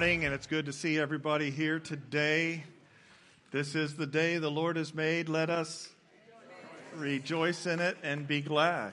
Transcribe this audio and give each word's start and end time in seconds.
morning, 0.00 0.24
and 0.24 0.34
it's 0.34 0.48
good 0.48 0.66
to 0.66 0.72
see 0.72 0.98
everybody 0.98 1.52
here 1.52 1.78
today. 1.78 2.64
This 3.52 3.76
is 3.76 3.94
the 3.94 4.08
day 4.08 4.38
the 4.38 4.50
Lord 4.50 4.76
has 4.76 4.92
made. 4.92 5.28
Let 5.28 5.50
us 5.50 5.88
rejoice 6.96 7.64
in 7.66 7.78
it 7.78 7.96
and 8.02 8.26
be 8.26 8.40
glad. 8.40 8.92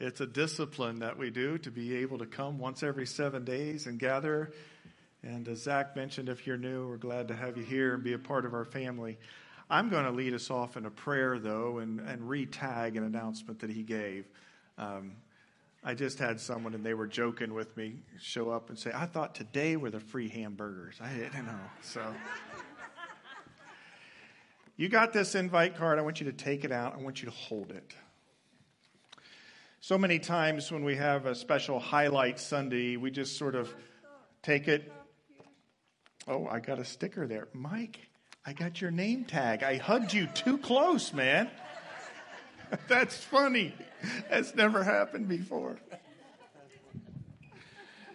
It's 0.00 0.20
a 0.20 0.26
discipline 0.26 0.98
that 0.98 1.16
we 1.16 1.30
do 1.30 1.58
to 1.58 1.70
be 1.70 1.94
able 1.98 2.18
to 2.18 2.26
come 2.26 2.58
once 2.58 2.82
every 2.82 3.06
seven 3.06 3.44
days 3.44 3.86
and 3.86 4.00
gather. 4.00 4.52
And 5.22 5.46
as 5.46 5.62
Zach 5.62 5.94
mentioned, 5.94 6.28
if 6.28 6.44
you're 6.44 6.56
new, 6.56 6.88
we're 6.88 6.96
glad 6.96 7.28
to 7.28 7.36
have 7.36 7.56
you 7.56 7.62
here 7.62 7.94
and 7.94 8.02
be 8.02 8.14
a 8.14 8.18
part 8.18 8.44
of 8.44 8.52
our 8.52 8.64
family. 8.64 9.18
I'm 9.70 9.90
going 9.90 10.06
to 10.06 10.10
lead 10.10 10.34
us 10.34 10.50
off 10.50 10.76
in 10.76 10.86
a 10.86 10.90
prayer, 10.90 11.38
though, 11.38 11.78
and, 11.78 12.00
and 12.00 12.28
re 12.28 12.46
tag 12.46 12.96
an 12.96 13.04
announcement 13.04 13.60
that 13.60 13.70
he 13.70 13.84
gave. 13.84 14.26
Um, 14.76 15.12
I 15.84 15.94
just 15.94 16.18
had 16.18 16.40
someone 16.40 16.74
and 16.74 16.84
they 16.84 16.94
were 16.94 17.08
joking 17.08 17.54
with 17.54 17.76
me 17.76 17.96
show 18.20 18.50
up 18.50 18.68
and 18.68 18.78
say, 18.78 18.92
I 18.94 19.06
thought 19.06 19.34
today 19.34 19.76
were 19.76 19.90
the 19.90 19.98
free 19.98 20.28
hamburgers. 20.28 20.96
I 21.00 21.12
didn't 21.12 21.46
know. 21.46 21.58
So 21.82 22.02
you 24.76 24.88
got 24.88 25.12
this 25.12 25.34
invite 25.34 25.76
card. 25.76 25.98
I 25.98 26.02
want 26.02 26.20
you 26.20 26.26
to 26.26 26.32
take 26.32 26.64
it 26.64 26.70
out. 26.70 26.94
I 26.94 27.02
want 27.02 27.20
you 27.20 27.26
to 27.26 27.34
hold 27.34 27.72
it. 27.72 27.96
So 29.80 29.98
many 29.98 30.20
times 30.20 30.70
when 30.70 30.84
we 30.84 30.94
have 30.94 31.26
a 31.26 31.34
special 31.34 31.80
highlight 31.80 32.38
Sunday, 32.38 32.96
we 32.96 33.10
just 33.10 33.36
sort 33.36 33.56
of 33.56 33.74
take 34.40 34.68
it. 34.68 34.92
Oh, 36.28 36.46
I 36.46 36.60
got 36.60 36.78
a 36.78 36.84
sticker 36.84 37.26
there. 37.26 37.48
Mike, 37.52 37.98
I 38.46 38.52
got 38.52 38.80
your 38.80 38.92
name 38.92 39.24
tag. 39.24 39.64
I 39.64 39.78
hugged 39.78 40.14
you 40.14 40.28
too 40.28 40.58
close, 40.58 41.12
man. 41.12 41.50
That's 42.88 43.16
funny. 43.16 43.74
That's 44.30 44.54
never 44.54 44.82
happened 44.82 45.28
before. 45.28 45.78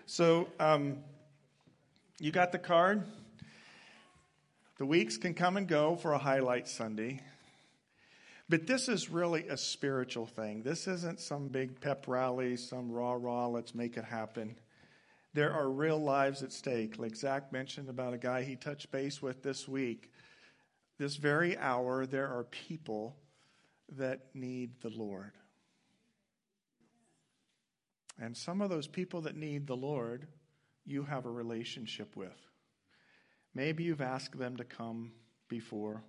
So, 0.05 0.47
um, 0.59 0.97
you 2.19 2.31
got 2.31 2.51
the 2.51 2.57
card? 2.57 3.03
The 4.77 4.85
weeks 4.85 5.17
can 5.17 5.33
come 5.33 5.57
and 5.57 5.67
go 5.67 5.95
for 5.95 6.13
a 6.13 6.17
highlight 6.17 6.67
Sunday. 6.67 7.21
But 8.49 8.65
this 8.65 8.87
is 8.87 9.09
really 9.09 9.47
a 9.49 9.57
spiritual 9.57 10.25
thing. 10.25 10.63
This 10.63 10.87
isn't 10.87 11.19
some 11.19 11.49
big 11.49 11.81
pep 11.81 12.05
rally, 12.07 12.55
some 12.55 12.91
rah 12.91 13.17
rah, 13.19 13.47
let's 13.47 13.75
make 13.75 13.97
it 13.97 14.05
happen. 14.05 14.55
There 15.33 15.51
are 15.51 15.69
real 15.69 15.99
lives 15.99 16.41
at 16.41 16.53
stake. 16.53 16.97
Like 16.97 17.15
Zach 17.15 17.51
mentioned 17.51 17.89
about 17.89 18.13
a 18.13 18.17
guy 18.17 18.43
he 18.43 18.55
touched 18.55 18.89
base 18.91 19.21
with 19.21 19.43
this 19.43 19.67
week. 19.67 20.11
This 20.97 21.17
very 21.17 21.57
hour, 21.57 22.05
there 22.05 22.27
are 22.27 22.45
people 22.45 23.15
that 23.95 24.21
need 24.33 24.81
the 24.81 24.89
Lord. 24.89 25.31
And 28.19 28.35
some 28.35 28.61
of 28.61 28.69
those 28.69 28.87
people 28.87 29.21
that 29.21 29.35
need 29.35 29.67
the 29.67 29.75
Lord, 29.75 30.27
you 30.85 31.03
have 31.03 31.25
a 31.25 31.31
relationship 31.31 32.15
with. 32.15 32.37
Maybe 33.53 33.83
you've 33.83 34.01
asked 34.01 34.37
them 34.37 34.57
to 34.57 34.63
come 34.63 35.11
before. 35.47 36.03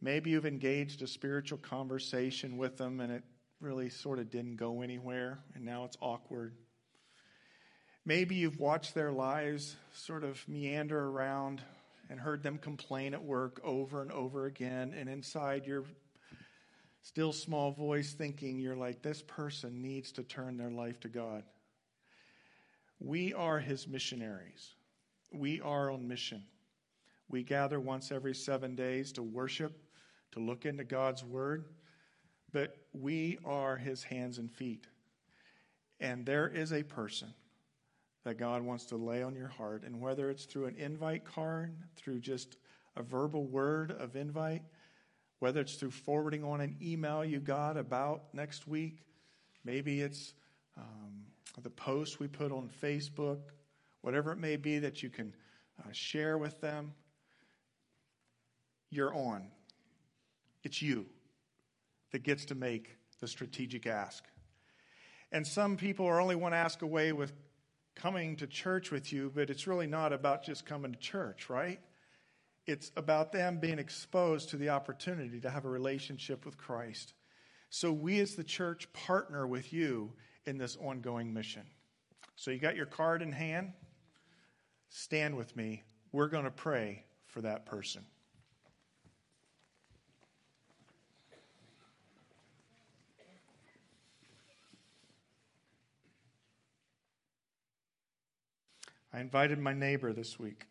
Maybe 0.00 0.30
you've 0.30 0.46
engaged 0.46 1.02
a 1.02 1.06
spiritual 1.06 1.58
conversation 1.58 2.56
with 2.56 2.76
them 2.76 3.00
and 3.00 3.12
it 3.12 3.24
really 3.60 3.90
sort 3.90 4.18
of 4.18 4.30
didn't 4.30 4.56
go 4.56 4.80
anywhere 4.80 5.40
and 5.54 5.64
now 5.64 5.84
it's 5.84 5.96
awkward. 6.00 6.54
Maybe 8.06 8.36
you've 8.36 8.58
watched 8.58 8.94
their 8.94 9.12
lives 9.12 9.76
sort 9.92 10.24
of 10.24 10.42
meander 10.48 10.98
around 10.98 11.60
and 12.08 12.18
heard 12.18 12.42
them 12.42 12.58
complain 12.58 13.14
at 13.14 13.22
work 13.22 13.60
over 13.62 14.02
and 14.02 14.10
over 14.10 14.46
again, 14.46 14.92
and 14.98 15.08
inside 15.08 15.64
you're 15.64 15.84
still 17.02 17.32
small 17.32 17.72
voice 17.72 18.12
thinking 18.12 18.58
you're 18.58 18.76
like, 18.76 19.02
this 19.02 19.22
person 19.22 19.80
needs 19.80 20.12
to 20.12 20.22
turn 20.22 20.56
their 20.56 20.70
life 20.70 21.00
to 21.00 21.08
God. 21.08 21.44
We 22.98 23.32
are 23.32 23.58
his 23.58 23.88
missionaries. 23.88 24.74
We 25.32 25.60
are 25.60 25.90
on 25.90 26.06
mission. 26.06 26.42
We 27.28 27.42
gather 27.42 27.80
once 27.80 28.12
every 28.12 28.34
seven 28.34 28.74
days 28.74 29.12
to 29.12 29.22
worship, 29.22 29.80
to 30.32 30.40
look 30.40 30.66
into 30.66 30.84
God's 30.84 31.24
word, 31.24 31.64
but 32.52 32.76
we 32.92 33.38
are 33.44 33.76
his 33.76 34.02
hands 34.02 34.38
and 34.38 34.50
feet. 34.50 34.86
And 36.00 36.26
there 36.26 36.48
is 36.48 36.72
a 36.72 36.82
person 36.82 37.32
that 38.24 38.38
God 38.38 38.62
wants 38.62 38.84
to 38.86 38.96
lay 38.96 39.22
on 39.22 39.34
your 39.34 39.48
heart, 39.48 39.84
and 39.84 40.00
whether 40.00 40.28
it's 40.28 40.44
through 40.44 40.66
an 40.66 40.76
invite 40.76 41.24
card, 41.24 41.74
through 41.96 42.20
just 42.20 42.56
a 42.96 43.02
verbal 43.02 43.46
word 43.46 43.92
of 43.92 44.16
invite, 44.16 44.62
whether 45.40 45.60
it's 45.60 45.74
through 45.74 45.90
forwarding 45.90 46.44
on 46.44 46.60
an 46.60 46.76
email 46.80 47.24
you 47.24 47.40
got 47.40 47.76
about 47.76 48.32
next 48.32 48.68
week, 48.68 49.04
maybe 49.64 50.00
it's 50.00 50.34
um, 50.76 51.24
the 51.62 51.70
post 51.70 52.20
we 52.20 52.28
put 52.28 52.52
on 52.52 52.70
Facebook, 52.82 53.40
whatever 54.02 54.32
it 54.32 54.38
may 54.38 54.56
be 54.56 54.78
that 54.78 55.02
you 55.02 55.10
can 55.10 55.34
uh, 55.80 55.88
share 55.92 56.38
with 56.38 56.60
them, 56.60 56.92
you're 58.90 59.14
on. 59.14 59.48
It's 60.62 60.82
you 60.82 61.06
that 62.12 62.22
gets 62.22 62.44
to 62.46 62.54
make 62.54 62.96
the 63.20 63.28
strategic 63.28 63.86
ask. 63.86 64.24
And 65.32 65.46
some 65.46 65.76
people 65.76 66.06
are 66.06 66.20
only 66.20 66.34
one 66.34 66.52
ask 66.52 66.82
away 66.82 67.12
with 67.12 67.32
coming 67.94 68.36
to 68.36 68.46
church 68.46 68.90
with 68.90 69.12
you, 69.12 69.30
but 69.34 69.48
it's 69.48 69.66
really 69.66 69.86
not 69.86 70.12
about 70.12 70.42
just 70.44 70.66
coming 70.66 70.92
to 70.92 70.98
church, 70.98 71.48
right? 71.48 71.80
It's 72.70 72.92
about 72.96 73.32
them 73.32 73.58
being 73.58 73.80
exposed 73.80 74.50
to 74.50 74.56
the 74.56 74.68
opportunity 74.68 75.40
to 75.40 75.50
have 75.50 75.64
a 75.64 75.68
relationship 75.68 76.44
with 76.44 76.56
Christ. 76.56 77.14
So 77.68 77.92
we 77.92 78.20
as 78.20 78.36
the 78.36 78.44
church 78.44 78.92
partner 78.92 79.44
with 79.44 79.72
you 79.72 80.12
in 80.44 80.56
this 80.56 80.76
ongoing 80.76 81.34
mission. 81.34 81.64
So 82.36 82.52
you 82.52 82.58
got 82.58 82.76
your 82.76 82.86
card 82.86 83.22
in 83.22 83.32
hand? 83.32 83.72
Stand 84.88 85.36
with 85.36 85.56
me. 85.56 85.82
We're 86.12 86.28
going 86.28 86.44
to 86.44 86.50
pray 86.52 87.06
for 87.26 87.40
that 87.40 87.66
person. 87.66 88.04
I 99.12 99.18
invited 99.18 99.58
my 99.58 99.72
neighbor 99.72 100.12
this 100.12 100.38
week. 100.38 100.69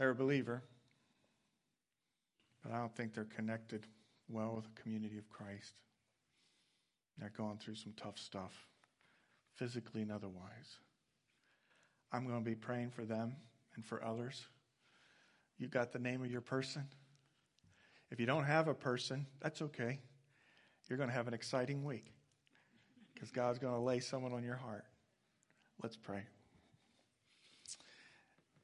They're 0.00 0.08
a 0.08 0.14
believer, 0.14 0.62
but 2.62 2.72
I 2.72 2.78
don't 2.78 2.96
think 2.96 3.12
they're 3.12 3.24
connected 3.24 3.86
well 4.30 4.54
with 4.56 4.64
the 4.64 4.80
community 4.80 5.18
of 5.18 5.28
Christ. 5.28 5.74
They're 7.18 7.30
going 7.36 7.58
through 7.58 7.74
some 7.74 7.92
tough 7.98 8.18
stuff, 8.18 8.66
physically 9.56 10.00
and 10.00 10.10
otherwise. 10.10 10.78
I'm 12.10 12.26
going 12.26 12.42
to 12.42 12.50
be 12.50 12.56
praying 12.56 12.92
for 12.92 13.04
them 13.04 13.36
and 13.76 13.84
for 13.84 14.02
others. 14.02 14.46
You 15.58 15.68
got 15.68 15.92
the 15.92 15.98
name 15.98 16.22
of 16.24 16.30
your 16.30 16.40
person? 16.40 16.86
If 18.10 18.18
you 18.18 18.24
don't 18.24 18.44
have 18.44 18.68
a 18.68 18.74
person, 18.74 19.26
that's 19.42 19.60
okay. 19.60 19.98
You're 20.88 20.96
going 20.96 21.10
to 21.10 21.14
have 21.14 21.28
an 21.28 21.34
exciting 21.34 21.84
week 21.84 22.06
because 23.12 23.30
God's 23.30 23.58
going 23.58 23.74
to 23.74 23.80
lay 23.80 24.00
someone 24.00 24.32
on 24.32 24.44
your 24.44 24.56
heart. 24.56 24.86
Let's 25.82 25.98
pray. 25.98 26.22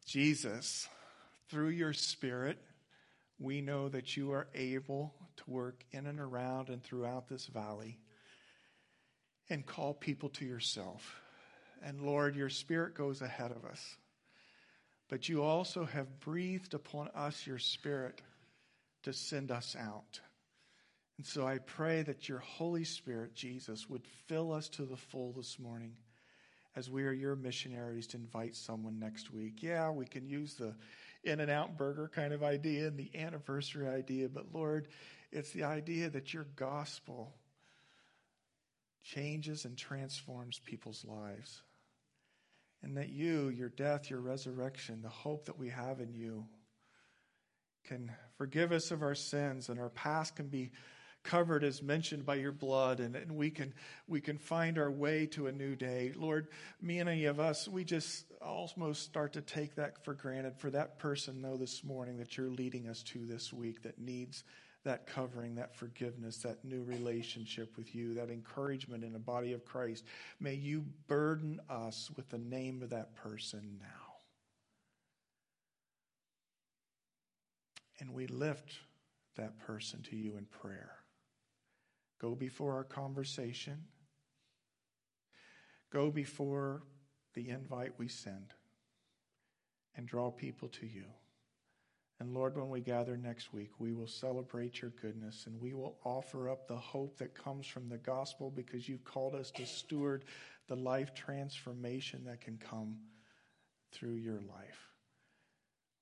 Jesus, 0.06 0.88
through 1.50 1.68
your 1.68 1.92
Spirit, 1.92 2.58
we 3.38 3.60
know 3.60 3.88
that 3.88 4.16
you 4.16 4.32
are 4.32 4.48
able 4.54 5.14
to 5.36 5.50
work 5.50 5.84
in 5.92 6.06
and 6.06 6.20
around 6.20 6.68
and 6.68 6.82
throughout 6.82 7.28
this 7.28 7.46
valley 7.46 7.98
and 9.48 9.66
call 9.66 9.94
people 9.94 10.28
to 10.30 10.44
yourself. 10.44 11.20
And 11.82 12.00
Lord, 12.00 12.34
your 12.34 12.48
Spirit 12.48 12.94
goes 12.94 13.22
ahead 13.22 13.52
of 13.52 13.64
us. 13.64 13.96
But 15.08 15.28
you 15.28 15.42
also 15.42 15.84
have 15.84 16.20
breathed 16.20 16.74
upon 16.74 17.08
us 17.14 17.46
your 17.46 17.58
Spirit 17.58 18.22
to 19.04 19.12
send 19.12 19.52
us 19.52 19.76
out. 19.78 20.20
And 21.16 21.24
so 21.26 21.46
I 21.46 21.58
pray 21.58 22.02
that 22.02 22.28
your 22.28 22.40
Holy 22.40 22.84
Spirit, 22.84 23.34
Jesus, 23.34 23.88
would 23.88 24.04
fill 24.26 24.52
us 24.52 24.68
to 24.70 24.84
the 24.84 24.96
full 24.96 25.32
this 25.32 25.58
morning 25.58 25.92
as 26.74 26.90
we 26.90 27.04
are 27.04 27.12
your 27.12 27.36
missionaries 27.36 28.06
to 28.08 28.18
invite 28.18 28.54
someone 28.54 28.98
next 28.98 29.32
week. 29.32 29.62
Yeah, 29.62 29.90
we 29.90 30.04
can 30.06 30.28
use 30.28 30.54
the 30.54 30.74
In 31.26 31.40
N 31.40 31.50
Out 31.50 31.76
burger 31.76 32.08
kind 32.14 32.32
of 32.32 32.42
idea 32.42 32.86
and 32.86 32.96
the 32.96 33.10
anniversary 33.16 33.88
idea, 33.88 34.28
but 34.28 34.54
Lord, 34.54 34.88
it's 35.32 35.50
the 35.50 35.64
idea 35.64 36.08
that 36.08 36.32
your 36.32 36.46
gospel 36.54 37.34
changes 39.02 39.64
and 39.64 39.76
transforms 39.76 40.60
people's 40.64 41.04
lives. 41.04 41.62
And 42.82 42.96
that 42.96 43.08
you, 43.08 43.48
your 43.48 43.68
death, 43.68 44.08
your 44.10 44.20
resurrection, 44.20 45.02
the 45.02 45.08
hope 45.08 45.46
that 45.46 45.58
we 45.58 45.70
have 45.70 46.00
in 46.00 46.14
you, 46.14 46.46
can 47.84 48.12
forgive 48.36 48.70
us 48.70 48.90
of 48.90 49.02
our 49.02 49.14
sins 49.14 49.68
and 49.68 49.80
our 49.80 49.88
past 49.88 50.36
can 50.36 50.48
be 50.48 50.70
covered 51.26 51.64
as 51.64 51.82
mentioned 51.82 52.24
by 52.24 52.36
your 52.36 52.52
blood 52.52 53.00
and, 53.00 53.16
and 53.16 53.30
we 53.30 53.50
can 53.50 53.74
we 54.06 54.20
can 54.20 54.38
find 54.38 54.78
our 54.78 54.90
way 54.90 55.26
to 55.26 55.48
a 55.48 55.52
new 55.52 55.74
day 55.74 56.12
lord 56.14 56.48
many 56.80 57.24
of 57.24 57.40
us 57.40 57.66
we 57.66 57.84
just 57.84 58.26
almost 58.40 59.02
start 59.02 59.32
to 59.32 59.40
take 59.40 59.74
that 59.74 60.04
for 60.04 60.14
granted 60.14 60.56
for 60.56 60.70
that 60.70 60.98
person 60.98 61.42
though 61.42 61.56
this 61.56 61.82
morning 61.82 62.16
that 62.16 62.36
you're 62.36 62.50
leading 62.50 62.88
us 62.88 63.02
to 63.02 63.26
this 63.26 63.52
week 63.52 63.82
that 63.82 63.98
needs 63.98 64.44
that 64.84 65.04
covering, 65.04 65.56
that 65.56 65.74
forgiveness, 65.74 66.38
that 66.38 66.64
new 66.64 66.84
relationship 66.84 67.76
with 67.76 67.92
you, 67.92 68.14
that 68.14 68.30
encouragement 68.30 69.02
in 69.02 69.12
the 69.12 69.18
body 69.18 69.52
of 69.52 69.64
Christ. 69.64 70.04
May 70.38 70.54
you 70.54 70.84
burden 71.08 71.60
us 71.68 72.08
with 72.14 72.28
the 72.28 72.38
name 72.38 72.82
of 72.82 72.90
that 72.90 73.16
person 73.16 73.78
now. 73.80 74.14
And 77.98 78.14
we 78.14 78.28
lift 78.28 78.74
that 79.36 79.58
person 79.58 80.02
to 80.02 80.16
you 80.16 80.36
in 80.36 80.44
prayer. 80.44 80.92
Go 82.20 82.34
before 82.34 82.74
our 82.74 82.84
conversation. 82.84 83.84
Go 85.92 86.10
before 86.10 86.82
the 87.34 87.50
invite 87.50 87.92
we 87.98 88.08
send 88.08 88.54
and 89.96 90.06
draw 90.06 90.30
people 90.30 90.68
to 90.68 90.86
you. 90.86 91.04
And 92.18 92.32
Lord, 92.32 92.56
when 92.56 92.70
we 92.70 92.80
gather 92.80 93.16
next 93.16 93.52
week, 93.52 93.72
we 93.78 93.92
will 93.92 94.06
celebrate 94.06 94.80
your 94.80 94.90
goodness 95.02 95.44
and 95.46 95.60
we 95.60 95.74
will 95.74 95.98
offer 96.02 96.48
up 96.48 96.66
the 96.66 96.76
hope 96.76 97.18
that 97.18 97.34
comes 97.34 97.66
from 97.66 97.88
the 97.88 97.98
gospel 97.98 98.50
because 98.50 98.88
you've 98.88 99.04
called 99.04 99.34
us 99.34 99.50
to 99.52 99.66
steward 99.66 100.24
the 100.68 100.76
life 100.76 101.14
transformation 101.14 102.24
that 102.24 102.40
can 102.40 102.56
come 102.56 102.96
through 103.92 104.14
your 104.14 104.40
life. 104.40 104.88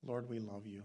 Lord, 0.07 0.29
we 0.29 0.39
love 0.39 0.67
you. 0.67 0.85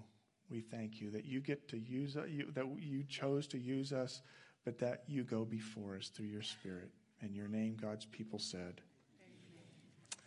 We 0.50 0.62
thank 0.62 1.00
you 1.00 1.12
that 1.12 1.26
you 1.26 1.42
get 1.42 1.68
to 1.70 1.78
use 1.78 2.18
us, 2.18 2.26
that 2.54 2.66
you 2.80 3.04
chose 3.04 3.46
to 3.48 3.60
use 3.60 3.94
us, 3.94 4.22
but 4.70 4.78
that 4.78 5.02
you 5.08 5.24
go 5.24 5.44
before 5.46 5.96
us 5.96 6.10
through 6.10 6.28
your 6.28 6.44
Spirit. 6.44 6.92
In 7.24 7.34
your 7.34 7.48
name, 7.48 7.76
God's 7.82 8.06
people 8.06 8.38
said, 8.38 8.82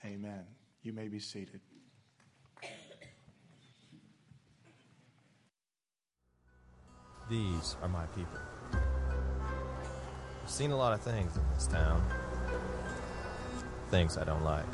Amen. 0.05 0.15
Amen. 0.17 0.45
You 0.83 0.93
may 0.93 1.07
be 1.07 1.21
seated. 1.21 1.61
These 7.31 7.77
are 7.83 7.89
my 7.89 8.05
people. 8.07 8.37
I've 10.43 10.51
seen 10.51 10.73
a 10.73 10.77
lot 10.77 10.93
of 10.93 11.03
things 11.03 11.37
in 11.37 11.43
this 11.55 11.69
town. 11.69 12.05
Things 13.93 14.19
I 14.19 14.25
don't 14.25 14.43
like. 14.43 14.67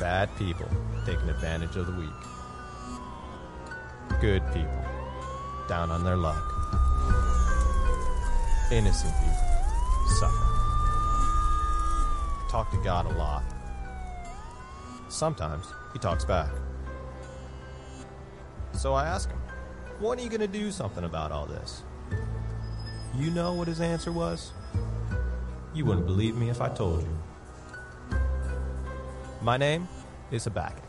Bad 0.00 0.36
people 0.36 0.66
taking 1.06 1.28
advantage 1.28 1.76
of 1.76 1.86
the 1.86 1.92
weak. 1.92 2.10
Good 4.20 4.42
people 4.52 4.84
down 5.68 5.92
on 5.92 6.02
their 6.02 6.16
luck. 6.16 6.57
Innocent 8.70 9.14
people 9.18 9.34
suffer. 10.18 10.44
Talk 12.50 12.70
to 12.70 12.76
God 12.84 13.06
a 13.06 13.16
lot. 13.16 13.42
Sometimes 15.08 15.66
he 15.94 15.98
talks 15.98 16.24
back. 16.26 16.50
So 18.72 18.92
I 18.92 19.06
ask 19.06 19.30
him, 19.30 19.38
when 20.00 20.18
are 20.18 20.22
you 20.22 20.28
going 20.28 20.42
to 20.42 20.46
do 20.46 20.70
something 20.70 21.04
about 21.04 21.32
all 21.32 21.46
this? 21.46 21.82
You 23.16 23.30
know 23.30 23.54
what 23.54 23.68
his 23.68 23.80
answer 23.80 24.12
was? 24.12 24.52
You 25.72 25.86
wouldn't 25.86 26.06
believe 26.06 26.36
me 26.36 26.50
if 26.50 26.60
I 26.60 26.68
told 26.68 27.02
you. 27.02 28.18
My 29.40 29.56
name 29.56 29.88
is 30.30 30.44
Habakkuk. 30.44 30.84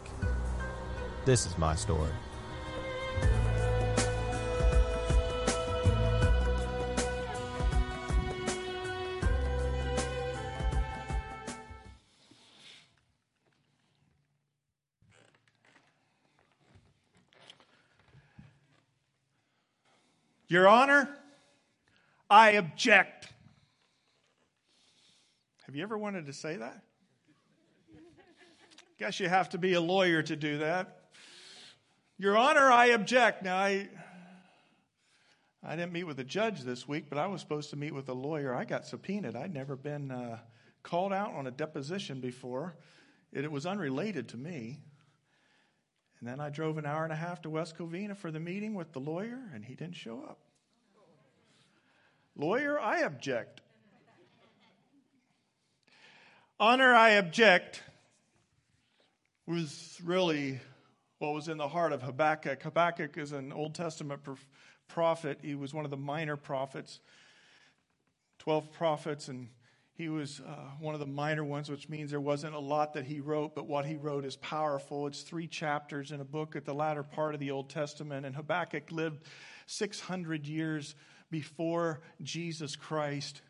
This 1.24 1.46
is 1.46 1.58
my 1.58 1.76
story. 1.76 2.12
Your 20.50 20.68
Honor, 20.68 21.08
I 22.28 22.52
object. 22.54 23.30
Have 25.68 25.76
you 25.76 25.84
ever 25.84 25.96
wanted 25.96 26.26
to 26.26 26.34
say 26.34 26.56
that? 26.56 26.82
Guess 28.98 29.20
you 29.20 29.30
have 29.30 29.50
to 29.50 29.60
be 29.60 29.74
a 29.74 29.82
lawyer 29.82 30.24
to 30.24 30.36
do 30.36 30.58
that. 30.58 31.12
Your 32.18 32.36
Honor, 32.36 32.72
I 32.72 32.88
object. 32.88 33.44
Now, 33.44 33.58
I, 33.58 33.90
I 35.64 35.76
didn't 35.76 35.94
meet 35.94 36.06
with 36.06 36.20
a 36.20 36.24
judge 36.24 36.62
this 36.62 36.88
week, 36.88 37.06
but 37.10 37.20
I 37.20 37.28
was 37.28 37.42
supposed 37.42 37.70
to 37.70 37.76
meet 37.76 37.94
with 37.94 38.10
a 38.10 38.14
lawyer. 38.14 38.56
I 38.56 38.66
got 38.66 38.88
subpoenaed. 38.88 39.36
I'd 39.36 39.54
never 39.54 39.76
been 39.76 40.10
uh, 40.10 40.40
called 40.82 41.14
out 41.14 41.36
on 41.36 41.46
a 41.46 41.52
deposition 41.52 42.22
before. 42.22 42.76
It, 43.32 43.44
it 43.44 43.52
was 43.52 43.68
unrelated 43.68 44.28
to 44.30 44.38
me. 44.38 44.80
And 46.20 46.28
then 46.28 46.40
I 46.40 46.50
drove 46.50 46.78
an 46.78 46.86
hour 46.86 47.04
and 47.04 47.14
a 47.14 47.16
half 47.16 47.42
to 47.44 47.50
West 47.50 47.78
Covina 47.78 48.16
for 48.16 48.30
the 48.30 48.40
meeting 48.40 48.74
with 48.74 48.92
the 48.92 49.00
lawyer, 49.00 49.40
and 49.54 49.64
he 49.64 49.76
didn't 49.76 49.96
show 49.96 50.22
up. 50.22 50.40
Lawyer, 52.36 52.80
I 52.80 53.00
object. 53.02 53.62
Honor, 56.60 56.94
I 56.94 57.12
object 57.12 57.82
was 59.46 60.00
really 60.04 60.60
what 61.20 61.34
was 61.34 61.48
in 61.48 61.58
the 61.58 61.68
heart 61.68 61.94
of 61.94 62.02
Habakkuk. 62.02 62.62
Habakkuk 62.62 63.18
is 63.18 63.32
an 63.32 63.52
Old 63.52 63.76
Testament 63.76 64.22
prophet. 64.88 65.40
He 65.42 65.56
was 65.56 65.74
one 65.74 65.86
of 65.86 65.92
the 65.92 65.98
minor 65.98 66.36
prophets, 66.36 67.00
12 68.40 68.72
prophets, 68.74 69.28
and 69.30 69.50
he 70.00 70.08
was 70.08 70.40
uh, 70.48 70.54
one 70.80 70.94
of 70.94 71.02
the 71.02 71.06
minor 71.06 71.44
ones, 71.44 71.70
which 71.70 71.90
means 71.90 72.10
there 72.10 72.22
wasn't 72.22 72.56
a 72.56 72.60
lot 72.60 72.94
that 72.94 73.04
he 73.04 73.20
wrote, 73.20 73.54
but 73.54 73.68
what 73.68 73.86
he 73.86 73.98
wrote 73.98 74.24
is 74.24 74.38
powerful. 74.38 75.08
It's 75.08 75.24
three 75.24 75.46
chapters 75.46 76.14
in 76.14 76.22
a 76.22 76.24
book 76.24 76.56
at 76.56 76.64
the 76.64 76.74
latter 76.74 77.04
part 77.04 77.34
of 77.34 77.42
the 77.42 77.52
Old 77.52 77.70
Testament, 77.70 78.26
and 78.26 78.34
Habakkuk 78.34 78.94
lived 78.94 79.26
600 79.66 80.48
years 80.48 80.96
before 81.30 82.00
Jesus 82.22 82.78
Christ. 82.78 83.42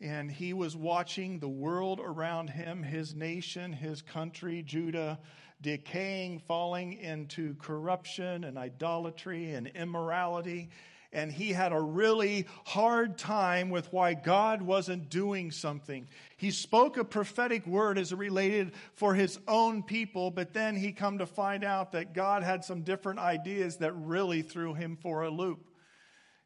And 0.00 0.28
he 0.28 0.54
was 0.54 0.76
watching 0.76 1.38
the 1.38 1.48
world 1.48 2.00
around 2.02 2.50
him, 2.50 2.82
his 2.82 3.14
nation, 3.14 3.72
his 3.72 4.02
country, 4.02 4.64
Judah, 4.64 5.20
decaying, 5.62 6.40
falling 6.40 6.94
into 6.94 7.54
corruption 7.54 8.42
and 8.42 8.58
idolatry 8.58 9.52
and 9.52 9.68
immorality 9.68 10.68
and 11.12 11.32
he 11.32 11.52
had 11.52 11.72
a 11.72 11.80
really 11.80 12.46
hard 12.64 13.18
time 13.18 13.70
with 13.70 13.92
why 13.92 14.14
God 14.14 14.62
wasn't 14.62 15.08
doing 15.08 15.50
something. 15.50 16.06
He 16.36 16.50
spoke 16.50 16.96
a 16.96 17.04
prophetic 17.04 17.66
word 17.66 17.98
as 17.98 18.12
it 18.12 18.18
related 18.18 18.72
for 18.94 19.14
his 19.14 19.38
own 19.48 19.82
people, 19.82 20.30
but 20.30 20.52
then 20.52 20.76
he 20.76 20.92
come 20.92 21.18
to 21.18 21.26
find 21.26 21.64
out 21.64 21.92
that 21.92 22.12
God 22.12 22.42
had 22.42 22.64
some 22.64 22.82
different 22.82 23.18
ideas 23.18 23.76
that 23.78 23.92
really 23.92 24.42
threw 24.42 24.74
him 24.74 24.96
for 24.96 25.22
a 25.22 25.30
loop. 25.30 25.68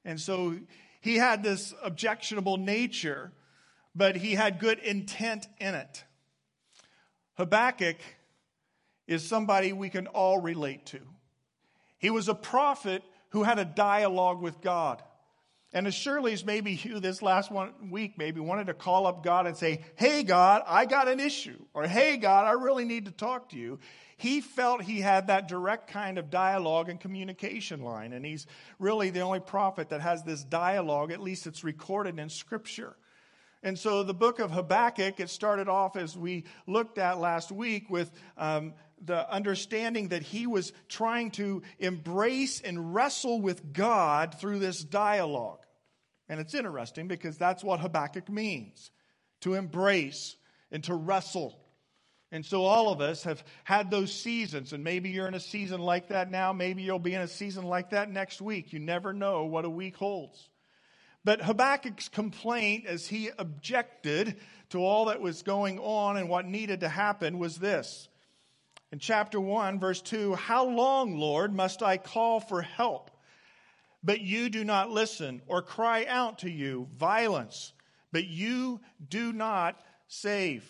And 0.04 0.20
so 0.20 0.56
he 1.00 1.16
had 1.16 1.42
this 1.42 1.74
objectionable 1.82 2.56
nature, 2.56 3.32
but 3.94 4.16
he 4.16 4.34
had 4.34 4.58
good 4.58 4.78
intent 4.78 5.48
in 5.58 5.74
it. 5.74 6.04
Habakkuk 7.34 7.96
is 9.06 9.26
somebody 9.26 9.72
we 9.72 9.88
can 9.88 10.06
all 10.06 10.38
relate 10.40 10.86
to. 10.86 11.00
He 11.98 12.10
was 12.10 12.28
a 12.28 12.34
prophet 12.34 13.02
who 13.30 13.42
had 13.42 13.58
a 13.58 13.64
dialogue 13.64 14.40
with 14.40 14.60
God. 14.60 15.02
And 15.72 15.86
as 15.86 15.94
surely 15.94 16.32
as 16.32 16.44
maybe 16.44 16.72
you 16.72 16.98
this 16.98 17.22
last 17.22 17.50
one 17.50 17.90
week 17.90 18.18
maybe 18.18 18.40
wanted 18.40 18.66
to 18.66 18.74
call 18.74 19.06
up 19.06 19.22
God 19.22 19.46
and 19.46 19.56
say, 19.56 19.82
Hey, 19.94 20.24
God, 20.24 20.62
I 20.66 20.84
got 20.84 21.08
an 21.08 21.20
issue. 21.20 21.58
Or, 21.74 21.86
Hey, 21.86 22.16
God, 22.16 22.44
I 22.44 22.52
really 22.52 22.84
need 22.84 23.06
to 23.06 23.12
talk 23.12 23.50
to 23.50 23.56
you. 23.56 23.78
He 24.16 24.40
felt 24.40 24.82
he 24.82 25.00
had 25.00 25.28
that 25.28 25.48
direct 25.48 25.88
kind 25.88 26.18
of 26.18 26.28
dialogue 26.28 26.88
and 26.88 27.00
communication 27.00 27.82
line. 27.82 28.12
And 28.12 28.24
he's 28.24 28.46
really 28.78 29.10
the 29.10 29.20
only 29.20 29.40
prophet 29.40 29.90
that 29.90 30.00
has 30.00 30.24
this 30.24 30.42
dialogue, 30.44 31.12
at 31.12 31.20
least 31.20 31.46
it's 31.46 31.64
recorded 31.64 32.18
in 32.18 32.28
Scripture. 32.28 32.96
And 33.62 33.78
so 33.78 34.02
the 34.02 34.14
book 34.14 34.38
of 34.38 34.50
Habakkuk, 34.50 35.20
it 35.20 35.30
started 35.30 35.68
off 35.68 35.96
as 35.96 36.16
we 36.16 36.44
looked 36.66 36.98
at 36.98 37.18
last 37.18 37.52
week 37.52 37.90
with 37.90 38.10
um, 38.38 38.72
the 39.04 39.30
understanding 39.32 40.08
that 40.08 40.22
he 40.22 40.46
was 40.46 40.72
trying 40.88 41.30
to 41.32 41.62
embrace 41.78 42.60
and 42.60 42.94
wrestle 42.94 43.40
with 43.40 43.72
God 43.72 44.36
through 44.38 44.58
this 44.58 44.82
dialogue. 44.82 45.60
And 46.28 46.38
it's 46.38 46.54
interesting 46.54 47.08
because 47.08 47.36
that's 47.36 47.64
what 47.64 47.80
Habakkuk 47.80 48.28
means 48.28 48.90
to 49.40 49.54
embrace 49.54 50.36
and 50.70 50.84
to 50.84 50.94
wrestle. 50.94 51.58
And 52.32 52.46
so 52.46 52.64
all 52.64 52.92
of 52.92 53.00
us 53.00 53.24
have 53.24 53.42
had 53.64 53.90
those 53.90 54.12
seasons, 54.12 54.72
and 54.72 54.84
maybe 54.84 55.10
you're 55.10 55.26
in 55.26 55.34
a 55.34 55.40
season 55.40 55.80
like 55.80 56.08
that 56.08 56.30
now. 56.30 56.52
Maybe 56.52 56.82
you'll 56.82 57.00
be 57.00 57.14
in 57.14 57.22
a 57.22 57.28
season 57.28 57.64
like 57.64 57.90
that 57.90 58.08
next 58.08 58.40
week. 58.40 58.72
You 58.72 58.78
never 58.78 59.12
know 59.12 59.46
what 59.46 59.64
a 59.64 59.70
week 59.70 59.96
holds. 59.96 60.48
But 61.24 61.42
Habakkuk's 61.42 62.08
complaint, 62.08 62.86
as 62.86 63.08
he 63.08 63.30
objected 63.36 64.36
to 64.70 64.78
all 64.78 65.06
that 65.06 65.20
was 65.20 65.42
going 65.42 65.80
on 65.80 66.16
and 66.16 66.28
what 66.28 66.46
needed 66.46 66.80
to 66.80 66.88
happen, 66.88 67.38
was 67.38 67.56
this 67.56 68.08
in 68.92 68.98
chapter 68.98 69.40
1, 69.40 69.78
verse 69.78 70.00
2 70.02 70.34
How 70.34 70.66
long, 70.66 71.18
Lord, 71.18 71.54
must 71.54 71.82
I 71.82 71.96
call 71.96 72.40
for 72.40 72.62
help? 72.62 73.10
But 74.02 74.20
you 74.20 74.48
do 74.48 74.64
not 74.64 74.90
listen, 74.90 75.42
or 75.46 75.62
cry 75.62 76.06
out 76.06 76.38
to 76.38 76.50
you 76.50 76.88
violence, 76.96 77.72
but 78.12 78.26
you 78.26 78.80
do 79.06 79.32
not 79.32 79.80
save. 80.08 80.64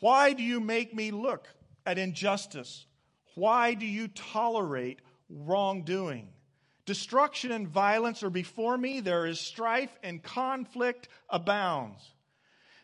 Why 0.00 0.32
do 0.32 0.42
you 0.42 0.60
make 0.60 0.94
me 0.94 1.10
look 1.10 1.48
at 1.86 1.98
injustice? 1.98 2.86
Why 3.34 3.74
do 3.74 3.86
you 3.86 4.08
tolerate 4.08 5.00
wrongdoing? 5.30 6.28
Destruction 6.84 7.52
and 7.52 7.68
violence 7.68 8.22
are 8.22 8.30
before 8.30 8.76
me. 8.76 9.00
There 9.00 9.26
is 9.26 9.40
strife 9.40 9.96
and 10.02 10.22
conflict 10.22 11.08
abounds. 11.30 12.02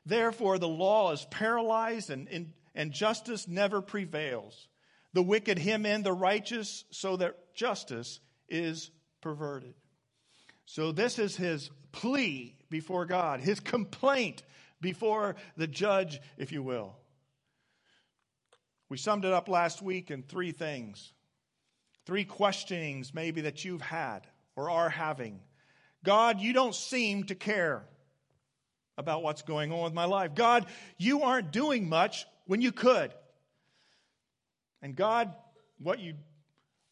Therefore, 0.06 0.58
the 0.58 0.68
law 0.68 1.12
is 1.12 1.26
paralyzed 1.30 2.08
and, 2.08 2.28
and, 2.28 2.52
and 2.78 2.92
justice 2.92 3.48
never 3.48 3.82
prevails. 3.82 4.68
The 5.12 5.22
wicked 5.22 5.58
hem 5.58 5.84
in 5.84 6.04
the 6.04 6.12
righteous 6.12 6.84
so 6.90 7.16
that 7.16 7.54
justice 7.54 8.20
is 8.48 8.90
perverted. 9.20 9.74
So, 10.64 10.92
this 10.92 11.18
is 11.18 11.36
his 11.36 11.70
plea 11.92 12.56
before 12.70 13.04
God, 13.04 13.40
his 13.40 13.58
complaint 13.58 14.44
before 14.80 15.34
the 15.56 15.66
judge, 15.66 16.20
if 16.36 16.52
you 16.52 16.62
will. 16.62 16.96
We 18.88 18.96
summed 18.96 19.24
it 19.24 19.32
up 19.32 19.48
last 19.48 19.82
week 19.82 20.10
in 20.10 20.22
three 20.22 20.52
things 20.52 21.12
three 22.06 22.24
questionings 22.24 23.12
maybe 23.12 23.42
that 23.42 23.64
you've 23.66 23.82
had 23.82 24.20
or 24.56 24.70
are 24.70 24.88
having. 24.88 25.40
God, 26.04 26.40
you 26.40 26.54
don't 26.54 26.74
seem 26.74 27.24
to 27.24 27.34
care 27.34 27.86
about 28.96 29.22
what's 29.22 29.42
going 29.42 29.72
on 29.72 29.84
with 29.84 29.92
my 29.92 30.06
life. 30.06 30.34
God, 30.34 30.66
you 30.96 31.22
aren't 31.22 31.50
doing 31.50 31.88
much 31.88 32.24
when 32.48 32.60
you 32.60 32.72
could. 32.72 33.14
And 34.82 34.96
God, 34.96 35.32
what 35.78 36.00
you 36.00 36.14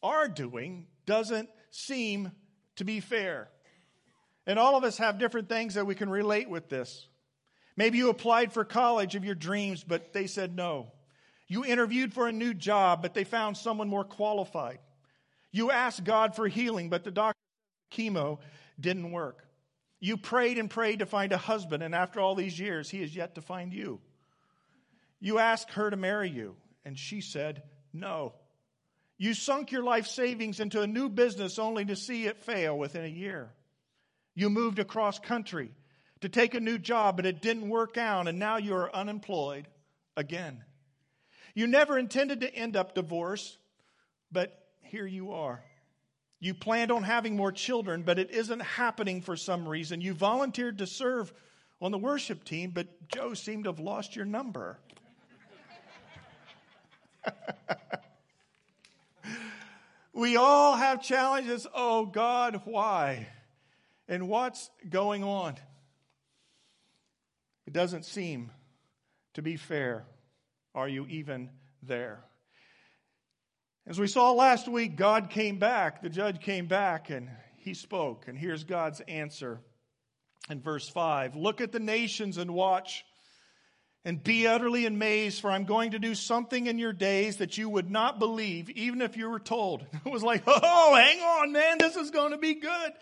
are 0.01 0.29
doing 0.29 0.85
doesn't 1.05 1.49
seem 1.71 2.31
to 2.77 2.85
be 2.85 3.01
fair. 3.01 3.49
And 4.45 4.57
all 4.59 4.77
of 4.77 4.85
us 4.85 4.99
have 4.99 5.19
different 5.19 5.49
things 5.49 5.73
that 5.73 5.85
we 5.85 5.95
can 5.95 6.09
relate 6.09 6.49
with 6.49 6.69
this. 6.69 7.07
Maybe 7.75 7.97
you 7.97 8.09
applied 8.09 8.53
for 8.53 8.63
college 8.63 9.15
of 9.15 9.25
your 9.25 9.35
dreams, 9.35 9.83
but 9.83 10.13
they 10.13 10.27
said 10.27 10.55
no. 10.55 10.93
You 11.47 11.65
interviewed 11.65 12.13
for 12.13 12.27
a 12.27 12.31
new 12.31 12.53
job, 12.53 13.01
but 13.01 13.13
they 13.13 13.23
found 13.23 13.57
someone 13.57 13.89
more 13.89 14.03
qualified. 14.03 14.79
You 15.51 15.71
asked 15.71 16.03
God 16.03 16.35
for 16.35 16.47
healing, 16.47 16.89
but 16.89 17.03
the 17.03 17.11
doctor 17.11 17.39
chemo 17.91 18.39
didn't 18.79 19.11
work. 19.11 19.43
You 19.99 20.17
prayed 20.17 20.59
and 20.59 20.69
prayed 20.69 20.99
to 20.99 21.05
find 21.05 21.31
a 21.31 21.37
husband, 21.37 21.81
and 21.81 21.95
after 21.95 22.19
all 22.19 22.35
these 22.35 22.59
years, 22.59 22.89
he 22.89 23.01
is 23.01 23.15
yet 23.15 23.35
to 23.35 23.41
find 23.41 23.73
you. 23.73 23.99
You 25.19 25.39
asked 25.39 25.71
her 25.71 25.89
to 25.89 25.97
marry 25.97 26.29
you, 26.29 26.55
and 26.85 26.97
she 26.97 27.21
said 27.21 27.63
no. 27.93 28.33
You 29.17 29.33
sunk 29.33 29.71
your 29.71 29.83
life 29.83 30.05
savings 30.05 30.59
into 30.59 30.81
a 30.81 30.87
new 30.87 31.09
business 31.09 31.57
only 31.57 31.85
to 31.85 31.95
see 31.95 32.25
it 32.25 32.43
fail 32.43 32.77
within 32.77 33.03
a 33.03 33.09
year. 33.09 33.49
You 34.35 34.49
moved 34.49 34.77
across 34.77 35.17
country 35.17 35.71
to 36.21 36.29
take 36.29 36.53
a 36.53 36.59
new 36.59 36.77
job, 36.77 37.15
but 37.15 37.25
it 37.25 37.41
didn't 37.41 37.69
work 37.69 37.97
out, 37.97 38.27
and 38.27 38.37
now 38.37 38.57
you 38.57 38.75
are 38.75 38.95
unemployed 38.95 39.67
again. 40.15 40.63
You 41.55 41.65
never 41.65 41.97
intended 41.97 42.41
to 42.41 42.53
end 42.53 42.75
up 42.75 42.93
divorced, 42.93 43.57
but 44.31 44.55
here 44.81 45.07
you 45.07 45.31
are. 45.31 45.63
You 46.39 46.53
planned 46.53 46.91
on 46.91 47.01
having 47.01 47.35
more 47.35 47.51
children, 47.51 48.03
but 48.03 48.19
it 48.19 48.29
isn't 48.29 48.59
happening 48.59 49.21
for 49.21 49.35
some 49.35 49.67
reason. 49.67 50.01
You 50.01 50.13
volunteered 50.13 50.77
to 50.77 50.85
serve 50.85 51.33
on 51.81 51.91
the 51.91 51.97
worship 51.97 52.43
team, 52.43 52.71
but 52.71 53.09
Joe 53.09 53.33
seemed 53.33 53.63
to 53.63 53.71
have 53.71 53.79
lost 53.79 54.15
your 54.15 54.25
number. 54.25 54.79
we 60.13 60.37
all 60.37 60.75
have 60.75 61.01
challenges. 61.01 61.67
Oh, 61.73 62.05
God, 62.05 62.61
why? 62.65 63.27
And 64.07 64.27
what's 64.27 64.69
going 64.89 65.23
on? 65.23 65.55
It 67.65 67.73
doesn't 67.73 68.05
seem 68.05 68.51
to 69.33 69.41
be 69.41 69.57
fair. 69.57 70.05
Are 70.73 70.87
you 70.87 71.05
even 71.07 71.49
there? 71.83 72.23
As 73.85 73.99
we 73.99 74.07
saw 74.07 74.31
last 74.31 74.67
week, 74.67 74.95
God 74.95 75.29
came 75.29 75.59
back, 75.59 76.01
the 76.01 76.09
judge 76.09 76.41
came 76.41 76.67
back, 76.67 77.09
and 77.09 77.29
he 77.57 77.73
spoke. 77.73 78.27
And 78.27 78.37
here's 78.37 78.63
God's 78.63 79.01
answer 79.01 79.61
in 80.49 80.61
verse 80.61 80.89
5 80.89 81.35
Look 81.35 81.61
at 81.61 81.71
the 81.71 81.79
nations 81.79 82.37
and 82.37 82.53
watch, 82.53 83.05
and 84.07 84.23
be 84.23 84.47
utterly 84.47 84.85
amazed, 84.85 85.41
for 85.41 85.51
I'm 85.51 85.65
going 85.65 85.91
to 85.91 85.99
do 85.99 86.15
something 86.15 86.67
in 86.67 86.79
your 86.79 86.93
days 86.93 87.37
that 87.37 87.57
you 87.57 87.67
would 87.67 87.91
not 87.91 88.19
believe, 88.19 88.69
even 88.69 89.01
if 89.01 89.17
you 89.17 89.29
were 89.29 89.37
told. 89.37 89.85
It 90.05 90.09
was 90.09 90.23
like, 90.23 90.43
oh, 90.47 90.95
hang 90.95 91.19
on, 91.19 91.51
man, 91.51 91.77
this 91.77 91.97
is 91.97 92.09
going 92.09 92.31
to 92.31 92.37
be 92.37 92.53
good. 92.53 92.93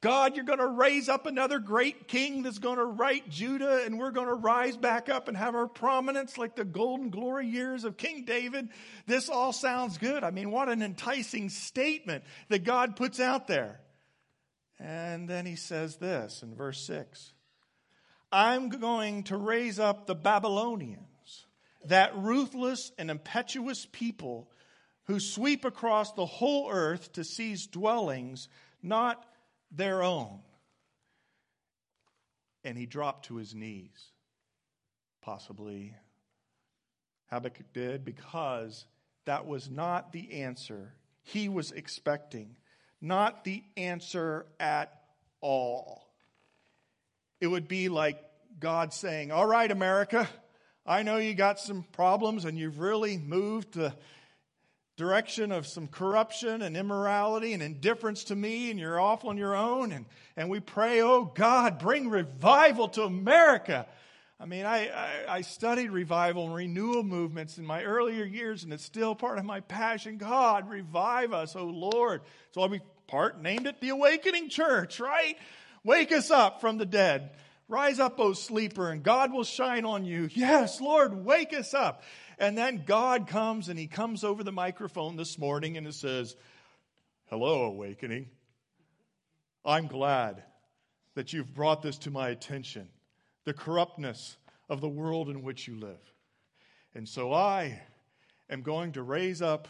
God, 0.00 0.36
you're 0.36 0.44
going 0.44 0.60
to 0.60 0.68
raise 0.68 1.08
up 1.08 1.26
another 1.26 1.58
great 1.58 2.06
king 2.06 2.44
that's 2.44 2.60
going 2.60 2.76
to 2.76 2.84
right 2.84 3.28
Judah, 3.28 3.82
and 3.84 3.98
we're 3.98 4.12
going 4.12 4.28
to 4.28 4.34
rise 4.34 4.76
back 4.76 5.08
up 5.08 5.26
and 5.26 5.36
have 5.36 5.56
our 5.56 5.66
prominence 5.66 6.38
like 6.38 6.54
the 6.54 6.64
golden 6.64 7.10
glory 7.10 7.48
years 7.48 7.82
of 7.82 7.96
King 7.96 8.24
David. 8.24 8.68
This 9.08 9.28
all 9.28 9.52
sounds 9.52 9.98
good. 9.98 10.22
I 10.22 10.30
mean, 10.30 10.52
what 10.52 10.68
an 10.68 10.82
enticing 10.82 11.48
statement 11.48 12.22
that 12.48 12.62
God 12.62 12.94
puts 12.94 13.18
out 13.18 13.48
there. 13.48 13.80
And 14.78 15.28
then 15.28 15.46
he 15.46 15.56
says 15.56 15.96
this 15.96 16.44
in 16.44 16.54
verse 16.54 16.80
6 16.86 17.33
I'm 18.34 18.68
going 18.68 19.22
to 19.24 19.36
raise 19.36 19.78
up 19.78 20.06
the 20.06 20.16
Babylonians, 20.16 21.46
that 21.84 22.16
ruthless 22.16 22.90
and 22.98 23.08
impetuous 23.08 23.86
people 23.92 24.50
who 25.04 25.20
sweep 25.20 25.64
across 25.64 26.10
the 26.12 26.26
whole 26.26 26.68
earth 26.68 27.12
to 27.12 27.22
seize 27.22 27.68
dwellings, 27.68 28.48
not 28.82 29.24
their 29.70 30.02
own. 30.02 30.40
And 32.64 32.76
he 32.76 32.86
dropped 32.86 33.26
to 33.26 33.36
his 33.36 33.54
knees. 33.54 34.10
Possibly 35.22 35.94
Habakkuk 37.30 37.72
did 37.72 38.04
because 38.04 38.84
that 39.26 39.46
was 39.46 39.70
not 39.70 40.12
the 40.12 40.42
answer 40.42 40.92
he 41.22 41.48
was 41.48 41.70
expecting, 41.70 42.56
not 43.00 43.44
the 43.44 43.62
answer 43.76 44.46
at 44.58 44.92
all. 45.40 46.03
It 47.44 47.48
would 47.48 47.68
be 47.68 47.90
like 47.90 48.24
God 48.58 48.94
saying, 48.94 49.30
All 49.30 49.44
right, 49.44 49.70
America, 49.70 50.26
I 50.86 51.02
know 51.02 51.18
you 51.18 51.34
got 51.34 51.60
some 51.60 51.82
problems 51.92 52.46
and 52.46 52.58
you've 52.58 52.78
really 52.78 53.18
moved 53.18 53.74
the 53.74 53.92
direction 54.96 55.52
of 55.52 55.66
some 55.66 55.86
corruption 55.86 56.62
and 56.62 56.74
immorality 56.74 57.52
and 57.52 57.62
indifference 57.62 58.24
to 58.24 58.34
me, 58.34 58.70
and 58.70 58.80
you're 58.80 58.98
off 58.98 59.26
on 59.26 59.36
your 59.36 59.54
own. 59.54 59.92
And, 59.92 60.06
and 60.38 60.48
we 60.48 60.60
pray, 60.60 61.02
oh 61.02 61.26
God, 61.34 61.78
bring 61.78 62.08
revival 62.08 62.88
to 62.88 63.02
America. 63.02 63.86
I 64.40 64.46
mean, 64.46 64.64
I, 64.64 64.88
I, 64.88 65.10
I, 65.28 65.40
studied 65.42 65.90
revival 65.90 66.46
and 66.46 66.54
renewal 66.54 67.02
movements 67.02 67.58
in 67.58 67.66
my 67.66 67.82
earlier 67.82 68.24
years, 68.24 68.64
and 68.64 68.72
it's 68.72 68.84
still 68.84 69.14
part 69.14 69.36
of 69.36 69.44
my 69.44 69.60
passion. 69.60 70.16
God, 70.16 70.70
revive 70.70 71.34
us, 71.34 71.56
oh 71.56 71.66
Lord. 71.66 72.22
So 72.52 72.66
we 72.68 72.80
part 73.06 73.42
named 73.42 73.66
it 73.66 73.82
the 73.82 73.90
Awakening 73.90 74.48
Church, 74.48 74.98
right? 74.98 75.36
Wake 75.84 76.12
us 76.12 76.30
up 76.30 76.60
from 76.60 76.78
the 76.78 76.86
dead. 76.86 77.30
Rise 77.68 77.98
up, 77.98 78.18
O 78.18 78.32
sleeper, 78.32 78.90
and 78.90 79.02
God 79.02 79.32
will 79.32 79.44
shine 79.44 79.84
on 79.84 80.04
you. 80.04 80.28
Yes, 80.32 80.80
Lord, 80.80 81.24
wake 81.24 81.54
us 81.54 81.72
up. 81.74 82.02
And 82.38 82.58
then 82.58 82.82
God 82.84 83.26
comes 83.26 83.68
and 83.68 83.78
he 83.78 83.86
comes 83.86 84.24
over 84.24 84.42
the 84.42 84.52
microphone 84.52 85.16
this 85.16 85.38
morning 85.38 85.76
and 85.76 85.86
he 85.86 85.92
says, 85.92 86.36
Hello, 87.26 87.64
awakening. 87.64 88.28
I'm 89.64 89.86
glad 89.86 90.42
that 91.14 91.32
you've 91.32 91.54
brought 91.54 91.80
this 91.80 91.98
to 91.98 92.10
my 92.10 92.28
attention 92.28 92.88
the 93.44 93.54
corruptness 93.54 94.36
of 94.68 94.80
the 94.80 94.88
world 94.88 95.28
in 95.28 95.42
which 95.42 95.68
you 95.68 95.78
live. 95.78 96.12
And 96.94 97.08
so 97.08 97.32
I 97.32 97.80
am 98.48 98.62
going 98.62 98.92
to 98.92 99.02
raise 99.02 99.42
up 99.42 99.68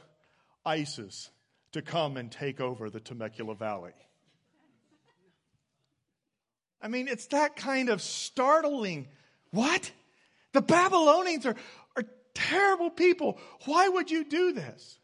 ISIS 0.65 1.31
to 1.73 1.83
come 1.83 2.17
and 2.17 2.31
take 2.31 2.61
over 2.61 2.89
the 2.89 3.01
Temecula 3.01 3.55
Valley. 3.55 3.93
I 6.85 6.89
mean, 6.89 7.09
it's 7.09 7.27
that 7.29 7.57
kind 7.57 7.89
of 7.89 8.03
startling. 8.03 9.09
What? 9.53 9.91
The 10.53 10.61
Babylonians 10.61 11.47
are, 11.47 11.57
are 11.97 12.05
terrible 12.35 12.91
people. 12.91 13.39
Why 13.65 13.89
would 13.89 14.11
you 14.11 14.23
do 14.23 14.53
this? 14.53 14.99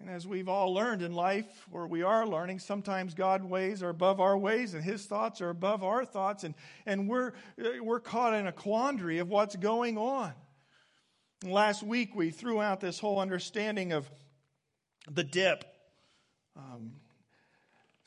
And 0.00 0.10
as 0.10 0.26
we've 0.26 0.48
all 0.48 0.74
learned 0.74 1.02
in 1.02 1.12
life, 1.12 1.46
or 1.70 1.86
we 1.86 2.02
are 2.02 2.26
learning, 2.26 2.58
sometimes 2.58 3.14
God's 3.14 3.44
ways 3.44 3.84
are 3.84 3.88
above 3.88 4.20
our 4.20 4.36
ways 4.36 4.74
and 4.74 4.82
his 4.82 5.06
thoughts 5.06 5.40
are 5.40 5.50
above 5.50 5.84
our 5.84 6.04
thoughts, 6.04 6.42
and, 6.42 6.56
and 6.86 7.08
we're, 7.08 7.34
we're 7.80 8.00
caught 8.00 8.34
in 8.34 8.48
a 8.48 8.52
quandary 8.52 9.18
of 9.18 9.28
what's 9.28 9.54
going 9.54 9.96
on. 9.96 10.32
And 11.44 11.52
last 11.52 11.84
week, 11.84 12.16
we 12.16 12.30
threw 12.30 12.60
out 12.60 12.80
this 12.80 12.98
whole 12.98 13.20
understanding 13.20 13.92
of 13.92 14.10
the 15.08 15.22
dip. 15.24 15.64
Um, 16.56 16.94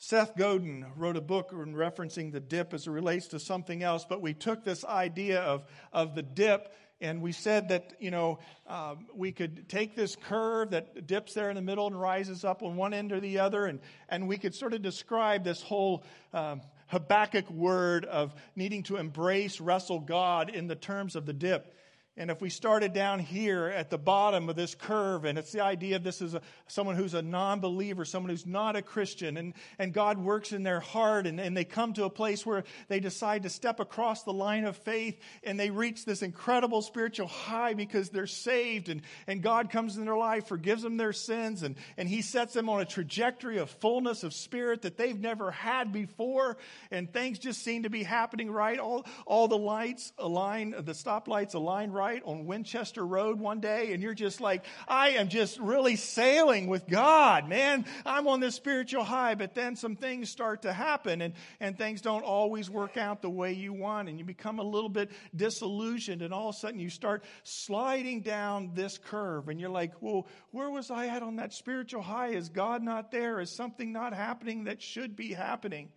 Seth 0.04 0.36
Godin 0.36 0.84
wrote 0.96 1.16
a 1.16 1.20
book 1.20 1.52
referencing 1.52 2.32
the 2.32 2.40
dip 2.40 2.74
as 2.74 2.88
it 2.88 2.90
relates 2.90 3.28
to 3.28 3.38
something 3.38 3.84
else, 3.84 4.04
but 4.04 4.20
we 4.20 4.34
took 4.34 4.64
this 4.64 4.84
idea 4.84 5.40
of, 5.42 5.62
of 5.92 6.16
the 6.16 6.22
dip 6.24 6.74
and 7.00 7.22
we 7.22 7.30
said 7.30 7.68
that 7.68 7.92
you 8.00 8.10
know 8.10 8.40
um, 8.66 9.06
we 9.14 9.30
could 9.30 9.68
take 9.68 9.94
this 9.94 10.16
curve 10.16 10.70
that 10.70 11.06
dips 11.06 11.34
there 11.34 11.50
in 11.50 11.54
the 11.54 11.62
middle 11.62 11.86
and 11.86 12.00
rises 12.00 12.44
up 12.44 12.64
on 12.64 12.74
one 12.74 12.92
end 12.92 13.12
or 13.12 13.20
the 13.20 13.38
other 13.38 13.66
and, 13.66 13.78
and 14.08 14.26
we 14.26 14.38
could 14.38 14.56
sort 14.56 14.74
of 14.74 14.82
describe 14.82 15.44
this 15.44 15.62
whole 15.62 16.02
um, 16.34 16.62
habakkuk 16.88 17.48
word 17.48 18.04
of 18.04 18.34
needing 18.56 18.82
to 18.82 18.96
embrace 18.96 19.60
wrestle 19.60 20.00
god 20.00 20.50
in 20.50 20.66
the 20.66 20.74
terms 20.74 21.14
of 21.14 21.26
the 21.26 21.32
dip 21.32 21.76
And 22.14 22.30
if 22.30 22.42
we 22.42 22.50
started 22.50 22.92
down 22.92 23.20
here 23.20 23.68
at 23.68 23.88
the 23.88 23.96
bottom 23.96 24.50
of 24.50 24.54
this 24.54 24.74
curve, 24.74 25.24
and 25.24 25.38
it's 25.38 25.50
the 25.50 25.62
idea 25.62 25.96
of 25.96 26.02
this 26.02 26.20
is 26.20 26.34
a, 26.34 26.42
someone 26.66 26.94
who's 26.94 27.14
a 27.14 27.22
non 27.22 27.60
believer, 27.60 28.04
someone 28.04 28.28
who's 28.28 28.44
not 28.44 28.76
a 28.76 28.82
Christian, 28.82 29.38
and, 29.38 29.54
and 29.78 29.94
God 29.94 30.18
works 30.18 30.52
in 30.52 30.62
their 30.62 30.80
heart, 30.80 31.26
and, 31.26 31.40
and 31.40 31.56
they 31.56 31.64
come 31.64 31.94
to 31.94 32.04
a 32.04 32.10
place 32.10 32.44
where 32.44 32.64
they 32.88 33.00
decide 33.00 33.44
to 33.44 33.48
step 33.48 33.80
across 33.80 34.24
the 34.24 34.32
line 34.32 34.66
of 34.66 34.76
faith, 34.76 35.18
and 35.42 35.58
they 35.58 35.70
reach 35.70 36.04
this 36.04 36.20
incredible 36.20 36.82
spiritual 36.82 37.28
high 37.28 37.72
because 37.72 38.10
they're 38.10 38.26
saved, 38.26 38.90
and, 38.90 39.00
and 39.26 39.42
God 39.42 39.70
comes 39.70 39.96
in 39.96 40.04
their 40.04 40.14
life, 40.14 40.46
forgives 40.46 40.82
them 40.82 40.98
their 40.98 41.14
sins, 41.14 41.62
and, 41.62 41.76
and 41.96 42.10
He 42.10 42.20
sets 42.20 42.52
them 42.52 42.68
on 42.68 42.82
a 42.82 42.84
trajectory 42.84 43.56
of 43.56 43.70
fullness 43.70 44.22
of 44.22 44.34
spirit 44.34 44.82
that 44.82 44.98
they've 44.98 45.18
never 45.18 45.50
had 45.50 45.92
before, 45.92 46.58
and 46.90 47.10
things 47.10 47.38
just 47.38 47.62
seem 47.62 47.84
to 47.84 47.90
be 47.90 48.02
happening 48.02 48.50
right. 48.50 48.78
All, 48.78 49.06
all 49.24 49.48
the 49.48 49.56
lights 49.56 50.12
align, 50.18 50.72
the 50.72 50.92
stoplights 50.92 51.54
align 51.54 51.90
right 51.90 52.01
right 52.02 52.22
on 52.24 52.46
Winchester 52.46 53.06
Road 53.06 53.38
one 53.38 53.60
day 53.60 53.92
and 53.92 54.02
you're 54.02 54.12
just 54.12 54.40
like, 54.40 54.64
I 54.88 55.10
am 55.10 55.28
just 55.28 55.60
really 55.60 55.94
sailing 55.94 56.66
with 56.66 56.88
God, 56.88 57.48
man. 57.48 57.84
I'm 58.04 58.26
on 58.26 58.40
this 58.40 58.56
spiritual 58.56 59.04
high, 59.04 59.36
but 59.36 59.54
then 59.54 59.76
some 59.76 59.94
things 59.94 60.28
start 60.28 60.62
to 60.62 60.72
happen 60.72 61.22
and, 61.22 61.32
and 61.60 61.78
things 61.78 62.00
don't 62.00 62.24
always 62.24 62.68
work 62.68 62.96
out 62.96 63.22
the 63.22 63.30
way 63.30 63.52
you 63.52 63.72
want 63.72 64.08
and 64.08 64.18
you 64.18 64.24
become 64.24 64.58
a 64.58 64.64
little 64.64 64.88
bit 64.88 65.12
disillusioned 65.36 66.22
and 66.22 66.34
all 66.34 66.48
of 66.48 66.56
a 66.56 66.58
sudden 66.58 66.80
you 66.80 66.90
start 66.90 67.22
sliding 67.44 68.20
down 68.20 68.72
this 68.74 68.98
curve 68.98 69.48
and 69.48 69.60
you're 69.60 69.70
like, 69.70 69.92
well, 70.00 70.26
where 70.50 70.70
was 70.70 70.90
I 70.90 71.06
at 71.06 71.22
on 71.22 71.36
that 71.36 71.52
spiritual 71.52 72.02
high? 72.02 72.30
Is 72.30 72.48
God 72.48 72.82
not 72.82 73.12
there? 73.12 73.38
Is 73.38 73.54
something 73.54 73.92
not 73.92 74.12
happening 74.12 74.64
that 74.64 74.82
should 74.82 75.14
be 75.14 75.32
happening? 75.32 75.88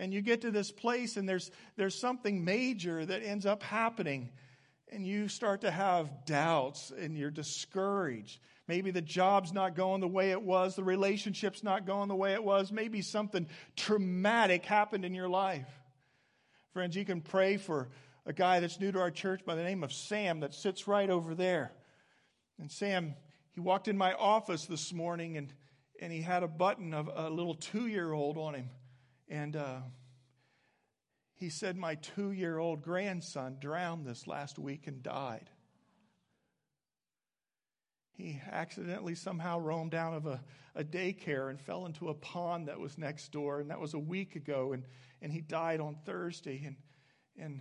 and 0.00 0.14
you 0.14 0.22
get 0.22 0.42
to 0.42 0.52
this 0.52 0.70
place 0.70 1.16
and 1.16 1.28
there's 1.28 1.50
there's 1.74 1.98
something 1.98 2.44
major 2.44 3.04
that 3.04 3.20
ends 3.24 3.44
up 3.44 3.64
happening 3.64 4.30
and 4.92 5.06
you 5.06 5.28
start 5.28 5.62
to 5.62 5.70
have 5.70 6.24
doubts 6.24 6.92
and 6.96 7.16
you're 7.16 7.30
discouraged. 7.30 8.40
Maybe 8.66 8.90
the 8.90 9.02
job's 9.02 9.52
not 9.52 9.74
going 9.74 10.00
the 10.00 10.08
way 10.08 10.30
it 10.30 10.42
was, 10.42 10.76
the 10.76 10.84
relationship's 10.84 11.62
not 11.64 11.86
going 11.86 12.08
the 12.08 12.14
way 12.14 12.34
it 12.34 12.44
was, 12.44 12.70
maybe 12.70 13.00
something 13.00 13.46
traumatic 13.76 14.64
happened 14.64 15.04
in 15.04 15.14
your 15.14 15.28
life. 15.28 15.68
Friends, 16.72 16.94
you 16.94 17.04
can 17.04 17.20
pray 17.20 17.56
for 17.56 17.88
a 18.26 18.32
guy 18.32 18.60
that's 18.60 18.78
new 18.78 18.92
to 18.92 19.00
our 19.00 19.10
church 19.10 19.44
by 19.46 19.54
the 19.54 19.62
name 19.62 19.82
of 19.82 19.92
Sam 19.92 20.40
that 20.40 20.52
sits 20.52 20.86
right 20.86 21.08
over 21.08 21.34
there. 21.34 21.72
And 22.58 22.70
Sam, 22.70 23.14
he 23.52 23.60
walked 23.60 23.88
in 23.88 23.96
my 23.96 24.12
office 24.12 24.66
this 24.66 24.92
morning 24.92 25.38
and, 25.38 25.52
and 26.00 26.12
he 26.12 26.20
had 26.20 26.42
a 26.42 26.48
button 26.48 26.92
of 26.92 27.10
a 27.12 27.30
little 27.30 27.54
two 27.54 27.86
year 27.86 28.12
old 28.12 28.36
on 28.36 28.54
him. 28.54 28.68
And 29.30 29.56
uh, 29.56 29.78
he 31.38 31.50
said, 31.50 31.76
My 31.76 31.94
two 31.94 32.32
year 32.32 32.58
old 32.58 32.82
grandson 32.82 33.58
drowned 33.60 34.04
this 34.04 34.26
last 34.26 34.58
week 34.58 34.88
and 34.88 35.02
died. 35.02 35.50
He 38.10 38.40
accidentally 38.50 39.14
somehow 39.14 39.60
roamed 39.60 39.94
out 39.94 40.14
of 40.14 40.26
a, 40.26 40.42
a 40.74 40.82
daycare 40.82 41.50
and 41.50 41.60
fell 41.60 41.86
into 41.86 42.08
a 42.08 42.14
pond 42.14 42.66
that 42.66 42.80
was 42.80 42.98
next 42.98 43.30
door, 43.30 43.60
and 43.60 43.70
that 43.70 43.78
was 43.78 43.94
a 43.94 43.98
week 43.98 44.34
ago, 44.34 44.72
and, 44.72 44.82
and 45.22 45.32
he 45.32 45.40
died 45.40 45.80
on 45.80 45.96
Thursday. 46.04 46.64
And, 46.66 46.76
and 47.38 47.60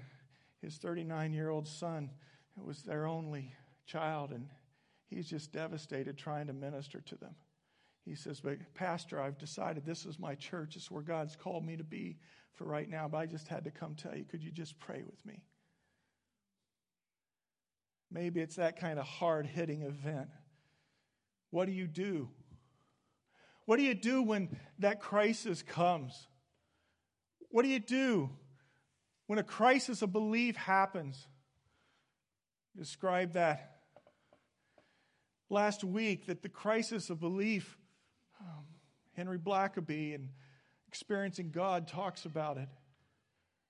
his 0.59 0.77
39 0.77 1.33
year 1.33 1.51
old 1.51 1.67
son 1.67 2.09
was 2.55 2.81
their 2.81 3.05
only 3.05 3.53
child, 3.85 4.31
and 4.31 4.49
he's 5.05 5.29
just 5.29 5.51
devastated 5.51 6.17
trying 6.17 6.47
to 6.47 6.53
minister 6.53 7.01
to 7.01 7.15
them. 7.15 7.35
He 8.07 8.15
says, 8.15 8.39
But, 8.39 8.73
Pastor, 8.73 9.21
I've 9.21 9.37
decided 9.37 9.85
this 9.85 10.05
is 10.05 10.17
my 10.17 10.35
church. 10.35 10.75
It's 10.75 10.89
where 10.89 11.03
God's 11.03 11.35
called 11.35 11.65
me 11.65 11.75
to 11.75 11.83
be 11.83 12.17
for 12.53 12.63
right 12.63 12.89
now, 12.89 13.07
but 13.07 13.17
I 13.17 13.25
just 13.25 13.47
had 13.47 13.65
to 13.65 13.71
come 13.71 13.95
tell 13.95 14.15
you 14.15 14.23
could 14.23 14.43
you 14.43 14.51
just 14.51 14.79
pray 14.79 15.03
with 15.05 15.23
me? 15.25 15.43
Maybe 18.09 18.39
it's 18.39 18.55
that 18.55 18.79
kind 18.79 18.97
of 18.97 19.05
hard 19.05 19.45
hitting 19.45 19.81
event. 19.81 20.29
What 21.51 21.65
do 21.65 21.73
you 21.73 21.87
do? 21.87 22.29
What 23.65 23.77
do 23.77 23.83
you 23.83 23.93
do 23.93 24.23
when 24.23 24.57
that 24.79 25.01
crisis 25.01 25.61
comes? 25.61 26.27
What 27.49 27.63
do 27.63 27.69
you 27.69 27.79
do 27.79 28.29
when 29.27 29.39
a 29.39 29.43
crisis 29.43 30.01
of 30.01 30.13
belief 30.13 30.55
happens? 30.55 31.27
Describe 32.77 33.33
that 33.33 33.81
last 35.49 35.83
week 35.83 36.27
that 36.27 36.41
the 36.41 36.49
crisis 36.49 37.09
of 37.09 37.19
belief, 37.19 37.77
Henry 39.17 39.39
Blackaby 39.39 40.13
and 40.13 40.29
experiencing 40.87 41.49
God 41.49 41.87
talks 41.87 42.25
about 42.25 42.57
it. 42.57 42.69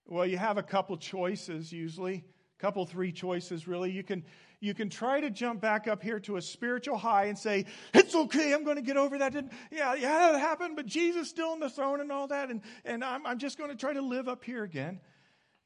Well, 0.05 0.25
you 0.25 0.37
have 0.37 0.57
a 0.57 0.63
couple 0.63 0.97
choices 0.97 1.71
usually, 1.71 2.25
a 2.59 2.61
couple, 2.61 2.85
three 2.85 3.13
choices 3.13 3.65
really. 3.65 3.89
You 3.89 4.03
can, 4.03 4.25
you 4.59 4.73
can 4.73 4.89
try 4.89 5.21
to 5.21 5.29
jump 5.29 5.61
back 5.61 5.87
up 5.87 6.03
here 6.03 6.19
to 6.21 6.35
a 6.35 6.41
spiritual 6.41 6.97
high 6.97 7.25
and 7.25 7.37
say, 7.37 7.65
It's 7.93 8.13
okay, 8.13 8.53
I'm 8.53 8.65
going 8.65 8.75
to 8.75 8.81
get 8.81 8.97
over 8.97 9.17
that. 9.19 9.35
And, 9.35 9.49
yeah, 9.71 9.95
yeah, 9.95 10.33
that 10.33 10.39
happened, 10.39 10.75
but 10.75 10.85
Jesus 10.85 11.29
still 11.29 11.49
on 11.49 11.61
the 11.61 11.69
throne 11.69 12.01
and 12.01 12.11
all 12.11 12.27
that. 12.27 12.49
And, 12.49 12.61
and 12.83 13.01
I'm, 13.01 13.25
I'm 13.25 13.39
just 13.39 13.57
going 13.57 13.69
to 13.69 13.77
try 13.77 13.93
to 13.93 14.01
live 14.01 14.27
up 14.27 14.43
here 14.43 14.63
again. 14.63 14.99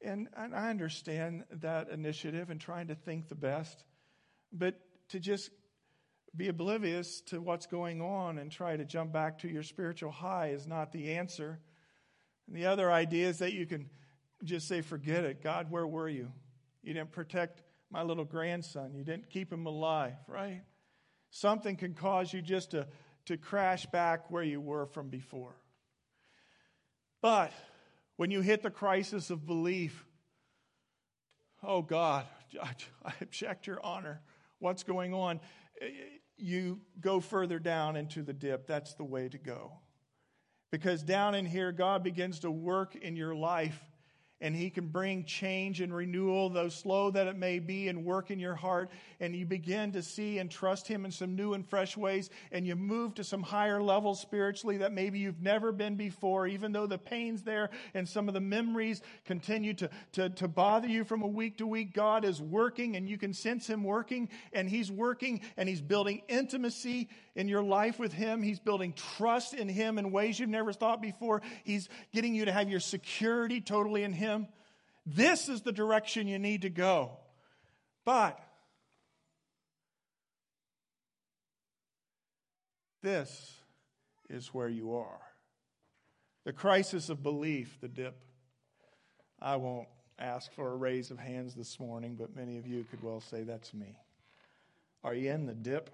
And, 0.00 0.28
and 0.36 0.54
I 0.54 0.70
understand 0.70 1.44
that 1.50 1.90
initiative 1.90 2.50
and 2.50 2.60
trying 2.60 2.86
to 2.88 2.94
think 2.94 3.28
the 3.28 3.34
best. 3.34 3.84
But 4.52 4.78
to 5.08 5.18
just 5.18 5.50
be 6.34 6.48
oblivious 6.48 7.20
to 7.22 7.40
what's 7.40 7.66
going 7.66 8.00
on 8.00 8.38
and 8.38 8.50
try 8.50 8.76
to 8.76 8.84
jump 8.84 9.12
back 9.12 9.38
to 9.38 9.48
your 9.48 9.62
spiritual 9.62 10.10
high 10.10 10.48
is 10.48 10.66
not 10.66 10.92
the 10.92 11.12
answer. 11.12 11.60
And 12.46 12.56
the 12.56 12.66
other 12.66 12.90
idea 12.90 13.28
is 13.28 13.38
that 13.38 13.52
you 13.52 13.66
can 13.66 13.90
just 14.42 14.66
say, 14.66 14.80
forget 14.80 15.24
it. 15.24 15.42
God, 15.42 15.70
where 15.70 15.86
were 15.86 16.08
you? 16.08 16.32
You 16.82 16.94
didn't 16.94 17.12
protect 17.12 17.62
my 17.90 18.02
little 18.02 18.24
grandson, 18.24 18.94
you 18.94 19.04
didn't 19.04 19.28
keep 19.28 19.52
him 19.52 19.66
alive, 19.66 20.14
right? 20.26 20.62
Something 21.30 21.76
can 21.76 21.92
cause 21.92 22.32
you 22.32 22.40
just 22.40 22.70
to, 22.70 22.86
to 23.26 23.36
crash 23.36 23.84
back 23.86 24.30
where 24.30 24.42
you 24.42 24.60
were 24.60 24.86
from 24.86 25.10
before. 25.10 25.54
But 27.20 27.52
when 28.16 28.30
you 28.30 28.40
hit 28.40 28.62
the 28.62 28.70
crisis 28.70 29.28
of 29.28 29.46
belief, 29.46 30.06
oh 31.62 31.82
God, 31.82 32.24
I 33.04 33.12
object 33.20 33.66
your 33.66 33.84
honor. 33.84 34.22
What's 34.58 34.82
going 34.82 35.12
on? 35.12 35.40
You 36.42 36.80
go 37.00 37.20
further 37.20 37.58
down 37.58 37.96
into 37.96 38.22
the 38.22 38.32
dip. 38.32 38.66
That's 38.66 38.94
the 38.94 39.04
way 39.04 39.28
to 39.28 39.38
go. 39.38 39.72
Because 40.70 41.02
down 41.02 41.34
in 41.34 41.46
here, 41.46 41.70
God 41.70 42.02
begins 42.02 42.40
to 42.40 42.50
work 42.50 42.96
in 42.96 43.14
your 43.14 43.34
life 43.34 43.78
and 44.42 44.54
He 44.54 44.68
can 44.68 44.88
bring 44.88 45.24
change 45.24 45.80
and 45.80 45.94
renewal, 45.94 46.50
though 46.50 46.68
slow 46.68 47.10
that 47.12 47.28
it 47.28 47.36
may 47.36 47.60
be, 47.60 47.88
and 47.88 48.04
work 48.04 48.30
in 48.30 48.38
your 48.38 48.56
heart. 48.56 48.90
And 49.20 49.34
you 49.34 49.46
begin 49.46 49.92
to 49.92 50.02
see 50.02 50.38
and 50.38 50.50
trust 50.50 50.88
Him 50.88 51.04
in 51.04 51.12
some 51.12 51.36
new 51.36 51.54
and 51.54 51.66
fresh 51.66 51.96
ways. 51.96 52.28
And 52.50 52.66
you 52.66 52.76
move 52.76 53.14
to 53.14 53.24
some 53.24 53.42
higher 53.42 53.80
levels 53.80 54.20
spiritually 54.20 54.78
that 54.78 54.92
maybe 54.92 55.20
you've 55.20 55.40
never 55.40 55.70
been 55.70 55.94
before, 55.94 56.48
even 56.48 56.72
though 56.72 56.86
the 56.86 56.98
pain's 56.98 57.42
there 57.42 57.70
and 57.94 58.06
some 58.06 58.26
of 58.26 58.34
the 58.34 58.40
memories 58.40 59.00
continue 59.24 59.74
to, 59.74 59.88
to, 60.12 60.28
to 60.30 60.48
bother 60.48 60.88
you 60.88 61.04
from 61.04 61.22
a 61.22 61.26
week 61.26 61.58
to 61.58 61.66
week. 61.66 61.94
God 61.94 62.24
is 62.24 62.42
working, 62.42 62.96
and 62.96 63.08
you 63.08 63.16
can 63.16 63.32
sense 63.32 63.68
Him 63.68 63.84
working, 63.84 64.28
and 64.52 64.68
He's 64.68 64.90
working, 64.90 65.40
and 65.56 65.68
He's 65.68 65.80
building 65.80 66.22
intimacy 66.28 67.08
in 67.34 67.48
your 67.48 67.62
life 67.62 67.98
with 67.98 68.12
Him. 68.12 68.42
He's 68.42 68.60
building 68.60 68.92
trust 69.16 69.54
in 69.54 69.68
Him 69.68 69.98
in 69.98 70.12
ways 70.12 70.38
you've 70.38 70.48
never 70.48 70.72
thought 70.72 71.00
before. 71.00 71.42
He's 71.64 71.88
getting 72.12 72.34
you 72.34 72.44
to 72.44 72.52
have 72.52 72.68
your 72.68 72.80
security 72.80 73.60
totally 73.60 74.02
in 74.02 74.12
Him. 74.12 74.48
This 75.06 75.48
is 75.48 75.62
the 75.62 75.72
direction 75.72 76.28
you 76.28 76.38
need 76.38 76.62
to 76.62 76.70
go. 76.70 77.18
But 78.04 78.38
this 83.02 83.56
is 84.28 84.48
where 84.48 84.68
you 84.68 84.96
are. 84.96 85.20
The 86.44 86.52
crisis 86.52 87.08
of 87.08 87.22
belief, 87.22 87.78
the 87.80 87.88
dip. 87.88 88.16
I 89.40 89.56
won't 89.56 89.88
ask 90.18 90.52
for 90.52 90.72
a 90.72 90.76
raise 90.76 91.10
of 91.10 91.18
hands 91.18 91.54
this 91.54 91.80
morning, 91.80 92.16
but 92.18 92.34
many 92.34 92.58
of 92.58 92.66
you 92.66 92.84
could 92.90 93.02
well 93.02 93.20
say 93.20 93.42
that's 93.42 93.72
me. 93.74 93.96
Are 95.04 95.14
you 95.14 95.30
in 95.30 95.46
the 95.46 95.54
dip? 95.54 95.90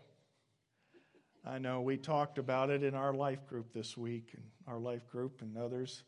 I 1.44 1.58
know 1.58 1.80
we 1.80 1.96
talked 1.96 2.38
about 2.38 2.70
it 2.70 2.82
in 2.82 2.94
our 2.94 3.14
life 3.14 3.46
group 3.46 3.72
this 3.72 3.96
week, 3.96 4.30
and 4.34 4.44
our 4.66 4.78
life 4.78 5.08
group 5.08 5.40
and 5.40 5.56
others 5.56 6.02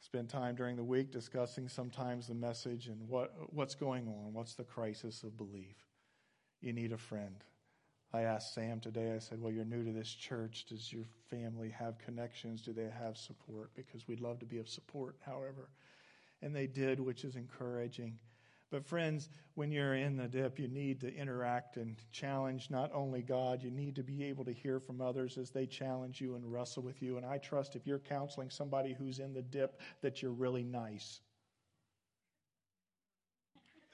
spend 0.00 0.28
time 0.28 0.54
during 0.54 0.76
the 0.76 0.84
week 0.84 1.10
discussing 1.10 1.68
sometimes 1.68 2.26
the 2.26 2.34
message 2.34 2.88
and 2.88 3.08
what, 3.08 3.32
what's 3.52 3.74
going 3.74 4.06
on. 4.06 4.32
What's 4.32 4.54
the 4.54 4.64
crisis 4.64 5.22
of 5.22 5.36
belief? 5.36 5.76
You 6.60 6.72
need 6.72 6.92
a 6.92 6.98
friend. 6.98 7.36
I 8.12 8.22
asked 8.22 8.54
Sam 8.54 8.80
today, 8.80 9.12
I 9.14 9.18
said, 9.18 9.40
Well, 9.40 9.52
you're 9.52 9.64
new 9.64 9.84
to 9.84 9.92
this 9.92 10.12
church. 10.12 10.66
Does 10.68 10.92
your 10.92 11.04
family 11.28 11.70
have 11.70 11.98
connections? 11.98 12.62
Do 12.62 12.72
they 12.72 12.88
have 12.98 13.16
support? 13.16 13.70
Because 13.74 14.06
we'd 14.06 14.20
love 14.20 14.38
to 14.40 14.46
be 14.46 14.58
of 14.58 14.68
support, 14.68 15.16
however. 15.24 15.70
And 16.42 16.54
they 16.54 16.66
did, 16.66 17.00
which 17.00 17.24
is 17.24 17.36
encouraging. 17.36 18.18
But, 18.70 18.84
friends, 18.84 19.28
when 19.54 19.70
you're 19.70 19.94
in 19.94 20.16
the 20.16 20.26
dip, 20.26 20.58
you 20.58 20.66
need 20.66 21.00
to 21.00 21.14
interact 21.14 21.76
and 21.76 21.96
challenge 22.10 22.68
not 22.68 22.90
only 22.92 23.22
God, 23.22 23.62
you 23.62 23.70
need 23.70 23.94
to 23.96 24.02
be 24.02 24.24
able 24.24 24.44
to 24.44 24.52
hear 24.52 24.80
from 24.80 25.00
others 25.00 25.38
as 25.38 25.50
they 25.50 25.66
challenge 25.66 26.20
you 26.20 26.34
and 26.34 26.52
wrestle 26.52 26.82
with 26.82 27.00
you. 27.00 27.16
And 27.16 27.24
I 27.24 27.38
trust 27.38 27.76
if 27.76 27.86
you're 27.86 28.00
counseling 28.00 28.50
somebody 28.50 28.92
who's 28.92 29.20
in 29.20 29.32
the 29.32 29.42
dip, 29.42 29.80
that 30.02 30.20
you're 30.20 30.32
really 30.32 30.64
nice. 30.64 31.20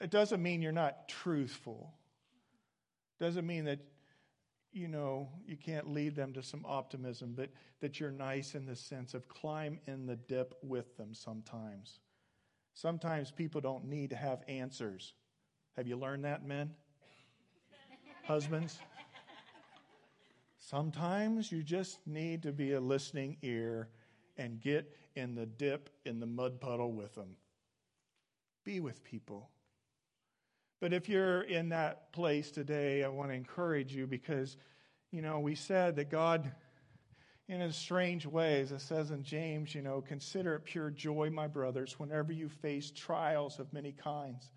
it 0.03 0.09
doesn't 0.09 0.43
mean 0.43 0.61
you're 0.61 0.73
not 0.73 1.07
truthful. 1.07 1.93
it 3.19 3.23
Doesn't 3.23 3.47
mean 3.47 3.65
that 3.65 3.79
you 4.73 4.87
know 4.87 5.29
you 5.45 5.55
can't 5.55 5.89
lead 5.93 6.15
them 6.15 6.33
to 6.33 6.43
some 6.43 6.65
optimism, 6.65 7.33
but 7.35 7.49
that 7.79 7.99
you're 7.99 8.11
nice 8.11 8.53
in 8.53 8.65
the 8.65 8.75
sense 8.75 9.13
of 9.13 9.29
climb 9.29 9.79
in 9.85 10.05
the 10.05 10.15
dip 10.15 10.55
with 10.61 10.97
them 10.97 11.13
sometimes. 11.13 11.99
Sometimes 12.73 13.31
people 13.31 13.61
don't 13.61 13.85
need 13.85 14.09
to 14.09 14.15
have 14.15 14.43
answers. 14.47 15.13
Have 15.75 15.87
you 15.87 15.95
learned 15.95 16.25
that, 16.25 16.45
men? 16.45 16.71
Husbands? 18.23 18.79
Sometimes 20.57 21.51
you 21.51 21.61
just 21.61 21.99
need 22.07 22.43
to 22.43 22.51
be 22.51 22.73
a 22.73 22.79
listening 22.79 23.37
ear 23.41 23.89
and 24.37 24.61
get 24.61 24.95
in 25.15 25.35
the 25.35 25.45
dip 25.45 25.89
in 26.05 26.19
the 26.19 26.25
mud 26.25 26.59
puddle 26.59 26.91
with 26.91 27.13
them. 27.15 27.35
Be 28.63 28.79
with 28.79 29.03
people. 29.03 29.49
But 30.79 30.93
if 30.93 31.07
you're 31.07 31.41
in 31.41 31.69
that 31.69 32.11
place 32.11 32.51
today, 32.51 33.03
I 33.03 33.07
want 33.07 33.29
to 33.29 33.35
encourage 33.35 33.95
you 33.95 34.07
because, 34.07 34.57
you 35.11 35.21
know, 35.21 35.39
we 35.39 35.55
said 35.55 35.95
that 35.97 36.09
God, 36.09 36.51
in 37.49 37.61
a 37.61 37.73
strange 37.73 38.25
ways, 38.25 38.71
it 38.71 38.81
says 38.81 39.11
in 39.11 39.23
James, 39.23 39.75
you 39.75 39.81
know, 39.81 40.01
consider 40.01 40.55
it 40.55 40.63
pure 40.63 40.89
joy, 40.89 41.29
my 41.29 41.47
brothers, 41.47 41.99
whenever 41.99 42.31
you 42.31 42.47
face 42.47 42.89
trials 42.91 43.59
of 43.59 43.73
many 43.73 43.91
kinds. 43.91 44.51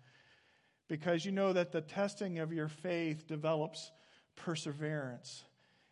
Because 0.87 1.25
you 1.25 1.33
know 1.33 1.51
that 1.51 1.73
the 1.73 1.81
testing 1.81 2.39
of 2.39 2.53
your 2.53 2.69
faith 2.69 3.27
develops 3.27 3.91
perseverance. 4.37 5.43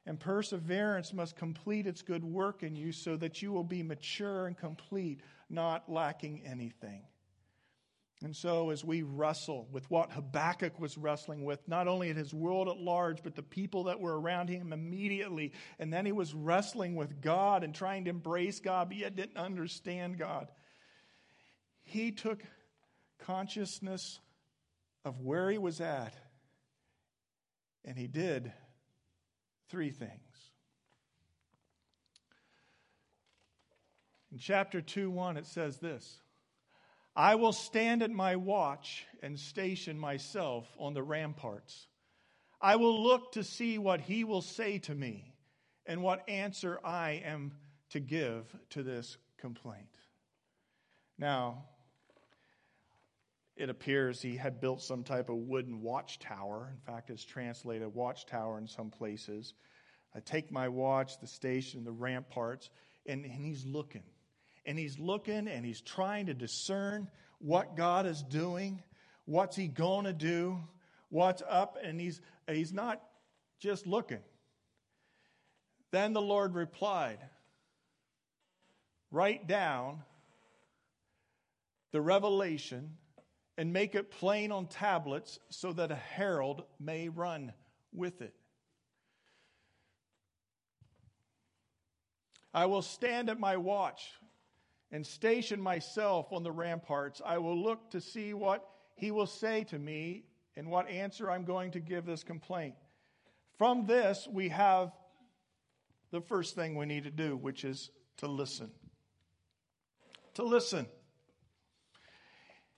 And 0.05 0.19
perseverance 0.19 1.13
must 1.13 1.35
complete 1.35 1.85
its 1.85 2.01
good 2.01 2.23
work 2.23 2.63
in 2.63 2.75
you 2.75 2.91
so 2.91 3.17
that 3.17 3.41
you 3.41 3.51
will 3.51 3.63
be 3.63 3.83
mature 3.83 4.47
and 4.47 4.55
complete, 4.55 5.19
not 5.49 5.91
lacking 5.91 6.43
anything. 6.45 7.01
And 8.23 8.35
so, 8.35 8.69
as 8.69 8.83
we 8.83 9.03
wrestle 9.03 9.67
with 9.71 9.89
what 9.91 10.11
Habakkuk 10.11 10.79
was 10.79 10.97
wrestling 10.97 11.43
with, 11.43 11.67
not 11.67 11.87
only 11.87 12.09
in 12.09 12.15
his 12.15 12.33
world 12.33 12.69
at 12.69 12.77
large, 12.77 13.21
but 13.21 13.35
the 13.35 13.43
people 13.43 13.83
that 13.85 13.99
were 13.99 14.19
around 14.19 14.47
him 14.47 14.71
immediately, 14.71 15.51
and 15.79 15.91
then 15.91 16.05
he 16.05 16.13
was 16.13 16.33
wrestling 16.33 16.95
with 16.95 17.21
God 17.21 17.63
and 17.63 17.75
trying 17.75 18.05
to 18.05 18.09
embrace 18.09 18.61
God, 18.61 18.89
but 18.89 18.97
yet 18.97 19.17
didn't 19.17 19.37
understand 19.37 20.17
God, 20.17 20.49
he 21.83 22.11
took 22.11 22.41
consciousness 23.19 24.19
of 25.03 25.19
where 25.19 25.51
he 25.51 25.57
was 25.57 25.81
at, 25.81 26.15
and 27.83 27.97
he 27.97 28.07
did 28.07 28.51
three 29.69 29.91
things. 29.91 30.11
In 34.31 34.37
chapter 34.37 34.81
2 34.81 35.11
1, 35.11 35.37
it 35.37 35.45
says 35.45 35.79
this 35.79 36.21
I 37.15 37.35
will 37.35 37.53
stand 37.53 38.03
at 38.03 38.11
my 38.11 38.35
watch 38.35 39.05
and 39.23 39.39
station 39.39 39.97
myself 39.97 40.67
on 40.77 40.93
the 40.93 41.03
ramparts. 41.03 41.87
I 42.59 42.75
will 42.75 43.03
look 43.03 43.33
to 43.33 43.43
see 43.43 43.77
what 43.77 44.01
he 44.01 44.23
will 44.23 44.41
say 44.41 44.79
to 44.79 44.95
me 44.95 45.33
and 45.85 46.01
what 46.01 46.27
answer 46.27 46.79
I 46.83 47.21
am 47.23 47.53
to 47.91 47.99
give 47.99 48.43
to 48.71 48.83
this 48.83 49.17
complaint. 49.37 49.97
Now, 51.17 51.65
it 53.55 53.69
appears 53.69 54.21
he 54.21 54.35
had 54.35 54.59
built 54.59 54.81
some 54.81 55.03
type 55.03 55.29
of 55.29 55.37
wooden 55.37 55.81
watchtower. 55.81 56.73
In 56.73 56.81
fact, 56.81 57.09
it's 57.09 57.23
translated 57.23 57.93
watchtower 57.93 58.57
in 58.57 58.67
some 58.67 58.89
places. 58.89 59.53
I 60.13 60.19
take 60.19 60.51
my 60.51 60.67
watch, 60.67 61.19
the 61.19 61.27
station, 61.27 61.85
the 61.85 61.91
ramparts, 61.91 62.69
and, 63.05 63.23
and 63.23 63.33
he's 63.33 63.65
looking. 63.65 64.03
And 64.65 64.79
he's 64.79 64.97
looking 64.97 65.47
and 65.47 65.65
he's 65.65 65.81
trying 65.81 66.25
to 66.27 66.33
discern 66.33 67.09
what 67.39 67.77
God 67.77 68.05
is 68.05 68.23
doing, 68.23 68.81
what's 69.25 69.55
he 69.55 69.67
going 69.67 70.05
to 70.05 70.13
do, 70.13 70.59
what's 71.09 71.43
up, 71.47 71.77
and 71.83 71.99
he's, 71.99 72.21
he's 72.49 72.73
not 72.73 73.01
just 73.59 73.85
looking. 73.85 74.21
Then 75.91 76.13
the 76.13 76.21
Lord 76.21 76.55
replied, 76.55 77.19
Write 79.11 79.47
down 79.47 80.03
the 81.91 82.01
revelation 82.01 82.97
and 83.57 83.71
make 83.71 83.95
it 83.95 84.11
plain 84.11 84.51
on 84.51 84.67
tablets 84.67 85.39
so 85.49 85.71
that 85.73 85.91
a 85.91 85.95
herald 85.95 86.63
may 86.79 87.07
run 87.07 87.53
with 87.93 88.21
it. 88.21 88.33
I 92.53 92.65
will 92.65 92.81
stand 92.81 93.29
at 93.29 93.39
my 93.39 93.57
watch 93.57 94.11
and 94.95 95.05
station 95.05 95.59
myself 95.59 96.31
on 96.31 96.41
the 96.43 96.51
ramparts. 96.53 97.21
I 97.23 97.37
will 97.39 97.61
look 97.61 97.91
to 97.91 97.99
see 97.99 98.33
what 98.33 98.65
he 98.95 99.11
will 99.11 99.27
say 99.27 99.65
to 99.65 99.77
me 99.77 100.23
and 100.55 100.71
what 100.71 100.87
answer 100.87 101.29
I'm 101.29 101.43
going 101.43 101.71
to 101.71 101.81
give 101.81 102.05
this 102.05 102.23
complaint. 102.23 102.75
From 103.57 103.87
this, 103.87 104.25
we 104.31 104.47
have 104.49 104.93
the 106.11 106.21
first 106.21 106.55
thing 106.55 106.77
we 106.77 106.85
need 106.85 107.03
to 107.03 107.11
do, 107.11 107.35
which 107.35 107.65
is 107.65 107.91
to 108.19 108.27
listen. 108.27 108.71
To 110.35 110.43
listen. 110.43 110.87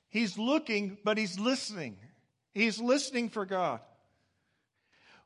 He's 0.09 0.39
looking, 0.39 0.97
but 1.03 1.19
he's 1.19 1.37
listening. 1.39 1.97
He's 2.51 2.79
listening 2.79 3.29
for 3.29 3.45
God. 3.45 3.79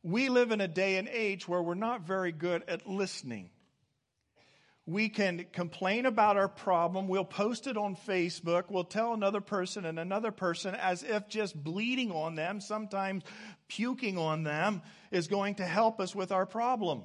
We 0.03 0.27
live 0.27 0.51
in 0.51 0.59
a 0.59 0.67
day 0.67 0.97
and 0.97 1.07
age 1.07 1.47
where 1.47 1.61
we're 1.61 1.73
not 1.75 2.01
very 2.01 2.33
good 2.33 2.63
at 2.67 2.85
listening. 2.85 3.49
We 4.91 5.07
can 5.07 5.45
complain 5.53 6.05
about 6.05 6.35
our 6.35 6.49
problem. 6.49 7.07
We'll 7.07 7.23
post 7.23 7.65
it 7.65 7.77
on 7.77 7.95
Facebook. 7.95 8.65
We'll 8.69 8.83
tell 8.83 9.13
another 9.13 9.39
person 9.39 9.85
and 9.85 9.97
another 9.97 10.31
person 10.31 10.75
as 10.75 11.01
if 11.01 11.29
just 11.29 11.55
bleeding 11.55 12.11
on 12.11 12.35
them, 12.35 12.59
sometimes 12.59 13.23
puking 13.69 14.17
on 14.17 14.43
them, 14.43 14.81
is 15.09 15.27
going 15.27 15.55
to 15.55 15.65
help 15.65 16.01
us 16.01 16.13
with 16.13 16.33
our 16.33 16.45
problem. 16.45 17.03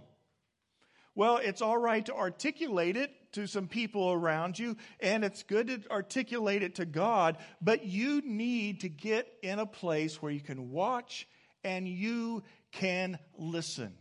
Well, 1.14 1.36
it's 1.38 1.62
all 1.62 1.78
right 1.78 2.04
to 2.06 2.14
articulate 2.14 2.96
it 2.96 3.10
to 3.32 3.46
some 3.46 3.68
people 3.68 4.10
around 4.12 4.58
you, 4.58 4.76
and 4.98 5.24
it's 5.24 5.44
good 5.44 5.68
to 5.68 5.80
articulate 5.90 6.62
it 6.62 6.74
to 6.74 6.84
God, 6.84 7.38
but 7.62 7.86
you 7.86 8.20
need 8.20 8.80
to 8.80 8.88
get 8.88 9.28
in 9.42 9.58
a 9.58 9.66
place 9.66 10.20
where 10.20 10.32
you 10.32 10.40
can 10.40 10.70
watch 10.70 11.28
and 11.62 11.86
you 11.86 12.42
can 12.72 13.18
listen. 13.38 13.94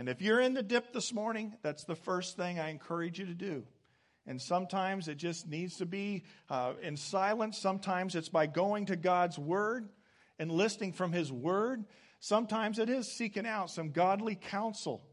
And 0.00 0.08
if 0.08 0.20
you're 0.20 0.40
in 0.40 0.54
the 0.54 0.62
dip 0.62 0.92
this 0.92 1.12
morning, 1.12 1.54
that's 1.62 1.84
the 1.84 1.94
first 1.94 2.36
thing 2.36 2.58
I 2.58 2.70
encourage 2.70 3.20
you 3.20 3.26
to 3.26 3.34
do. 3.34 3.64
And 4.26 4.40
sometimes 4.40 5.06
it 5.06 5.18
just 5.18 5.46
needs 5.46 5.76
to 5.76 5.86
be 5.86 6.24
uh, 6.48 6.72
in 6.82 6.96
silence. 6.96 7.58
Sometimes 7.58 8.16
it's 8.16 8.28
by 8.28 8.46
going 8.46 8.86
to 8.86 8.96
God's 8.96 9.38
Word 9.38 9.88
and 10.38 10.50
listening 10.50 10.94
from 10.94 11.12
His 11.12 11.30
Word. 11.30 11.84
Sometimes 12.18 12.78
it 12.78 12.88
is 12.88 13.12
seeking 13.12 13.46
out 13.46 13.70
some 13.70 13.92
godly 13.92 14.34
counsel 14.34 15.06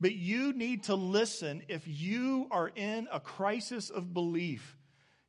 but 0.00 0.14
you 0.14 0.52
need 0.52 0.84
to 0.84 0.94
listen 0.94 1.62
if 1.68 1.82
you 1.86 2.48
are 2.50 2.70
in 2.74 3.08
a 3.10 3.20
crisis 3.20 3.90
of 3.90 4.12
belief. 4.12 4.76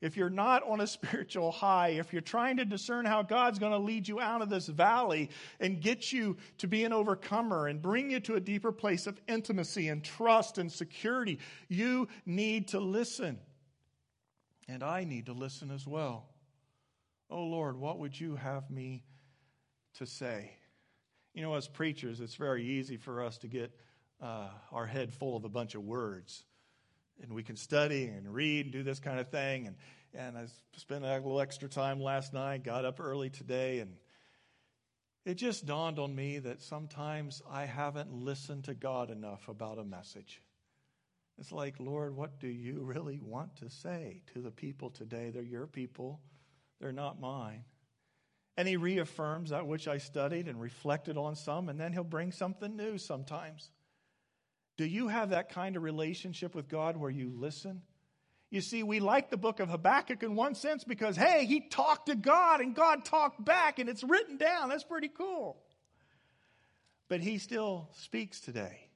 If 0.01 0.15
you're 0.15 0.29
not 0.29 0.63
on 0.63 0.81
a 0.81 0.87
spiritual 0.87 1.51
high, 1.51 1.89
if 1.89 2.13
you're 2.13 2.21
trying 2.21 2.57
to 2.57 2.65
discern 2.65 3.05
how 3.05 3.23
God's 3.23 3.59
going 3.59 3.71
to 3.71 3.77
lead 3.77 4.07
you 4.07 4.19
out 4.19 4.41
of 4.41 4.49
this 4.49 4.67
valley 4.67 5.29
and 5.59 5.81
get 5.81 6.11
you 6.11 6.37
to 6.59 6.67
be 6.67 6.83
an 6.83 6.93
overcomer 6.93 7.67
and 7.67 7.81
bring 7.81 8.11
you 8.11 8.19
to 8.21 8.35
a 8.35 8.39
deeper 8.39 8.71
place 8.71 9.07
of 9.07 9.19
intimacy 9.27 9.89
and 9.89 10.03
trust 10.03 10.57
and 10.57 10.71
security, 10.71 11.39
you 11.67 12.07
need 12.25 12.69
to 12.69 12.79
listen. 12.79 13.39
And 14.67 14.83
I 14.83 15.03
need 15.03 15.27
to 15.27 15.33
listen 15.33 15.71
as 15.71 15.87
well. 15.87 16.27
Oh 17.29 17.43
Lord, 17.43 17.77
what 17.77 17.99
would 17.99 18.19
you 18.19 18.35
have 18.35 18.69
me 18.69 19.03
to 19.95 20.05
say? 20.05 20.51
You 21.33 21.41
know, 21.41 21.55
as 21.55 21.67
preachers, 21.67 22.19
it's 22.19 22.35
very 22.35 22.65
easy 22.65 22.97
for 22.97 23.23
us 23.23 23.37
to 23.39 23.47
get 23.47 23.71
uh, 24.21 24.49
our 24.71 24.85
head 24.85 25.13
full 25.13 25.35
of 25.35 25.43
a 25.43 25.49
bunch 25.49 25.75
of 25.75 25.83
words. 25.83 26.43
And 27.21 27.33
we 27.33 27.43
can 27.43 27.55
study 27.55 28.05
and 28.05 28.33
read 28.33 28.65
and 28.67 28.73
do 28.73 28.83
this 28.83 28.99
kind 28.99 29.19
of 29.19 29.29
thing. 29.29 29.67
And, 29.67 29.75
and 30.13 30.37
I 30.37 30.45
spent 30.75 31.03
a 31.03 31.13
little 31.15 31.41
extra 31.41 31.67
time 31.67 31.99
last 31.99 32.33
night, 32.33 32.63
got 32.63 32.85
up 32.85 32.99
early 32.99 33.29
today, 33.29 33.79
and 33.79 33.95
it 35.25 35.35
just 35.35 35.65
dawned 35.65 35.99
on 35.99 36.15
me 36.15 36.39
that 36.39 36.61
sometimes 36.61 37.41
I 37.51 37.65
haven't 37.65 38.13
listened 38.13 38.63
to 38.65 38.73
God 38.73 39.11
enough 39.11 39.49
about 39.49 39.77
a 39.77 39.83
message. 39.83 40.41
It's 41.37 41.51
like, 41.51 41.75
Lord, 41.79 42.15
what 42.15 42.39
do 42.39 42.47
you 42.47 42.81
really 42.81 43.19
want 43.21 43.57
to 43.57 43.69
say 43.69 44.21
to 44.33 44.41
the 44.41 44.51
people 44.51 44.89
today? 44.89 45.29
They're 45.29 45.43
your 45.43 45.67
people, 45.67 46.21
they're 46.79 46.91
not 46.91 47.19
mine. 47.19 47.63
And 48.55 48.67
he 48.67 48.75
reaffirms 48.75 49.51
that 49.51 49.67
which 49.67 49.87
I 49.87 49.99
studied 49.99 50.47
and 50.47 50.59
reflected 50.59 51.15
on 51.17 51.35
some, 51.35 51.69
and 51.69 51.79
then 51.79 51.93
he'll 51.93 52.03
bring 52.03 52.31
something 52.31 52.75
new 52.75 52.97
sometimes. 52.97 53.69
Do 54.77 54.85
you 54.85 55.07
have 55.07 55.31
that 55.31 55.49
kind 55.49 55.75
of 55.75 55.83
relationship 55.83 56.53
with 56.53 56.69
God 56.69 56.97
where 56.97 57.09
you 57.09 57.31
listen? 57.35 57.81
You 58.49 58.61
see, 58.61 58.83
we 58.83 58.99
like 58.99 59.29
the 59.29 59.37
book 59.37 59.59
of 59.59 59.69
Habakkuk 59.69 60.23
in 60.23 60.35
one 60.35 60.55
sense 60.55 60.83
because, 60.83 61.17
hey, 61.17 61.45
he 61.45 61.59
talked 61.59 62.05
to 62.05 62.15
God 62.15 62.61
and 62.61 62.73
God 62.73 63.03
talked 63.03 63.43
back 63.43 63.79
and 63.79 63.89
it's 63.89 64.03
written 64.03 64.37
down. 64.37 64.69
That's 64.69 64.83
pretty 64.83 65.09
cool. 65.09 65.57
But 67.09 67.19
he 67.19 67.39
still 67.39 67.89
speaks 67.93 68.39
today. 68.39 68.87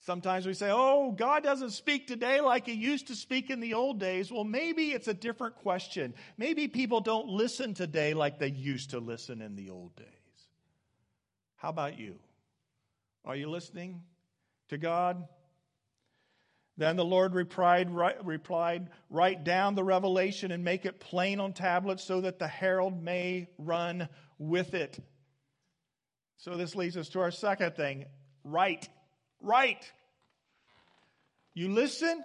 Sometimes 0.00 0.44
we 0.44 0.52
say, 0.52 0.68
oh, 0.70 1.12
God 1.12 1.42
doesn't 1.42 1.70
speak 1.70 2.06
today 2.06 2.42
like 2.42 2.66
he 2.66 2.74
used 2.74 3.06
to 3.06 3.14
speak 3.14 3.48
in 3.48 3.60
the 3.60 3.72
old 3.72 3.98
days. 3.98 4.30
Well, 4.30 4.44
maybe 4.44 4.90
it's 4.90 5.08
a 5.08 5.14
different 5.14 5.56
question. 5.56 6.12
Maybe 6.36 6.68
people 6.68 7.00
don't 7.00 7.28
listen 7.28 7.72
today 7.72 8.12
like 8.12 8.38
they 8.38 8.50
used 8.50 8.90
to 8.90 8.98
listen 8.98 9.40
in 9.40 9.56
the 9.56 9.70
old 9.70 9.96
days. 9.96 10.06
How 11.56 11.70
about 11.70 11.98
you? 11.98 12.16
Are 13.24 13.36
you 13.36 13.48
listening 13.48 14.02
to 14.68 14.78
God? 14.78 15.24
Then 16.76 16.96
the 16.96 17.04
Lord 17.04 17.34
replied, 17.34 17.88
replied, 18.24 18.88
Write 19.08 19.44
down 19.44 19.74
the 19.74 19.84
revelation 19.84 20.50
and 20.50 20.64
make 20.64 20.84
it 20.84 20.98
plain 20.98 21.38
on 21.38 21.52
tablets 21.52 22.02
so 22.02 22.22
that 22.22 22.38
the 22.38 22.48
herald 22.48 23.00
may 23.00 23.48
run 23.58 24.08
with 24.38 24.74
it. 24.74 24.98
So 26.38 26.56
this 26.56 26.74
leads 26.74 26.96
us 26.96 27.08
to 27.10 27.20
our 27.20 27.30
second 27.30 27.76
thing 27.76 28.06
write 28.42 28.88
write. 29.40 29.90
You 31.54 31.70
listen 31.72 32.22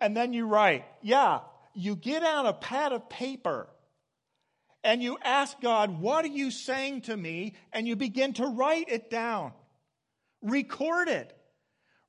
and 0.00 0.14
then 0.16 0.32
you 0.32 0.46
write. 0.46 0.84
Yeah, 1.00 1.40
you 1.74 1.96
get 1.96 2.22
out 2.22 2.46
a 2.46 2.52
pad 2.52 2.92
of 2.92 3.08
paper 3.08 3.66
and 4.84 5.02
you 5.02 5.16
ask 5.22 5.58
God, 5.60 6.00
What 6.00 6.26
are 6.26 6.28
you 6.28 6.50
saying 6.50 7.02
to 7.02 7.16
me? 7.16 7.54
And 7.72 7.88
you 7.88 7.96
begin 7.96 8.34
to 8.34 8.44
write 8.44 8.88
it 8.88 9.08
down. 9.08 9.52
Record 10.42 11.08
it. 11.08 11.34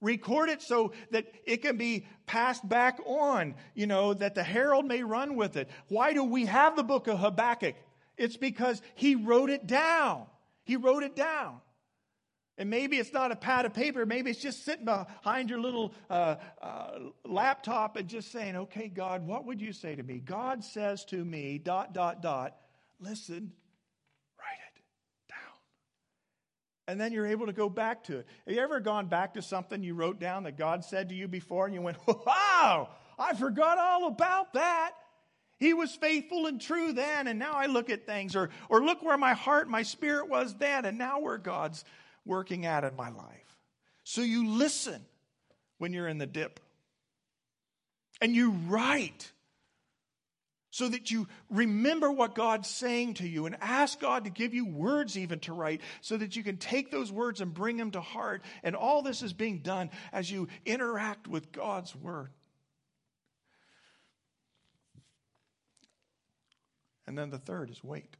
Record 0.01 0.49
it 0.49 0.61
so 0.61 0.93
that 1.11 1.25
it 1.45 1.61
can 1.61 1.77
be 1.77 2.07
passed 2.25 2.67
back 2.67 2.99
on, 3.05 3.55
you 3.75 3.85
know, 3.85 4.13
that 4.13 4.35
the 4.35 4.43
herald 4.43 4.85
may 4.85 5.03
run 5.03 5.35
with 5.35 5.55
it. 5.55 5.69
Why 5.87 6.13
do 6.13 6.23
we 6.23 6.47
have 6.47 6.75
the 6.75 6.83
book 6.83 7.07
of 7.07 7.19
Habakkuk? 7.19 7.75
It's 8.17 8.37
because 8.37 8.81
he 8.95 9.15
wrote 9.15 9.49
it 9.49 9.67
down. 9.67 10.25
He 10.63 10.75
wrote 10.75 11.03
it 11.03 11.15
down. 11.15 11.61
And 12.57 12.69
maybe 12.69 12.97
it's 12.97 13.13
not 13.13 13.31
a 13.31 13.35
pad 13.35 13.65
of 13.65 13.73
paper. 13.73 14.05
Maybe 14.05 14.29
it's 14.29 14.41
just 14.41 14.65
sitting 14.65 14.85
behind 14.85 15.49
your 15.49 15.59
little 15.59 15.93
uh, 16.09 16.35
uh, 16.61 16.99
laptop 17.25 17.95
and 17.95 18.07
just 18.07 18.31
saying, 18.31 18.55
okay, 18.55 18.87
God, 18.87 19.25
what 19.25 19.45
would 19.45 19.59
you 19.61 19.73
say 19.73 19.95
to 19.95 20.03
me? 20.03 20.19
God 20.19 20.63
says 20.63 21.03
to 21.05 21.25
me, 21.25 21.57
dot, 21.57 21.93
dot, 21.93 22.21
dot, 22.21 22.57
listen, 22.99 23.51
write 24.37 24.59
it 24.67 24.81
down. 25.29 25.37
And 26.91 26.99
then 26.99 27.13
you're 27.13 27.25
able 27.25 27.45
to 27.45 27.53
go 27.53 27.69
back 27.69 28.03
to 28.03 28.17
it. 28.17 28.27
Have 28.45 28.53
you 28.53 28.59
ever 28.59 28.81
gone 28.81 29.05
back 29.05 29.35
to 29.35 29.41
something 29.41 29.81
you 29.81 29.93
wrote 29.93 30.19
down 30.19 30.43
that 30.43 30.57
God 30.57 30.83
said 30.83 31.07
to 31.07 31.15
you 31.15 31.25
before 31.25 31.65
and 31.65 31.73
you 31.73 31.81
went, 31.81 31.95
wow, 32.05 32.89
I 33.17 33.33
forgot 33.33 33.77
all 33.77 34.07
about 34.07 34.51
that? 34.55 34.91
He 35.57 35.73
was 35.73 35.95
faithful 35.95 36.47
and 36.47 36.59
true 36.59 36.91
then, 36.91 37.29
and 37.29 37.39
now 37.39 37.53
I 37.53 37.67
look 37.67 37.89
at 37.89 38.05
things, 38.05 38.35
or, 38.35 38.49
or 38.67 38.83
look 38.83 39.01
where 39.01 39.17
my 39.17 39.31
heart, 39.31 39.69
my 39.69 39.83
spirit 39.83 40.27
was 40.27 40.53
then, 40.55 40.83
and 40.83 40.97
now 40.97 41.21
where 41.21 41.37
God's 41.37 41.85
working 42.25 42.65
at 42.65 42.83
in 42.83 42.93
my 42.97 43.09
life. 43.09 43.57
So 44.03 44.19
you 44.21 44.49
listen 44.49 45.05
when 45.77 45.93
you're 45.93 46.09
in 46.09 46.17
the 46.17 46.27
dip. 46.27 46.59
And 48.19 48.35
you 48.35 48.51
write 48.67 49.31
so 50.71 50.87
that 50.87 51.11
you 51.11 51.27
remember 51.49 52.11
what 52.11 52.33
God's 52.33 52.69
saying 52.69 53.15
to 53.15 53.27
you 53.27 53.45
and 53.45 53.57
ask 53.61 53.99
God 53.99 54.23
to 54.23 54.29
give 54.29 54.53
you 54.53 54.65
words 54.65 55.17
even 55.17 55.39
to 55.41 55.53
write 55.53 55.81
so 55.99 56.17
that 56.17 56.35
you 56.35 56.43
can 56.43 56.57
take 56.57 56.89
those 56.89 57.11
words 57.11 57.41
and 57.41 57.53
bring 57.53 57.77
them 57.77 57.91
to 57.91 58.01
heart. 58.01 58.41
And 58.63 58.75
all 58.75 59.01
this 59.01 59.21
is 59.21 59.33
being 59.33 59.59
done 59.59 59.91
as 60.13 60.31
you 60.31 60.47
interact 60.65 61.27
with 61.27 61.51
God's 61.51 61.93
word. 61.95 62.29
And 67.05 67.17
then 67.17 67.29
the 67.29 67.39
third 67.39 67.69
is 67.69 67.83
wait. 67.83 68.15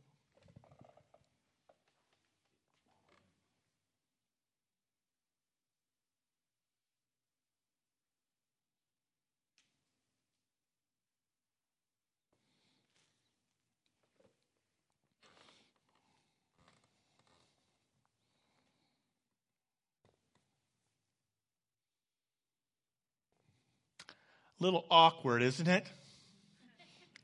Little 24.62 24.86
awkward, 24.89 25.41
isn't 25.41 25.67
it? 25.67 25.86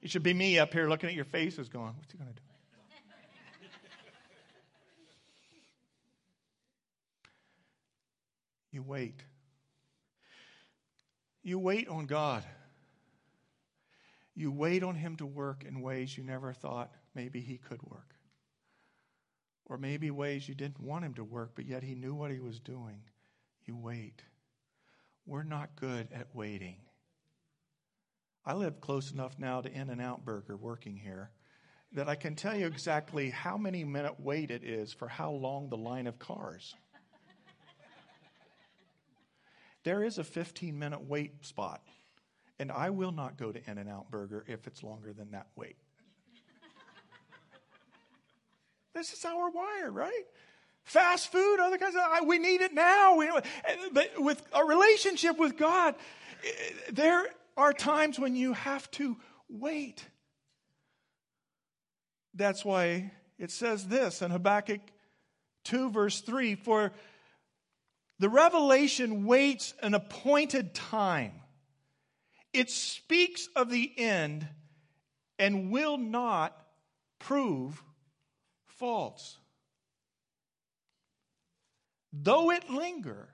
It 0.01 0.09
should 0.09 0.23
be 0.23 0.33
me 0.33 0.59
up 0.59 0.73
here 0.73 0.89
looking 0.89 1.09
at 1.09 1.15
your 1.15 1.25
faces 1.25 1.69
going, 1.69 1.93
what's 1.97 2.11
he 2.11 2.17
going 2.17 2.29
to 2.29 2.35
do? 2.35 2.41
You 8.71 8.83
wait. 8.83 9.23
You 11.41 11.57
wait 11.57 11.87
on 11.87 12.05
God. 12.05 12.43
You 14.35 14.51
wait 14.51 14.83
on 14.83 14.93
Him 14.93 15.15
to 15.15 15.25
work 15.25 15.63
in 15.67 15.81
ways 15.81 16.15
you 16.15 16.23
never 16.23 16.53
thought 16.53 16.91
maybe 17.15 17.41
He 17.41 17.57
could 17.57 17.81
work. 17.81 18.13
Or 19.65 19.77
maybe 19.77 20.11
ways 20.11 20.47
you 20.47 20.53
didn't 20.53 20.79
want 20.79 21.05
Him 21.05 21.15
to 21.15 21.23
work, 21.23 21.53
but 21.55 21.65
yet 21.65 21.81
He 21.81 21.95
knew 21.95 22.13
what 22.13 22.29
He 22.29 22.39
was 22.39 22.59
doing. 22.59 23.01
You 23.65 23.75
wait. 23.75 24.21
We're 25.25 25.43
not 25.43 25.75
good 25.75 26.09
at 26.13 26.35
waiting. 26.35 26.75
I 28.47 28.53
live 28.53 28.79
close 28.79 29.11
enough 29.11 29.37
now 29.37 29.59
to 29.59 29.69
In 29.69 29.89
N 29.89 29.99
Out 29.99 30.23
Burger 30.23 30.55
working 30.55 30.95
here 30.95 31.31
that 31.91 32.07
I 32.07 32.15
can 32.15 32.33
tell 32.33 32.55
you 32.55 32.65
exactly 32.65 33.29
how 33.29 33.57
many 33.57 33.83
minute 33.83 34.15
wait 34.19 34.51
it 34.51 34.63
is 34.63 34.93
for 34.93 35.09
how 35.09 35.31
long 35.31 35.67
the 35.67 35.75
line 35.75 36.07
of 36.07 36.17
cars. 36.17 36.73
there 39.83 40.01
is 40.01 40.17
a 40.17 40.23
15 40.23 40.79
minute 40.79 41.01
wait 41.09 41.45
spot, 41.45 41.81
and 42.57 42.71
I 42.71 42.89
will 42.89 43.11
not 43.11 43.35
go 43.35 43.51
to 43.51 43.59
In 43.69 43.77
N 43.77 43.89
Out 43.89 44.09
Burger 44.09 44.45
if 44.47 44.65
it's 44.65 44.81
longer 44.81 45.11
than 45.11 45.31
that 45.31 45.47
wait. 45.57 45.75
this 48.93 49.11
is 49.11 49.21
how 49.21 49.37
we're 49.39 49.49
wired, 49.49 49.93
right? 49.93 50.23
Fast 50.85 51.33
food, 51.33 51.59
other 51.59 51.77
kinds 51.77 51.97
of, 51.97 52.25
we 52.25 52.37
need 52.37 52.61
it 52.61 52.73
now. 52.73 53.17
We, 53.17 53.29
but 53.91 54.11
with 54.19 54.41
a 54.53 54.63
relationship 54.63 55.37
with 55.37 55.57
God, 55.57 55.95
eh, 56.45 56.93
there 56.93 57.27
are 57.57 57.73
times 57.73 58.19
when 58.19 58.35
you 58.35 58.53
have 58.53 58.89
to 58.91 59.17
wait. 59.49 60.05
That's 62.35 62.63
why 62.63 63.11
it 63.39 63.51
says 63.51 63.87
this 63.87 64.21
in 64.21 64.31
Habakkuk 64.31 64.81
2, 65.65 65.89
verse 65.89 66.21
3 66.21 66.55
For 66.55 66.93
the 68.19 68.29
revelation 68.29 69.25
waits 69.25 69.73
an 69.81 69.95
appointed 69.95 70.75
time, 70.75 71.33
it 72.53 72.69
speaks 72.69 73.49
of 73.55 73.69
the 73.69 73.91
end 73.97 74.47
and 75.39 75.71
will 75.71 75.97
not 75.97 76.55
prove 77.19 77.83
false. 78.65 79.37
Though 82.13 82.51
it 82.51 82.69
linger, 82.69 83.29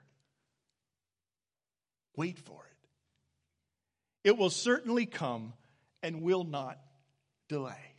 wait 2.16 2.38
for 2.38 2.66
it. 2.66 2.73
It 4.24 4.38
will 4.38 4.50
certainly 4.50 5.06
come 5.06 5.52
and 6.02 6.22
will 6.22 6.44
not 6.44 6.78
delay. 7.48 7.94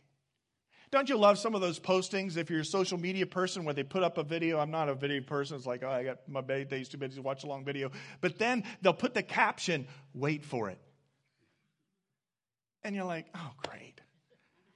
Don't 0.90 1.08
you 1.08 1.18
love 1.18 1.38
some 1.38 1.54
of 1.54 1.60
those 1.60 1.80
postings 1.80 2.36
if 2.36 2.48
you're 2.48 2.60
a 2.60 2.64
social 2.64 2.98
media 2.98 3.26
person 3.26 3.64
where 3.64 3.74
they 3.74 3.82
put 3.82 4.02
up 4.02 4.18
a 4.18 4.22
video? 4.22 4.58
I'm 4.58 4.70
not 4.70 4.88
a 4.88 4.94
video 4.94 5.20
person. 5.22 5.56
It's 5.56 5.66
like, 5.66 5.82
oh, 5.82 5.88
I 5.88 6.04
got 6.04 6.28
my 6.28 6.42
days 6.42 6.88
too 6.88 6.98
busy 6.98 7.16
to 7.16 7.22
watch 7.22 7.44
a 7.44 7.46
long 7.46 7.64
video. 7.64 7.90
But 8.20 8.38
then 8.38 8.64
they'll 8.82 8.92
put 8.92 9.14
the 9.14 9.22
caption, 9.22 9.88
wait 10.14 10.44
for 10.44 10.70
it. 10.70 10.78
And 12.84 12.94
you're 12.94 13.04
like, 13.04 13.26
oh, 13.34 13.50
great. 13.68 14.00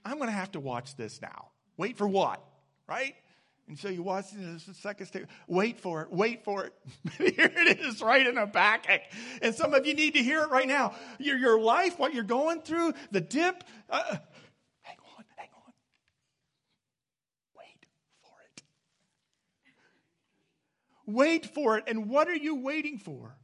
I'm 0.04 0.16
going 0.16 0.28
to 0.28 0.34
have 0.36 0.52
to 0.52 0.60
watch 0.60 0.96
this 0.96 1.22
now. 1.22 1.48
Wait 1.76 1.96
for 1.96 2.08
what? 2.08 2.44
Right? 2.88 3.14
And 3.70 3.78
so 3.78 3.88
you 3.88 4.02
watch 4.02 4.32
the 4.32 4.74
second 4.74 5.06
stage. 5.06 5.26
Wait 5.46 5.78
for 5.78 6.02
it. 6.02 6.10
Wait 6.10 6.42
for 6.42 6.64
it. 6.64 6.74
Here 7.36 7.52
it 7.56 7.78
is, 7.78 8.02
right 8.02 8.26
in 8.26 8.36
Habakkuk. 8.36 9.00
And 9.42 9.54
some 9.54 9.74
of 9.74 9.86
you 9.86 9.94
need 9.94 10.14
to 10.14 10.22
hear 10.24 10.42
it 10.42 10.50
right 10.50 10.66
now. 10.66 10.96
Your, 11.20 11.38
your 11.38 11.60
life, 11.60 11.96
what 11.96 12.12
you're 12.12 12.24
going 12.24 12.62
through, 12.62 12.94
the 13.12 13.20
dip. 13.20 13.62
Uh, 13.88 14.02
hang 14.82 14.96
on, 15.16 15.24
hang 15.36 15.48
on. 15.54 15.72
Wait 17.56 17.86
for 18.20 18.32
it. 18.44 18.62
Wait 21.06 21.46
for 21.54 21.78
it. 21.78 21.84
And 21.86 22.08
what 22.08 22.26
are 22.26 22.34
you 22.34 22.56
waiting 22.56 22.98
for? 22.98 23.36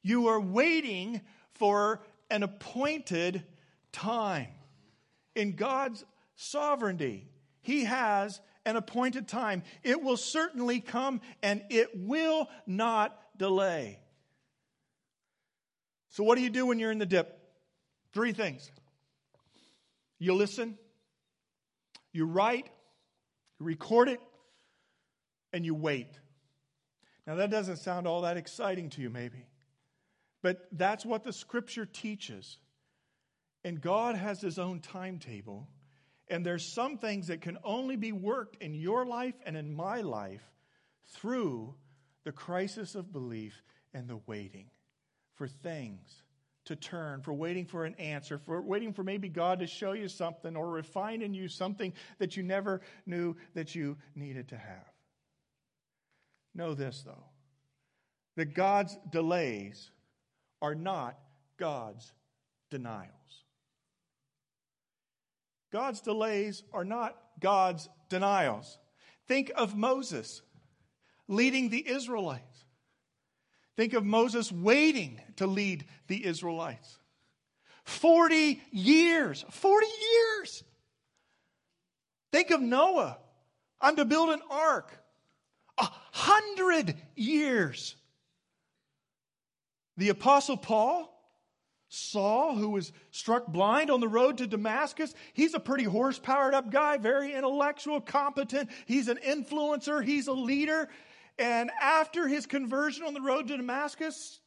You 0.00 0.28
are 0.28 0.40
waiting 0.40 1.20
for 1.52 2.00
an 2.30 2.42
appointed 2.42 3.44
time. 3.92 4.48
In 5.34 5.56
God's 5.56 6.06
sovereignty, 6.36 7.28
He 7.60 7.84
has 7.84 8.40
an 8.66 8.76
appointed 8.76 9.28
time. 9.28 9.62
It 9.82 10.02
will 10.02 10.16
certainly 10.16 10.80
come 10.80 11.20
and 11.42 11.62
it 11.70 11.90
will 11.94 12.48
not 12.66 13.18
delay. 13.36 13.98
So, 16.10 16.22
what 16.22 16.36
do 16.36 16.42
you 16.42 16.50
do 16.50 16.66
when 16.66 16.78
you're 16.78 16.92
in 16.92 16.98
the 16.98 17.06
dip? 17.06 17.40
Three 18.12 18.32
things 18.32 18.70
you 20.18 20.34
listen, 20.34 20.78
you 22.12 22.24
write, 22.24 22.68
you 23.58 23.66
record 23.66 24.08
it, 24.08 24.20
and 25.52 25.64
you 25.64 25.74
wait. 25.74 26.18
Now, 27.26 27.36
that 27.36 27.50
doesn't 27.50 27.78
sound 27.78 28.06
all 28.06 28.22
that 28.22 28.36
exciting 28.36 28.90
to 28.90 29.02
you, 29.02 29.10
maybe. 29.10 29.46
But 30.42 30.68
that's 30.72 31.06
what 31.06 31.24
the 31.24 31.32
scripture 31.32 31.86
teaches. 31.86 32.58
And 33.64 33.80
God 33.80 34.14
has 34.14 34.40
his 34.40 34.58
own 34.58 34.80
timetable. 34.80 35.66
And 36.28 36.44
there's 36.44 36.72
some 36.72 36.98
things 36.98 37.26
that 37.26 37.42
can 37.42 37.58
only 37.64 37.96
be 37.96 38.12
worked 38.12 38.62
in 38.62 38.74
your 38.74 39.04
life 39.04 39.34
and 39.44 39.56
in 39.56 39.74
my 39.74 40.00
life 40.00 40.42
through 41.14 41.74
the 42.24 42.32
crisis 42.32 42.94
of 42.94 43.12
belief 43.12 43.62
and 43.92 44.08
the 44.08 44.20
waiting 44.26 44.70
for 45.34 45.46
things 45.46 46.22
to 46.64 46.76
turn, 46.76 47.20
for 47.20 47.34
waiting 47.34 47.66
for 47.66 47.84
an 47.84 47.94
answer, 47.96 48.38
for 48.38 48.62
waiting 48.62 48.94
for 48.94 49.04
maybe 49.04 49.28
God 49.28 49.58
to 49.60 49.66
show 49.66 49.92
you 49.92 50.08
something 50.08 50.56
or 50.56 50.70
refine 50.70 51.20
in 51.20 51.34
you 51.34 51.48
something 51.48 51.92
that 52.18 52.36
you 52.36 52.42
never 52.42 52.80
knew 53.04 53.36
that 53.54 53.74
you 53.74 53.98
needed 54.14 54.48
to 54.48 54.56
have. 54.56 54.88
Know 56.54 56.74
this, 56.74 57.02
though 57.04 57.24
that 58.36 58.54
God's 58.54 58.96
delays 59.10 59.90
are 60.60 60.74
not 60.74 61.18
God's 61.56 62.12
denials. 62.70 63.43
God's 65.74 66.00
delays 66.00 66.62
are 66.72 66.84
not 66.84 67.18
God's 67.40 67.88
denials. 68.08 68.78
Think 69.26 69.50
of 69.56 69.74
Moses 69.74 70.40
leading 71.26 71.68
the 71.68 71.90
Israelites. 71.90 72.64
Think 73.76 73.92
of 73.92 74.04
Moses 74.04 74.52
waiting 74.52 75.20
to 75.34 75.48
lead 75.48 75.84
the 76.06 76.24
Israelites. 76.24 76.96
40 77.86 78.62
years. 78.70 79.44
40 79.50 79.86
years. 80.12 80.62
Think 82.30 82.52
of 82.52 82.60
Noah. 82.60 83.18
I'm 83.80 83.96
to 83.96 84.04
build 84.04 84.28
an 84.28 84.42
ark. 84.48 84.96
A 85.76 85.88
hundred 86.12 86.94
years. 87.16 87.96
The 89.96 90.10
Apostle 90.10 90.56
Paul, 90.56 91.13
Saul, 91.94 92.56
who 92.56 92.70
was 92.70 92.92
struck 93.10 93.46
blind 93.46 93.90
on 93.90 94.00
the 94.00 94.08
road 94.08 94.38
to 94.38 94.46
Damascus, 94.46 95.14
he's 95.32 95.54
a 95.54 95.60
pretty 95.60 95.84
horse 95.84 96.18
powered 96.18 96.54
up 96.54 96.70
guy, 96.70 96.96
very 96.96 97.34
intellectual, 97.34 98.00
competent. 98.00 98.68
He's 98.86 99.08
an 99.08 99.18
influencer, 99.18 100.04
he's 100.04 100.26
a 100.26 100.32
leader. 100.32 100.88
And 101.38 101.70
after 101.80 102.28
his 102.28 102.46
conversion 102.46 103.04
on 103.04 103.14
the 103.14 103.20
road 103.20 103.48
to 103.48 103.56
Damascus, 103.56 104.40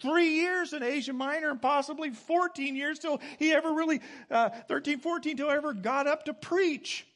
three 0.00 0.36
years 0.36 0.72
in 0.72 0.82
Asia 0.82 1.12
Minor 1.12 1.50
and 1.50 1.62
possibly 1.62 2.10
14 2.10 2.76
years 2.76 2.98
till 2.98 3.20
he 3.38 3.52
ever 3.52 3.72
really, 3.72 4.00
uh, 4.30 4.50
13, 4.68 4.98
14, 4.98 5.36
till 5.36 5.50
ever 5.50 5.72
got 5.72 6.06
up 6.06 6.24
to 6.26 6.34
preach. 6.34 7.06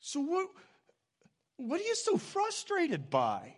So, 0.00 0.20
what, 0.20 0.48
what 1.56 1.80
are 1.80 1.84
you 1.84 1.94
so 1.94 2.16
frustrated 2.16 3.10
by? 3.10 3.56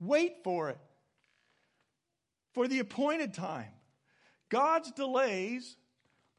Wait 0.00 0.42
for 0.42 0.70
it. 0.70 0.78
For 2.58 2.66
the 2.66 2.80
appointed 2.80 3.34
time. 3.34 3.70
God's 4.48 4.90
delays 4.90 5.76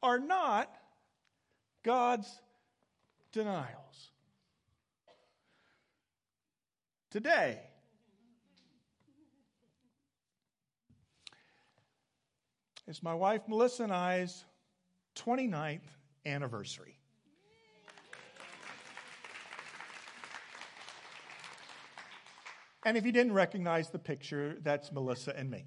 are 0.03 0.19
not 0.19 0.69
God's 1.81 2.27
denials 3.31 4.11
today. 7.09 7.61
It's 12.85 13.01
my 13.01 13.13
wife 13.13 13.43
Melissa 13.47 13.83
and 13.83 13.93
I's 13.93 14.43
29th 15.15 15.79
anniversary. 16.25 16.99
And 22.83 22.97
if 22.97 23.05
you 23.05 23.13
didn't 23.13 23.31
recognize 23.31 23.89
the 23.89 23.99
picture, 23.99 24.57
that's 24.61 24.91
Melissa 24.91 25.33
and 25.33 25.49
me. 25.49 25.63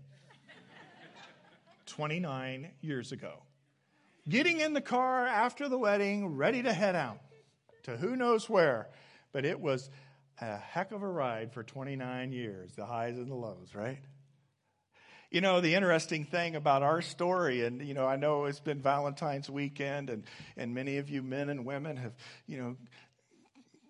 29 1.93 2.71
years 2.81 3.13
ago. 3.13 3.35
Getting 4.27 4.61
in 4.61 4.73
the 4.73 4.81
car 4.81 5.27
after 5.27 5.69
the 5.69 5.77
wedding, 5.77 6.37
ready 6.37 6.63
to 6.63 6.73
head 6.73 6.97
out 6.97 7.19
to 7.83 7.99
who 7.99 8.17
knows 8.17 8.49
where. 8.49 8.89
But 9.33 9.45
it 9.45 9.61
was 9.61 9.91
a 10.41 10.57
heck 10.57 10.93
of 10.93 11.03
a 11.03 11.07
ride 11.07 11.53
for 11.53 11.63
29 11.63 12.33
years, 12.33 12.73
the 12.77 12.87
highs 12.87 13.19
and 13.19 13.31
the 13.31 13.35
lows, 13.35 13.75
right? 13.75 13.99
You 15.31 15.43
know, 15.43 15.61
the 15.61 15.75
interesting 15.75 16.25
thing 16.25 16.57
about 16.57 16.83
our 16.83 17.03
story, 17.03 17.65
and, 17.65 17.87
you 17.87 17.93
know, 17.93 18.07
I 18.07 18.17
know 18.17 18.47
it's 18.47 18.61
been 18.61 18.81
Valentine's 18.81 19.51
weekend, 19.51 20.09
and, 20.09 20.25
and 20.57 20.75
many 20.75 20.97
of 20.97 21.11
you 21.11 21.23
men 21.23 21.51
and 21.51 21.67
women 21.67 21.99
have, 21.99 22.13
you 22.47 22.59
know, 22.59 22.77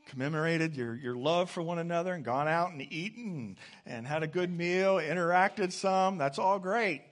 commemorated 0.06 0.76
your, 0.76 0.96
your 0.96 1.14
love 1.14 1.50
for 1.50 1.62
one 1.62 1.78
another 1.78 2.14
and 2.14 2.24
gone 2.24 2.48
out 2.48 2.72
and 2.72 2.82
eaten 2.92 3.24
and, 3.24 3.56
and 3.86 4.06
had 4.08 4.24
a 4.24 4.26
good 4.26 4.50
meal, 4.50 4.96
interacted 4.96 5.72
some. 5.72 6.18
That's 6.18 6.38
all 6.40 6.58
great. 6.58 7.02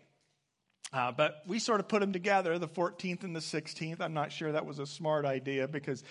Uh, 0.93 1.13
but 1.13 1.43
we 1.47 1.59
sort 1.59 1.79
of 1.79 1.87
put 1.87 2.01
them 2.01 2.13
together, 2.13 2.59
the 2.59 2.69
14th 2.69 3.23
and 3.23 3.35
the 3.35 3.41
16th. 3.41 4.01
I'm 4.01 4.15
not 4.15 4.33
sure 4.33 4.51
that 4.51 4.67
was 4.67 4.81
a 4.81 4.87
smart 4.87 5.25
idea 5.25 5.69
because 5.69 6.03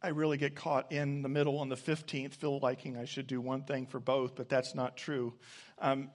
I 0.00 0.08
really 0.08 0.36
get 0.36 0.54
caught 0.54 0.92
in 0.92 1.22
the 1.22 1.28
middle 1.28 1.58
on 1.58 1.68
the 1.68 1.76
15th, 1.76 2.34
feel 2.34 2.60
liking 2.60 2.96
I 2.96 3.04
should 3.04 3.26
do 3.26 3.40
one 3.40 3.64
thing 3.64 3.86
for 3.86 3.98
both, 3.98 4.36
but 4.36 4.48
that's 4.48 4.74
not 4.74 4.96
true. 4.96 5.34
Um, 5.78 6.10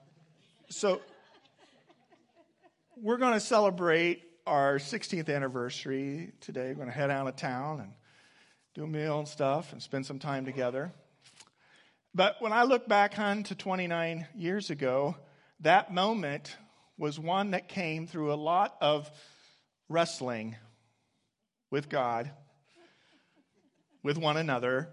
so 0.70 1.00
we're 2.96 3.18
going 3.18 3.34
to 3.34 3.40
celebrate 3.40 4.24
our 4.46 4.78
16th 4.78 5.32
anniversary 5.32 6.32
today. 6.40 6.68
We're 6.68 6.76
going 6.76 6.88
to 6.88 6.94
head 6.94 7.10
out 7.10 7.26
of 7.26 7.36
town 7.36 7.80
and 7.80 7.92
do 8.74 8.84
a 8.84 8.86
meal 8.86 9.18
and 9.18 9.28
stuff 9.28 9.72
and 9.72 9.82
spend 9.82 10.06
some 10.06 10.18
time 10.18 10.46
together. 10.46 10.92
But 12.14 12.36
when 12.40 12.52
I 12.52 12.62
look 12.62 12.88
back 12.88 13.18
on 13.18 13.42
to 13.44 13.54
29 13.54 14.26
years 14.34 14.70
ago, 14.70 15.16
that 15.60 15.92
moment 15.92 16.56
was 16.98 17.18
one 17.18 17.50
that 17.50 17.68
came 17.68 18.06
through 18.06 18.32
a 18.32 18.36
lot 18.36 18.76
of 18.80 19.10
wrestling 19.88 20.56
with 21.70 21.88
God 21.88 22.30
with 24.02 24.18
one 24.18 24.36
another, 24.36 24.88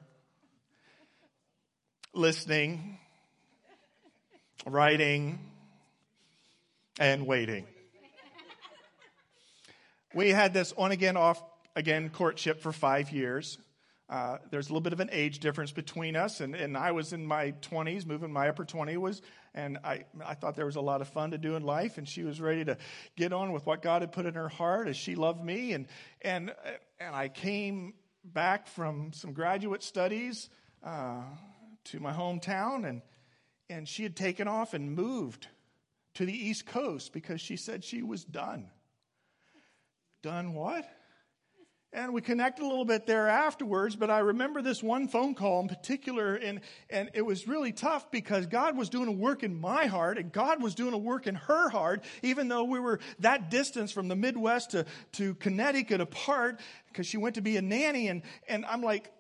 listening, 2.14 2.98
writing, 4.66 5.40
and 7.00 7.28
waiting. 7.28 7.68
We 10.16 10.30
had 10.30 10.54
this 10.54 10.74
on 10.78 10.92
again, 10.92 11.16
off 11.18 11.44
again 11.76 12.10
courtship 12.10 12.62
for 12.62 12.72
five 12.72 13.12
years. 13.12 13.58
Uh, 14.10 14.38
there's 14.52 14.68
a 14.68 14.70
little 14.70 14.82
bit 14.82 14.94
of 14.94 15.00
an 15.00 15.10
age 15.12 15.40
difference 15.40 15.72
between 15.72 16.16
us, 16.16 16.40
and, 16.40 16.56
and 16.56 16.78
I 16.78 16.92
was 16.92 17.14
in 17.14 17.26
my 17.26 17.54
20s, 17.62 18.06
moving 18.06 18.32
my 18.32 18.50
upper 18.50 18.66
20 18.66 18.98
was, 18.98 19.22
and 19.56 19.78
I, 19.84 20.06
I 20.26 20.34
thought 20.34 20.56
there 20.56 20.66
was 20.66 20.76
a 20.76 20.82
lot 20.82 21.02
of 21.02 21.08
fun 21.08 21.32
to 21.32 21.38
do 21.38 21.56
in 21.56 21.64
life, 21.64 21.98
and 21.98 22.08
she 22.08 22.24
was 22.24 22.42
ready 22.42 22.66
to 22.66 22.78
get 23.16 23.34
on 23.34 23.52
with 23.52 23.66
what 23.66 23.82
God 23.82 24.02
had 24.02 24.12
put 24.12 24.26
in 24.26 24.34
her 24.34 24.50
heart 24.50 24.88
as 24.88 24.98
she 24.98 25.16
loved 25.16 25.44
me, 25.44 25.74
and 25.74 25.88
and 26.22 26.54
and 27.00 27.16
I 27.16 27.30
came 27.30 27.94
back 28.24 28.68
from 28.68 29.12
some 29.14 29.34
graduate 29.34 29.84
studies 29.84 30.50
uh, 30.84 31.24
to 31.86 32.00
my 32.00 32.14
hometown, 32.14 32.88
and, 32.88 33.02
and 33.70 33.88
she 33.88 34.04
had 34.04 34.16
taken 34.16 34.48
off 34.48 34.74
and 34.74 34.94
moved 34.94 35.48
to 36.16 36.26
the 36.26 36.34
East 36.34 36.66
Coast 36.66 37.12
because 37.14 37.42
she 37.42 37.58
said 37.58 37.84
she 37.84 38.02
was 38.02 38.24
done. 38.24 38.70
Done 40.22 40.54
what? 40.54 40.86
And 41.96 42.12
we 42.12 42.22
connected 42.22 42.64
a 42.64 42.68
little 42.68 42.86
bit 42.86 43.06
there 43.06 43.30
afterwards, 43.30 43.96
but 43.96 44.10
I 44.10 44.20
remember 44.20 44.64
this 44.64 44.82
one 44.82 45.08
phone 45.08 45.36
call 45.36 45.62
in 45.62 45.68
particular, 45.68 46.34
and, 46.34 46.62
and 46.90 47.12
it 47.14 47.22
was 47.22 47.48
really 47.48 47.72
tough 47.72 48.10
because 48.10 48.48
God 48.48 48.76
was 48.76 48.90
doing 48.90 49.08
a 49.08 49.12
work 49.12 49.44
in 49.44 49.62
my 49.62 49.86
heart, 49.86 50.18
and 50.18 50.32
God 50.32 50.62
was 50.62 50.74
doing 50.74 50.94
a 50.94 50.98
work 50.98 51.28
in 51.28 51.36
her 51.36 51.70
heart, 51.70 52.04
even 52.24 52.48
though 52.48 52.64
we 52.64 52.80
were 52.80 53.00
that 53.20 53.52
distance 53.52 53.92
from 53.92 54.08
the 54.08 54.16
Midwest 54.16 54.72
to, 54.72 54.86
to 55.14 55.36
Connecticut 55.36 56.02
apart, 56.02 56.60
because 56.88 57.06
she 57.06 57.18
went 57.18 57.36
to 57.36 57.42
be 57.42 57.58
a 57.58 57.62
nanny. 57.62 58.08
And, 58.08 58.24
and 58.48 58.66
I'm 58.66 58.82
like, 58.82 59.12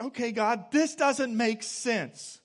okay, 0.00 0.32
God, 0.32 0.72
this 0.72 0.94
doesn't 0.94 1.36
make 1.36 1.62
sense. 1.62 2.40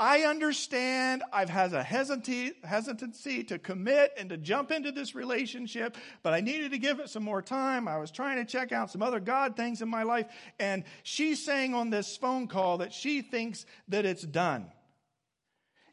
I 0.00 0.22
understand 0.22 1.24
I've 1.32 1.48
had 1.48 1.72
a 1.72 1.82
hesitancy 1.82 3.44
to 3.44 3.58
commit 3.58 4.12
and 4.16 4.30
to 4.30 4.36
jump 4.36 4.70
into 4.70 4.92
this 4.92 5.14
relationship, 5.16 5.96
but 6.22 6.32
I 6.32 6.40
needed 6.40 6.70
to 6.70 6.78
give 6.78 7.00
it 7.00 7.08
some 7.08 7.24
more 7.24 7.42
time. 7.42 7.88
I 7.88 7.98
was 7.98 8.12
trying 8.12 8.36
to 8.36 8.44
check 8.44 8.70
out 8.70 8.92
some 8.92 9.02
other 9.02 9.18
God 9.18 9.56
things 9.56 9.82
in 9.82 9.88
my 9.88 10.04
life, 10.04 10.26
and 10.60 10.84
she's 11.02 11.44
saying 11.44 11.74
on 11.74 11.90
this 11.90 12.16
phone 12.16 12.46
call 12.46 12.78
that 12.78 12.92
she 12.92 13.22
thinks 13.22 13.66
that 13.88 14.04
it's 14.04 14.22
done. 14.22 14.70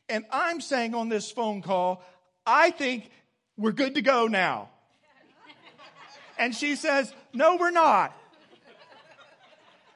And 0.07 0.23
I'm 0.32 0.61
saying 0.61 0.93
on 0.93 1.09
this 1.09 1.32
phone 1.32 1.63
call, 1.63 2.03
I 2.45 2.69
think 2.69 3.09
we're 3.57 3.71
good 3.71 3.95
to 3.95 4.03
go 4.03 4.27
now. 4.27 4.69
And 6.38 6.53
she 6.53 6.75
says, 6.75 7.11
No, 7.34 7.55
we're 7.55 7.71
not. 7.71 8.15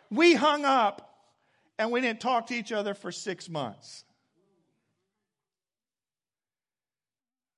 We 0.10 0.34
hung 0.34 0.66
up 0.66 1.09
and 1.80 1.92
we 1.92 2.02
didn't 2.02 2.20
talk 2.20 2.48
to 2.48 2.54
each 2.54 2.74
other 2.74 2.94
for 2.94 3.10
six 3.10 3.48
months. 3.50 4.04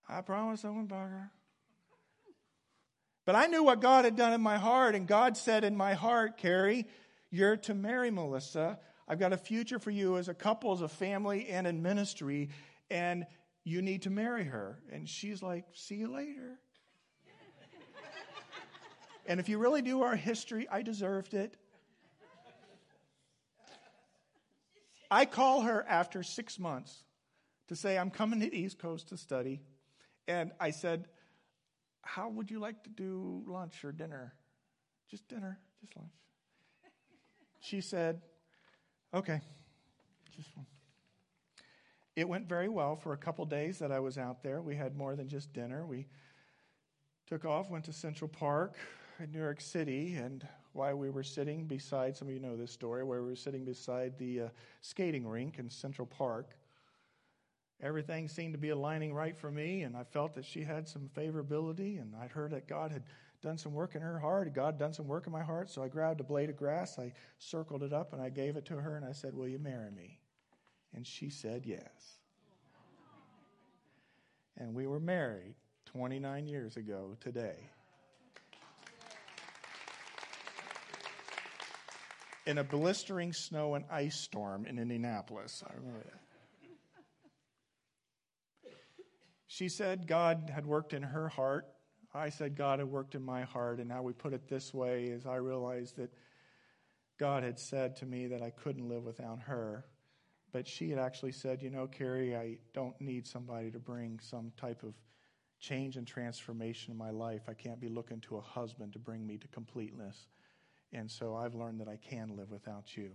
I 0.08 0.22
promise 0.22 0.64
I 0.64 0.70
won't 0.70 0.88
bug 0.88 1.10
her. 1.10 1.32
But 3.26 3.36
I 3.36 3.48
knew 3.48 3.64
what 3.64 3.82
God 3.82 4.06
had 4.06 4.16
done 4.16 4.34
in 4.34 4.42
my 4.42 4.58
heart, 4.58 4.94
and 4.94 5.08
God 5.08 5.38
said 5.38 5.64
in 5.64 5.76
my 5.76 5.94
heart, 5.94 6.38
Carrie, 6.38 6.86
you're 7.32 7.58
to 7.58 7.74
marry 7.74 8.12
Melissa. 8.12 8.80
I've 9.08 9.20
got 9.20 9.34
a 9.34 9.38
future 9.38 9.80
for 9.80 9.92
you 9.92 10.18
as 10.18 10.28
a 10.28 10.34
couple, 10.34 10.72
as 10.72 10.82
a 10.82 10.88
family, 10.88 11.48
and 11.48 11.66
in 11.66 11.82
ministry, 11.82 12.50
and 12.92 13.26
you 13.64 13.82
need 13.82 14.04
to 14.04 14.10
marry 14.12 14.44
her. 14.44 14.80
And 14.92 15.10
she's 15.10 15.42
like, 15.42 15.66
See 15.74 15.96
you 15.96 16.14
later. 16.14 16.60
and 19.26 19.40
if 19.40 19.50
you 19.50 19.58
really 19.58 19.82
knew 19.82 20.04
our 20.04 20.16
history, 20.16 20.68
I 20.70 20.84
deserved 20.84 21.34
it. 21.34 21.58
I 25.12 25.26
call 25.26 25.62
her 25.62 25.86
after 25.88 26.24
six 26.24 26.58
months 26.58 27.04
to 27.68 27.76
say, 27.76 27.98
I'm 27.98 28.10
coming 28.10 28.40
to 28.40 28.50
the 28.50 28.58
East 28.58 28.80
Coast 28.80 29.10
to 29.10 29.18
study. 29.18 29.62
And 30.28 30.54
I 30.58 30.72
said, 30.72 31.10
How 32.02 32.30
would 32.30 32.50
you 32.50 32.60
like 32.60 32.84
to 32.86 32.90
do 32.90 33.44
lunch 33.46 33.84
or 33.84 33.92
dinner? 33.92 34.34
Just 35.10 35.28
dinner, 35.28 35.60
just 35.82 35.96
lunch. 35.98 36.14
She 37.60 37.82
said, 37.82 38.22
Okay, 39.14 39.42
just 40.34 40.56
one. 40.56 40.66
It 42.16 42.28
went 42.28 42.48
very 42.48 42.70
well 42.70 42.96
for 42.96 43.12
a 43.14 43.18
couple 43.18 43.46
days 43.46 43.80
that 43.80 43.92
I 43.92 44.00
was 44.00 44.18
out 44.18 44.44
there. 44.44 44.62
We 44.62 44.76
had 44.76 44.96
more 44.96 45.16
than 45.16 45.28
just 45.28 45.52
dinner. 45.54 45.86
We 45.86 46.08
took 47.28 47.46
off, 47.46 47.70
went 47.70 47.86
to 47.86 47.94
Central 47.94 48.28
Park 48.30 48.76
in 49.20 49.32
New 49.32 49.40
York 49.40 49.62
City, 49.62 50.16
and 50.16 50.48
while 50.74 50.96
we 50.96 51.10
were 51.10 51.24
sitting 51.24 51.66
beside, 51.66 52.16
some 52.16 52.28
of 52.28 52.34
you 52.34 52.40
know 52.40 52.56
this 52.56 52.72
story, 52.72 53.04
where 53.04 53.22
we 53.22 53.30
were 53.30 53.36
sitting 53.36 53.66
beside 53.66 54.18
the 54.18 54.42
uh, 54.42 54.48
skating 54.82 55.28
rink 55.28 55.60
in 55.60 55.70
Central 55.70 56.06
Park. 56.06 56.52
Everything 57.82 58.28
seemed 58.28 58.54
to 58.54 58.60
be 58.60 58.70
aligning 58.70 59.14
right 59.14 59.36
for 59.36 59.52
me, 59.52 59.82
and 59.82 59.98
I 59.98 60.04
felt 60.04 60.36
that 60.36 60.46
she 60.46 60.62
had 60.64 60.88
some 60.88 61.10
favorability, 61.16 62.00
and 62.00 62.14
I'd 62.22 62.32
heard 62.32 62.52
that 62.52 62.68
God 62.68 62.92
had 62.92 63.04
done 63.42 63.58
some 63.58 63.74
work 63.74 63.96
in 63.96 64.02
her 64.02 64.20
heart. 64.20 64.54
God 64.54 64.74
had 64.74 64.78
done 64.78 64.94
some 64.94 65.08
work 65.08 65.26
in 65.26 65.34
my 65.34 65.42
heart, 65.42 65.70
so 65.70 65.84
I 65.84 65.88
grabbed 65.88 66.22
a 66.22 66.24
blade 66.24 66.50
of 66.50 66.58
grass, 66.58 67.00
I 67.00 67.12
circled 67.40 67.82
it 67.84 67.92
up, 67.92 68.14
and 68.14 68.22
I 68.22 68.30
gave 68.30 68.56
it 68.56 68.66
to 68.66 68.76
her, 68.76 68.96
and 68.96 69.06
I 69.06 69.14
said, 69.14 69.34
Will 69.34 69.48
you 69.48 69.60
marry 69.60 69.92
me? 69.92 70.20
And 70.94 71.06
she 71.08 71.30
said 71.30 71.66
yes. 71.66 72.20
And 74.58 74.76
we 74.76 74.86
were 74.86 75.00
married 75.00 75.56
29 75.86 76.46
years 76.46 76.78
ago 76.78 77.16
today. 77.20 77.70
In 82.46 82.58
a 82.58 82.64
blistering 82.64 83.34
snow 83.34 83.76
and 83.76 83.86
ice 83.92 84.16
storm 84.16 84.66
in 84.66 84.80
Indianapolis. 84.80 85.64
I 85.68 85.74
remember 85.76 86.00
that. 86.00 86.22
She 89.48 89.68
said 89.68 90.08
God 90.08 90.50
had 90.54 90.66
worked 90.66 90.94
in 90.94 91.04
her 91.04 91.28
heart. 91.28 91.68
I 92.14 92.30
said 92.30 92.56
God 92.56 92.80
had 92.80 92.88
worked 92.88 93.16
in 93.16 93.22
my 93.22 93.44
heart. 93.44 93.80
And 93.80 93.92
how 93.92 94.02
we 94.02 94.14
put 94.14 94.34
it 94.34 94.48
this 94.48 94.74
way 94.74 95.06
is 95.06 95.26
I 95.26 95.36
realized 95.36 95.98
that 95.98 96.14
God 97.20 97.44
had 97.44 97.60
said 97.60 97.96
to 97.98 98.06
me 98.06 98.28
that 98.28 98.42
I 98.42 98.50
couldn't 98.50 98.88
live 98.88 99.04
without 99.04 99.42
her. 99.42 99.86
But 100.54 100.68
she 100.68 100.90
had 100.90 101.00
actually 101.00 101.34
said, 101.34 101.62
You 101.62 101.70
know, 101.70 101.86
Carrie, 101.88 102.36
I 102.36 102.58
don't 102.74 103.00
need 103.02 103.28
somebody 103.28 103.72
to 103.72 103.80
bring 103.80 104.20
some 104.22 104.52
type 104.58 104.84
of 104.84 104.94
change 105.60 105.98
and 105.98 106.08
transformation 106.08 106.92
in 106.92 106.98
my 106.98 107.12
life. 107.12 107.44
I 107.48 107.54
can't 107.54 107.80
be 107.80 107.90
looking 107.90 108.20
to 108.22 108.38
a 108.38 108.42
husband 108.42 108.94
to 108.94 109.00
bring 109.00 109.28
me 109.28 109.38
to 109.38 109.48
completeness. 109.50 110.28
And 110.94 111.10
so 111.10 111.36
I've 111.36 111.56
learned 111.56 111.80
that 111.80 111.88
I 111.88 111.98
can 111.98 112.36
live 112.36 112.52
without 112.52 112.96
you. 112.98 113.12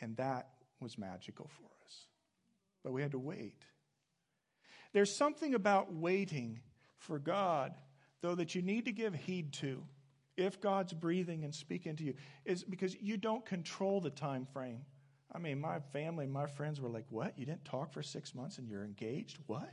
And 0.00 0.16
that 0.16 0.48
was 0.80 0.98
magical 0.98 1.48
for 1.48 1.66
us. 1.84 2.06
But 2.82 2.92
we 2.92 3.02
had 3.02 3.12
to 3.12 3.18
wait. 3.18 3.64
There's 4.92 5.14
something 5.14 5.54
about 5.54 5.92
waiting 5.92 6.60
for 6.96 7.18
God, 7.18 7.74
though, 8.20 8.34
that 8.34 8.54
you 8.54 8.62
need 8.62 8.84
to 8.86 8.92
give 8.92 9.14
heed 9.14 9.52
to 9.54 9.82
if 10.36 10.60
God's 10.60 10.92
breathing 10.92 11.44
and 11.44 11.54
speaking 11.54 11.94
to 11.96 12.04
you, 12.04 12.14
is 12.44 12.64
because 12.64 12.96
you 13.00 13.16
don't 13.16 13.44
control 13.44 14.00
the 14.00 14.10
time 14.10 14.46
frame. 14.46 14.80
I 15.34 15.38
mean, 15.38 15.60
my 15.60 15.78
family, 15.92 16.26
my 16.26 16.46
friends 16.46 16.80
were 16.80 16.88
like, 16.88 17.04
What? 17.10 17.38
You 17.38 17.46
didn't 17.46 17.64
talk 17.64 17.92
for 17.92 18.02
six 18.02 18.34
months 18.34 18.58
and 18.58 18.68
you're 18.68 18.84
engaged? 18.84 19.38
What? 19.46 19.70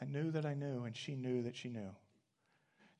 I 0.00 0.04
knew 0.04 0.30
that 0.32 0.44
I 0.44 0.54
knew, 0.54 0.84
and 0.84 0.96
she 0.96 1.14
knew 1.14 1.42
that 1.42 1.56
she 1.56 1.68
knew 1.68 1.90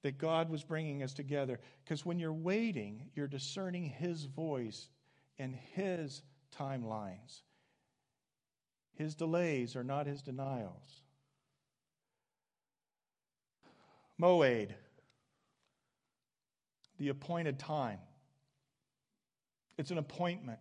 that 0.02 0.18
God 0.18 0.50
was 0.50 0.64
bringing 0.64 1.02
us 1.02 1.12
together. 1.12 1.60
Because 1.84 2.04
when 2.04 2.18
you're 2.18 2.32
waiting, 2.32 3.10
you're 3.14 3.28
discerning 3.28 3.84
His 3.84 4.24
voice 4.24 4.88
and 5.38 5.54
His 5.74 6.22
timelines. 6.56 7.42
His 8.94 9.14
delays 9.14 9.76
are 9.76 9.84
not 9.84 10.06
His 10.06 10.22
denials. 10.22 11.02
Moed, 14.20 14.70
the 16.98 17.08
appointed 17.08 17.58
time. 17.58 17.98
It's 19.78 19.90
an 19.90 19.98
appointment. 19.98 20.60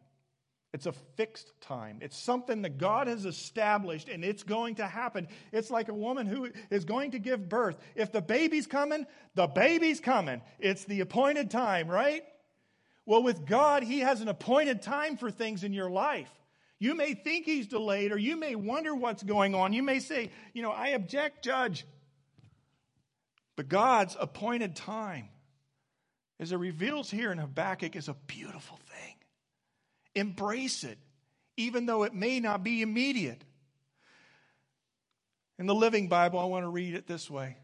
It's 0.74 0.86
a 0.86 0.94
fixed 0.94 1.52
time. 1.60 2.00
It's 2.02 2.18
something 2.18 2.62
that 2.62 2.78
God 2.78 3.08
has 3.08 3.26
established 3.26 4.08
and 4.08 4.24
it's 4.24 4.44
going 4.44 4.76
to 4.76 4.88
happen. 4.88 5.28
It's 5.52 5.70
like 5.70 5.90
a 5.90 5.94
woman 5.94 6.28
who 6.28 6.50
is 6.70 6.86
going 6.86 7.12
to 7.12 7.20
give 7.20 7.50
birth. 7.50 7.76
If 7.96 8.14
the 8.14 8.22
baby's 8.22 8.68
coming, 8.68 9.06
the 9.36 9.48
baby's 9.48 10.00
coming. 10.00 10.42
It's 10.60 10.86
the 10.86 11.02
appointed 11.02 11.52
time, 11.52 11.90
right? 11.90 12.24
Well, 13.06 13.22
with 13.22 13.46
God, 13.46 13.84
He 13.84 14.00
has 14.00 14.22
an 14.22 14.30
appointed 14.30 14.82
time 14.82 15.18
for 15.18 15.30
things 15.30 15.66
in 15.66 15.74
your 15.74 15.90
life. 15.90 16.32
You 16.80 16.96
may 16.96 17.16
think 17.16 17.46
He's 17.46 17.68
delayed 17.68 18.14
or 18.14 18.18
you 18.18 18.38
may 18.38 18.56
wonder 18.56 18.96
what's 18.96 19.24
going 19.24 19.56
on. 19.56 19.74
You 19.74 19.84
may 19.84 20.00
say, 20.00 20.32
you 20.54 20.62
know, 20.62 20.72
I 20.72 20.90
object, 20.90 21.44
Judge. 21.44 21.86
But 23.58 23.68
God's 23.68 24.16
appointed 24.18 24.78
time, 24.78 25.28
as 26.40 26.54
it 26.54 26.58
reveals 26.58 27.12
here 27.12 27.34
in 27.34 27.38
Habakkuk, 27.38 27.98
is 27.98 28.08
a 28.08 28.16
beautiful 28.26 28.80
thing. 28.88 29.16
Embrace 30.16 30.84
it, 30.84 30.98
even 31.58 31.86
though 31.86 32.04
it 32.04 32.14
may 32.14 32.40
not 32.40 32.64
be 32.64 32.82
immediate. 32.82 33.44
In 35.58 35.68
the 35.68 35.76
Living 35.76 36.08
Bible, 36.08 36.40
I 36.40 36.46
want 36.46 36.64
to 36.64 36.70
read 36.70 36.96
it 36.96 37.08
this 37.08 37.30
way 37.30 37.56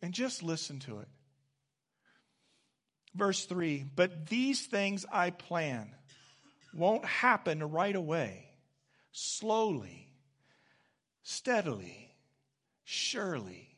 and 0.00 0.12
just 0.12 0.42
listen 0.42 0.78
to 0.80 1.00
it. 1.00 1.08
Verse 3.14 3.44
3 3.44 3.84
But 3.94 4.28
these 4.28 4.66
things 4.66 5.04
I 5.12 5.30
plan 5.30 5.94
won't 6.74 7.04
happen 7.04 7.62
right 7.70 7.94
away, 7.94 8.46
slowly, 9.12 10.12
steadily, 11.22 12.14
surely. 12.84 13.68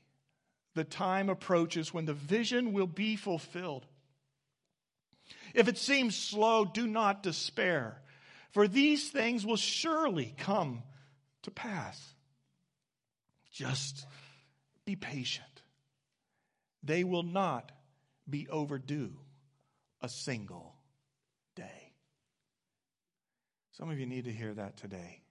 The 0.75 0.85
time 0.85 1.29
approaches 1.29 1.95
when 1.95 2.05
the 2.05 2.15
vision 2.15 2.73
will 2.73 2.89
be 2.89 3.15
fulfilled. 3.15 3.87
If 5.55 5.69
it 5.69 5.79
seems 5.79 6.17
slow, 6.17 6.65
do 6.65 6.87
not 6.89 7.23
despair 7.23 8.03
for 8.55 8.69
these 8.69 9.11
things 9.11 9.45
will 9.45 9.57
surely 9.57 10.33
come 10.39 10.85
to 11.43 11.51
pass. 11.51 12.01
Just 13.53 14.07
be 14.85 14.95
patient. 14.95 15.63
They 16.85 17.03
will 17.03 17.25
not 17.25 17.73
be 18.31 18.49
overdue 18.49 19.13
a 20.01 20.09
single 20.09 20.77
day. 21.57 21.93
Some 23.73 23.91
of 23.91 23.99
you 23.99 24.07
need 24.07 24.27
to 24.27 24.33
hear 24.33 24.55
that 24.55 24.77
today. 24.77 25.23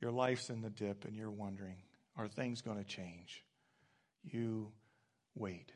Your 0.00 0.10
life's 0.10 0.48
in 0.48 0.62
the 0.62 0.70
dip 0.70 1.04
and 1.04 1.14
you're 1.14 1.30
wondering, 1.30 1.76
are 2.16 2.28
things 2.28 2.62
going 2.62 2.78
to 2.78 2.84
change? 2.84 3.44
You 4.22 4.72
wait 5.34 5.72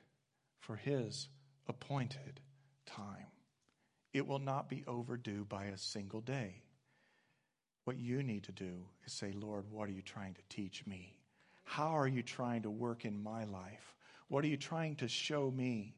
for 0.60 0.76
His 0.76 1.28
appointed 1.68 2.40
time. 2.86 3.31
It 4.12 4.26
will 4.26 4.38
not 4.38 4.68
be 4.68 4.84
overdue 4.86 5.44
by 5.48 5.64
a 5.66 5.78
single 5.78 6.20
day. 6.20 6.62
What 7.84 7.96
you 7.96 8.22
need 8.22 8.44
to 8.44 8.52
do 8.52 8.84
is 9.04 9.12
say, 9.12 9.32
Lord, 9.32 9.64
what 9.70 9.88
are 9.88 9.92
you 9.92 10.02
trying 10.02 10.34
to 10.34 10.42
teach 10.48 10.86
me? 10.86 11.16
How 11.64 11.96
are 11.96 12.06
you 12.06 12.22
trying 12.22 12.62
to 12.62 12.70
work 12.70 13.04
in 13.04 13.22
my 13.22 13.44
life? 13.44 13.94
What 14.28 14.44
are 14.44 14.48
you 14.48 14.56
trying 14.56 14.96
to 14.96 15.08
show 15.08 15.50
me? 15.50 15.94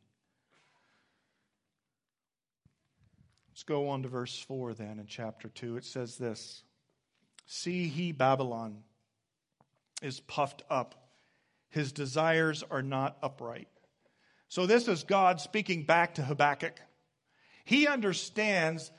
Let's 3.51 3.65
go 3.65 3.89
on 3.89 4.03
to 4.03 4.09
verse 4.09 4.39
4 4.49 4.75
then 4.75 4.99
in 4.99 5.07
chapter 5.07 5.49
2. 5.49 5.77
It 5.77 5.85
says 5.85 6.17
this 6.17 6.63
See, 7.47 7.89
he, 7.89 8.13
Babylon, 8.13 8.83
is 10.03 10.21
puffed 10.21 10.63
up, 10.71 10.95
his 11.69 11.93
desires 11.93 12.65
are 12.71 12.83
not 12.83 13.17
upright. 13.23 13.69
So, 14.49 14.67
this 14.67 14.89
is 14.89 15.03
God 15.03 15.41
speaking 15.41 15.85
back 15.85 16.15
to 16.15 16.23
Habakkuk. 16.23 16.81
He 17.65 17.87
understands 17.87 18.91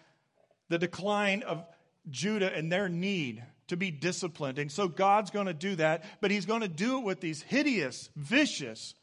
the 0.70 0.78
decline 0.78 1.44
of 1.44 1.64
Judah 2.10 2.54
and 2.54 2.72
their 2.72 2.90
need 2.90 3.44
to 3.68 3.78
be 3.78 3.92
disciplined. 3.92 4.60
And 4.60 4.72
so 4.72 4.88
God's 4.88 5.32
going 5.32 5.48
to 5.48 5.54
do 5.54 5.76
that, 5.76 6.04
but 6.22 6.32
He's 6.32 6.46
going 6.46 6.62
to 6.62 6.68
do 6.68 7.00
it 7.00 7.04
with 7.04 7.20
these 7.20 7.42
hideous, 7.42 8.10
vicious, 8.16 8.96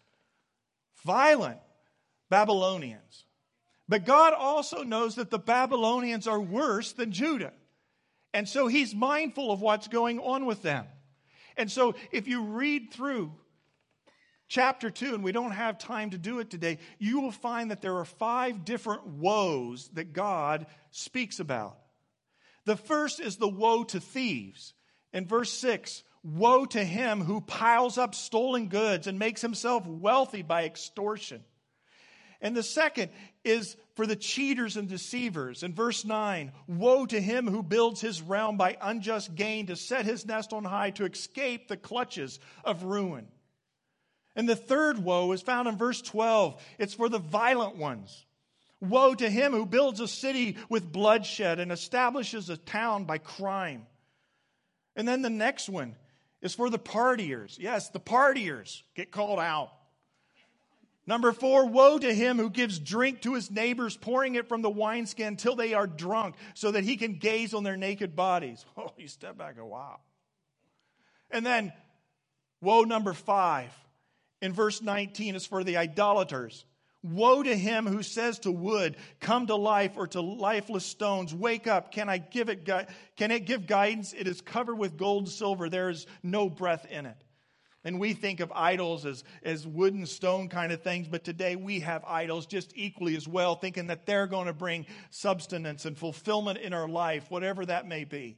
violent 1.05 1.59
Babylonians. 2.29 3.25
But 3.89 4.05
God 4.05 4.33
also 4.35 4.83
knows 4.83 5.17
that 5.17 5.31
the 5.31 5.39
Babylonians 5.39 6.27
are 6.27 6.41
worse 6.41 6.93
than 6.93 7.13
Judah. 7.13 7.53
And 8.33 8.49
so 8.49 8.67
He's 8.67 8.95
mindful 8.95 9.51
of 9.51 9.61
what's 9.61 9.89
going 9.89 10.19
on 10.21 10.47
with 10.47 10.63
them. 10.63 10.87
And 11.57 11.71
so 11.71 11.95
if 12.11 12.29
you 12.29 12.43
read 12.43 12.93
through 12.93 13.33
chapter 14.53 14.91
2, 14.91 15.15
and 15.15 15.25
we 15.25 15.33
don't 15.33 15.53
have 15.53 15.79
time 15.79 16.11
to 16.11 16.19
do 16.19 16.39
it 16.39 16.51
today, 16.51 16.77
you 16.99 17.21
will 17.21 17.33
find 17.33 17.71
that 17.71 17.81
there 17.81 17.97
are 17.97 18.05
five 18.05 18.67
different 18.67 19.07
woes 19.07 19.89
that 19.95 20.13
God 20.13 20.67
speaks 20.91 21.41
about. 21.41 21.79
The 22.67 22.77
first 22.77 23.19
is 23.19 23.37
the 23.37 23.49
woe 23.49 23.83
to 23.85 23.99
thieves. 23.99 24.75
In 25.11 25.27
verse 25.27 25.51
6, 25.53 26.03
woe 26.23 26.67
to 26.67 26.85
him 26.85 27.23
who 27.23 27.41
piles 27.41 27.97
up 27.97 28.15
stolen 28.15 28.69
goods 28.69 29.07
and 29.07 29.19
makes 29.19 29.41
himself 29.41 29.87
wealthy 29.87 30.43
by 30.43 30.65
extortion. 30.65 31.43
And 32.43 32.55
the 32.55 32.63
second 32.63 33.11
is 33.45 33.75
for 33.97 34.07
the 34.07 34.17
cheaters 34.17 34.77
and 34.77 34.87
deceivers. 34.87 35.63
In 35.63 35.73
verse 35.73 36.05
9, 36.05 36.53
woe 36.67 37.07
to 37.07 37.21
him 37.23 37.49
who 37.49 37.63
builds 37.63 38.03
his 38.03 38.21
realm 38.21 38.59
by 38.59 38.77
unjust 38.83 39.35
gain 39.35 39.69
to 39.69 39.77
set 39.77 40.05
his 40.05 40.27
nest 40.27 40.53
on 40.53 40.65
high 40.65 40.91
to 40.91 41.07
escape 41.07 41.69
the 41.69 41.79
clutches 41.79 42.39
of 42.67 42.85
ruin. 42.85 43.29
And 44.35 44.49
the 44.49 44.57
third 44.57 44.99
woe 44.99 45.33
is 45.33 45.43
found 45.43 45.69
in 45.69 45.77
verse 45.77 46.01
12. 46.01 46.61
It's 46.79 46.95
for 46.95 47.09
the 47.09 47.19
violent 47.19 47.77
ones. 47.77 48.25
Woe 48.81 49.15
to 49.15 49.31
him 49.31 49.53
who 49.53 49.67
builds 49.67 50.01
a 50.01 50.09
city 50.09 50.57
with 50.69 50.91
bloodshed 50.91 51.61
and 51.61 51.71
establishes 51.71 52.51
a 52.51 52.57
town 52.57 53.05
by 53.05 53.19
crime. 53.19 53.87
And 54.97 55.07
then 55.07 55.23
the 55.23 55.31
next 55.31 55.69
one 55.69 55.97
is 56.41 56.55
for 56.55 56.69
the 56.69 56.79
partiers. 56.79 57.59
Yes, 57.59 57.91
the 57.91 58.01
partiers 58.01 58.83
get 58.95 59.11
called 59.11 59.39
out. 59.39 59.71
Number 61.07 61.33
four, 61.33 61.67
woe 61.67 61.99
to 61.99 62.15
him 62.15 62.39
who 62.39 62.49
gives 62.49 62.79
drink 62.79 63.23
to 63.23 63.35
his 63.35 63.51
neighbors, 63.51 63.97
pouring 63.97 64.37
it 64.37 64.49
from 64.49 64.63
the 64.63 64.71
wineskin 64.71 65.37
till 65.37 65.57
they 65.57 65.75
are 65.75 65.87
drunk, 65.87 66.37
so 66.55 66.71
that 66.71 66.85
he 66.85 66.97
can 66.97 67.19
gaze 67.19 67.55
on 67.55 67.65
their 67.65 67.77
naked 67.77 68.15
bodies. 68.15 68.65
Oh, 68.77 68.93
you 68.97 69.09
step 69.09 69.37
back 69.37 69.57
and 69.59 69.69
wow. 69.69 70.01
And 71.31 71.45
then, 71.45 71.73
woe 72.61 72.83
number 72.83 73.13
five, 73.13 73.73
in 74.43 74.53
verse 74.53 74.83
19, 74.83 75.37
is 75.37 75.47
for 75.47 75.65
the 75.65 75.79
idolaters. 75.79 76.67
Woe 77.03 77.43
to 77.43 77.57
him 77.57 77.87
who 77.87 78.03
says 78.03 78.39
to 78.41 78.53
wood, 78.53 78.97
Come 79.19 79.47
to 79.47 79.57
life, 79.57 79.93
or 79.97 80.07
to 80.09 80.21
lifeless 80.21 80.85
stones, 80.85 81.35
Wake 81.35 81.67
up. 81.67 81.93
Can 81.93 82.09
I 82.09 82.19
give 82.19 82.49
it, 82.49 82.69
can 83.17 83.31
it 83.31 83.47
give 83.47 83.67
guidance? 83.67 84.13
It 84.13 84.29
is 84.29 84.41
covered 84.41 84.77
with 84.77 84.97
gold 84.97 85.25
and 85.25 85.33
silver. 85.33 85.69
There 85.69 85.91
is 85.91 86.07
no 86.23 86.51
breath 86.51 86.87
in 86.91 87.07
it. 87.07 87.17
And 87.85 87.99
we 87.99 88.13
think 88.13 88.39
of 88.39 88.53
idols 88.55 89.05
as, 89.05 89.25
as 89.43 89.67
wood 89.67 89.95
and 89.95 90.09
stone 90.09 90.49
kind 90.49 90.73
of 90.73 90.83
things, 90.83 91.09
but 91.09 91.25
today 91.25 91.57
we 91.57 91.81
have 91.81 92.05
idols 92.05 92.47
just 92.47 92.73
equally 92.77 93.17
as 93.17 93.27
well, 93.27 93.57
thinking 93.57 93.89
that 93.89 94.07
they're 94.07 94.29
going 94.29 94.47
to 94.47 94.53
bring 94.53 94.87
substance 95.11 95.85
and 95.85 95.99
fulfillment 95.99 96.59
in 96.59 96.73
our 96.73 96.89
life, 96.89 97.29
whatever 97.29 97.67
that 97.67 97.89
may 97.89 98.05
be. 98.05 98.37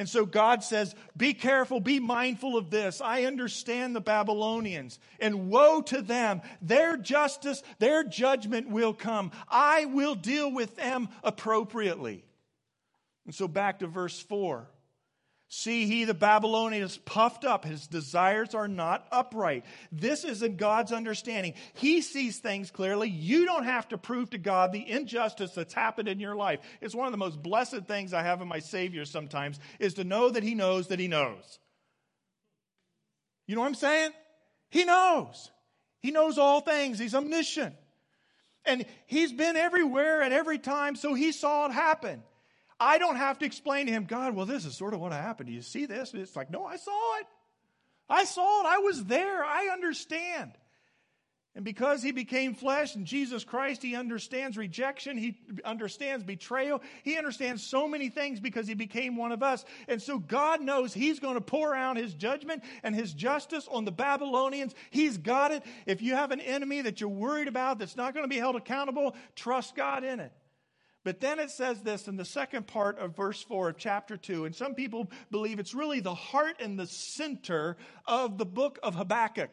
And 0.00 0.08
so 0.08 0.24
God 0.24 0.64
says, 0.64 0.94
Be 1.14 1.34
careful, 1.34 1.78
be 1.78 2.00
mindful 2.00 2.56
of 2.56 2.70
this. 2.70 3.02
I 3.02 3.24
understand 3.24 3.94
the 3.94 4.00
Babylonians, 4.00 4.98
and 5.18 5.50
woe 5.50 5.82
to 5.82 6.00
them. 6.00 6.40
Their 6.62 6.96
justice, 6.96 7.62
their 7.80 8.02
judgment 8.02 8.70
will 8.70 8.94
come. 8.94 9.30
I 9.46 9.84
will 9.84 10.14
deal 10.14 10.50
with 10.50 10.74
them 10.76 11.10
appropriately. 11.22 12.24
And 13.26 13.34
so 13.34 13.46
back 13.46 13.80
to 13.80 13.88
verse 13.88 14.18
4. 14.18 14.70
See, 15.52 15.86
he, 15.86 16.04
the 16.04 16.14
Babylonian, 16.14 16.84
is 16.84 16.96
puffed 16.96 17.44
up. 17.44 17.64
His 17.64 17.88
desires 17.88 18.54
are 18.54 18.68
not 18.68 19.04
upright. 19.10 19.64
This 19.90 20.22
is 20.22 20.44
in 20.44 20.54
God's 20.54 20.92
understanding. 20.92 21.54
He 21.74 22.02
sees 22.02 22.38
things 22.38 22.70
clearly. 22.70 23.08
You 23.08 23.46
don't 23.46 23.64
have 23.64 23.88
to 23.88 23.98
prove 23.98 24.30
to 24.30 24.38
God 24.38 24.70
the 24.70 24.88
injustice 24.88 25.50
that's 25.50 25.74
happened 25.74 26.06
in 26.06 26.20
your 26.20 26.36
life. 26.36 26.60
It's 26.80 26.94
one 26.94 27.08
of 27.08 27.12
the 27.12 27.18
most 27.18 27.42
blessed 27.42 27.86
things 27.88 28.14
I 28.14 28.22
have 28.22 28.40
in 28.40 28.46
my 28.46 28.60
Savior 28.60 29.04
sometimes, 29.04 29.58
is 29.80 29.94
to 29.94 30.04
know 30.04 30.30
that 30.30 30.44
He 30.44 30.54
knows 30.54 30.86
that 30.86 31.00
He 31.00 31.08
knows. 31.08 31.58
You 33.48 33.56
know 33.56 33.62
what 33.62 33.66
I'm 33.66 33.74
saying? 33.74 34.12
He 34.70 34.84
knows. 34.84 35.50
He 35.98 36.12
knows 36.12 36.38
all 36.38 36.60
things. 36.60 36.96
He's 37.00 37.16
omniscient. 37.16 37.74
And 38.64 38.86
He's 39.08 39.32
been 39.32 39.56
everywhere 39.56 40.22
at 40.22 40.30
every 40.30 40.60
time, 40.60 40.94
so 40.94 41.12
He 41.12 41.32
saw 41.32 41.66
it 41.66 41.72
happen. 41.72 42.22
I 42.80 42.96
don't 42.96 43.16
have 43.16 43.38
to 43.40 43.44
explain 43.44 43.86
to 43.86 43.92
him, 43.92 44.06
God, 44.06 44.34
well, 44.34 44.46
this 44.46 44.64
is 44.64 44.74
sort 44.74 44.94
of 44.94 45.00
what 45.00 45.12
happened. 45.12 45.48
Do 45.48 45.52
you 45.52 45.60
see 45.60 45.84
this? 45.84 46.12
And 46.12 46.22
it's 46.22 46.34
like, 46.34 46.50
no, 46.50 46.64
I 46.64 46.76
saw 46.76 47.18
it. 47.18 47.26
I 48.08 48.24
saw 48.24 48.62
it. 48.62 48.66
I 48.66 48.78
was 48.78 49.04
there. 49.04 49.44
I 49.44 49.68
understand. 49.70 50.52
And 51.54 51.64
because 51.64 52.00
he 52.00 52.12
became 52.12 52.54
flesh 52.54 52.94
and 52.94 53.04
Jesus 53.04 53.42
Christ, 53.42 53.82
he 53.82 53.96
understands 53.96 54.56
rejection. 54.56 55.18
He 55.18 55.36
understands 55.64 56.24
betrayal. 56.24 56.80
He 57.02 57.18
understands 57.18 57.62
so 57.62 57.88
many 57.88 58.08
things 58.08 58.38
because 58.38 58.68
he 58.68 58.74
became 58.74 59.16
one 59.16 59.32
of 59.32 59.42
us. 59.42 59.64
And 59.88 60.00
so 60.00 60.18
God 60.18 60.60
knows 60.60 60.94
he's 60.94 61.18
going 61.18 61.34
to 61.34 61.40
pour 61.40 61.74
out 61.74 61.96
his 61.96 62.14
judgment 62.14 62.62
and 62.84 62.94
his 62.94 63.12
justice 63.12 63.68
on 63.70 63.84
the 63.84 63.90
Babylonians. 63.90 64.74
He's 64.90 65.18
got 65.18 65.50
it. 65.50 65.64
If 65.86 66.02
you 66.02 66.14
have 66.14 66.30
an 66.30 66.40
enemy 66.40 66.82
that 66.82 67.00
you're 67.00 67.10
worried 67.10 67.48
about 67.48 67.80
that's 67.80 67.96
not 67.96 68.14
going 68.14 68.24
to 68.24 68.28
be 68.28 68.38
held 68.38 68.54
accountable, 68.54 69.16
trust 69.34 69.74
God 69.74 70.04
in 70.04 70.20
it. 70.20 70.32
But 71.02 71.20
then 71.20 71.38
it 71.38 71.50
says 71.50 71.80
this 71.80 72.08
in 72.08 72.16
the 72.16 72.24
second 72.24 72.66
part 72.66 72.98
of 72.98 73.16
verse 73.16 73.42
4 73.42 73.70
of 73.70 73.78
chapter 73.78 74.16
2, 74.16 74.44
and 74.44 74.54
some 74.54 74.74
people 74.74 75.10
believe 75.30 75.58
it's 75.58 75.74
really 75.74 76.00
the 76.00 76.14
heart 76.14 76.56
and 76.60 76.78
the 76.78 76.86
center 76.86 77.78
of 78.06 78.36
the 78.36 78.44
book 78.44 78.78
of 78.82 78.94
Habakkuk. 78.94 79.50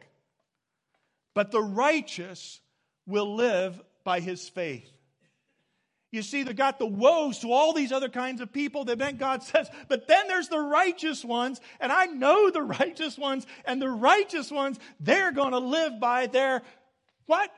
But 1.33 1.51
the 1.51 1.61
righteous 1.61 2.59
will 3.05 3.35
live 3.35 3.81
by 4.03 4.19
his 4.19 4.49
faith. 4.49 4.91
You 6.11 6.21
see, 6.21 6.43
they've 6.43 6.55
got 6.55 6.79
the 6.79 6.85
woes 6.85 7.39
to 7.39 7.51
all 7.51 7.73
these 7.73 7.91
other 7.91 8.09
kinds 8.09 8.41
of 8.41 8.51
people 8.51 8.85
that 8.85 8.97
then 8.97 9.17
God 9.17 9.43
says, 9.43 9.69
but 9.87 10.07
then 10.07 10.27
there's 10.27 10.49
the 10.49 10.59
righteous 10.59 11.23
ones, 11.23 11.61
and 11.79 11.91
I 11.91 12.07
know 12.07 12.49
the 12.49 12.61
righteous 12.79 13.17
ones, 13.17 13.47
and 13.63 13.81
the 13.81 13.89
righteous 13.89 14.51
ones, 14.51 14.79
they're 14.99 15.31
going 15.31 15.51
to 15.51 15.59
live 15.59 15.99
by 15.99 16.27
their 16.27 16.61
what? 17.25 17.51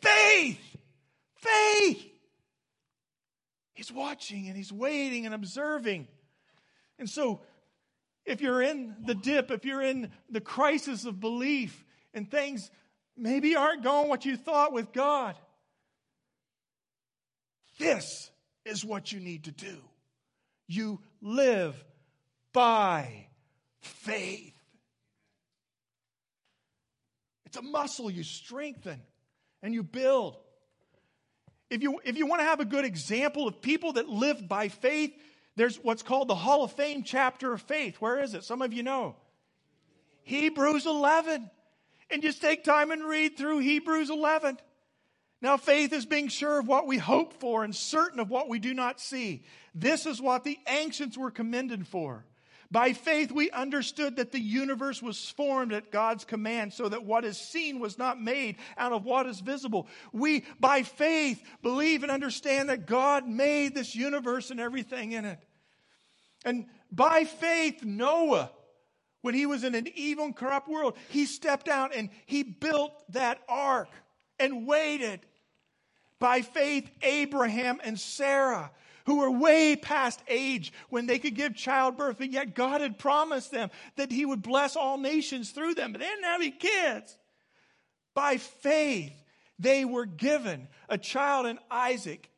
Faith. 0.00 0.60
Faith. 1.36 2.11
He's 3.74 3.92
watching 3.92 4.48
and 4.48 4.56
he's 4.56 4.72
waiting 4.72 5.26
and 5.26 5.34
observing. 5.34 6.08
And 6.98 7.08
so, 7.08 7.40
if 8.24 8.40
you're 8.40 8.62
in 8.62 8.94
the 9.04 9.14
dip, 9.14 9.50
if 9.50 9.64
you're 9.64 9.82
in 9.82 10.10
the 10.30 10.40
crisis 10.40 11.04
of 11.04 11.20
belief 11.20 11.84
and 12.14 12.30
things 12.30 12.70
maybe 13.16 13.56
aren't 13.56 13.82
going 13.82 14.08
what 14.08 14.24
you 14.24 14.36
thought 14.36 14.72
with 14.72 14.92
God, 14.92 15.36
this 17.78 18.30
is 18.64 18.84
what 18.84 19.10
you 19.10 19.20
need 19.20 19.44
to 19.44 19.50
do. 19.50 19.78
You 20.68 21.00
live 21.20 21.82
by 22.52 23.26
faith. 23.80 24.54
It's 27.46 27.56
a 27.56 27.62
muscle 27.62 28.10
you 28.10 28.22
strengthen 28.22 29.02
and 29.62 29.74
you 29.74 29.82
build. 29.82 30.36
If 31.72 31.82
you, 31.82 32.00
if 32.04 32.18
you 32.18 32.26
want 32.26 32.40
to 32.40 32.44
have 32.44 32.60
a 32.60 32.66
good 32.66 32.84
example 32.84 33.48
of 33.48 33.62
people 33.62 33.94
that 33.94 34.06
live 34.06 34.46
by 34.46 34.68
faith, 34.68 35.14
there's 35.56 35.76
what's 35.76 36.02
called 36.02 36.28
the 36.28 36.34
Hall 36.34 36.64
of 36.64 36.72
Fame 36.72 37.02
chapter 37.02 37.54
of 37.54 37.62
faith. 37.62 37.96
Where 37.96 38.20
is 38.20 38.34
it? 38.34 38.44
Some 38.44 38.60
of 38.60 38.74
you 38.74 38.82
know. 38.82 39.16
Hebrews 40.22 40.84
11. 40.84 41.50
And 42.10 42.20
just 42.20 42.42
take 42.42 42.62
time 42.62 42.90
and 42.90 43.02
read 43.02 43.38
through 43.38 43.60
Hebrews 43.60 44.10
11. 44.10 44.58
Now, 45.40 45.56
faith 45.56 45.94
is 45.94 46.04
being 46.04 46.28
sure 46.28 46.58
of 46.58 46.68
what 46.68 46.86
we 46.86 46.98
hope 46.98 47.32
for 47.40 47.64
and 47.64 47.74
certain 47.74 48.20
of 48.20 48.28
what 48.28 48.50
we 48.50 48.58
do 48.58 48.74
not 48.74 49.00
see. 49.00 49.42
This 49.74 50.04
is 50.04 50.20
what 50.20 50.44
the 50.44 50.58
ancients 50.68 51.16
were 51.16 51.30
commended 51.30 51.88
for. 51.88 52.26
By 52.72 52.94
faith, 52.94 53.30
we 53.30 53.50
understood 53.50 54.16
that 54.16 54.32
the 54.32 54.40
universe 54.40 55.02
was 55.02 55.28
formed 55.28 55.74
at 55.74 55.92
God's 55.92 56.24
command 56.24 56.72
so 56.72 56.88
that 56.88 57.04
what 57.04 57.22
is 57.22 57.36
seen 57.36 57.80
was 57.80 57.98
not 57.98 58.18
made 58.18 58.56
out 58.78 58.92
of 58.92 59.04
what 59.04 59.26
is 59.26 59.40
visible. 59.40 59.86
We, 60.10 60.44
by 60.58 60.82
faith, 60.82 61.42
believe 61.62 62.02
and 62.02 62.10
understand 62.10 62.70
that 62.70 62.86
God 62.86 63.28
made 63.28 63.74
this 63.74 63.94
universe 63.94 64.50
and 64.50 64.58
everything 64.58 65.12
in 65.12 65.26
it. 65.26 65.38
And 66.46 66.64
by 66.90 67.24
faith, 67.24 67.84
Noah, 67.84 68.50
when 69.20 69.34
he 69.34 69.44
was 69.44 69.64
in 69.64 69.74
an 69.74 69.88
evil 69.94 70.24
and 70.24 70.34
corrupt 70.34 70.66
world, 70.66 70.96
he 71.10 71.26
stepped 71.26 71.68
out 71.68 71.94
and 71.94 72.08
he 72.24 72.42
built 72.42 72.92
that 73.10 73.40
ark 73.50 73.90
and 74.40 74.66
waited. 74.66 75.20
By 76.18 76.40
faith, 76.40 76.90
Abraham 77.02 77.82
and 77.84 78.00
Sarah 78.00 78.70
who 79.06 79.18
were 79.18 79.30
way 79.30 79.76
past 79.76 80.20
age 80.28 80.72
when 80.88 81.06
they 81.06 81.18
could 81.18 81.34
give 81.34 81.54
childbirth, 81.54 82.20
and 82.20 82.32
yet 82.32 82.54
God 82.54 82.80
had 82.80 82.98
promised 82.98 83.50
them 83.50 83.70
that 83.96 84.12
He 84.12 84.24
would 84.24 84.42
bless 84.42 84.76
all 84.76 84.98
nations 84.98 85.50
through 85.50 85.74
them, 85.74 85.92
but 85.92 86.00
they 86.00 86.06
didn't 86.06 86.24
have 86.24 86.40
any 86.40 86.50
kids. 86.50 87.16
By 88.14 88.36
faith, 88.36 89.12
they 89.58 89.84
were 89.84 90.06
given 90.06 90.68
a 90.88 90.98
child 90.98 91.46
in 91.46 91.58
Isaac. 91.70 92.28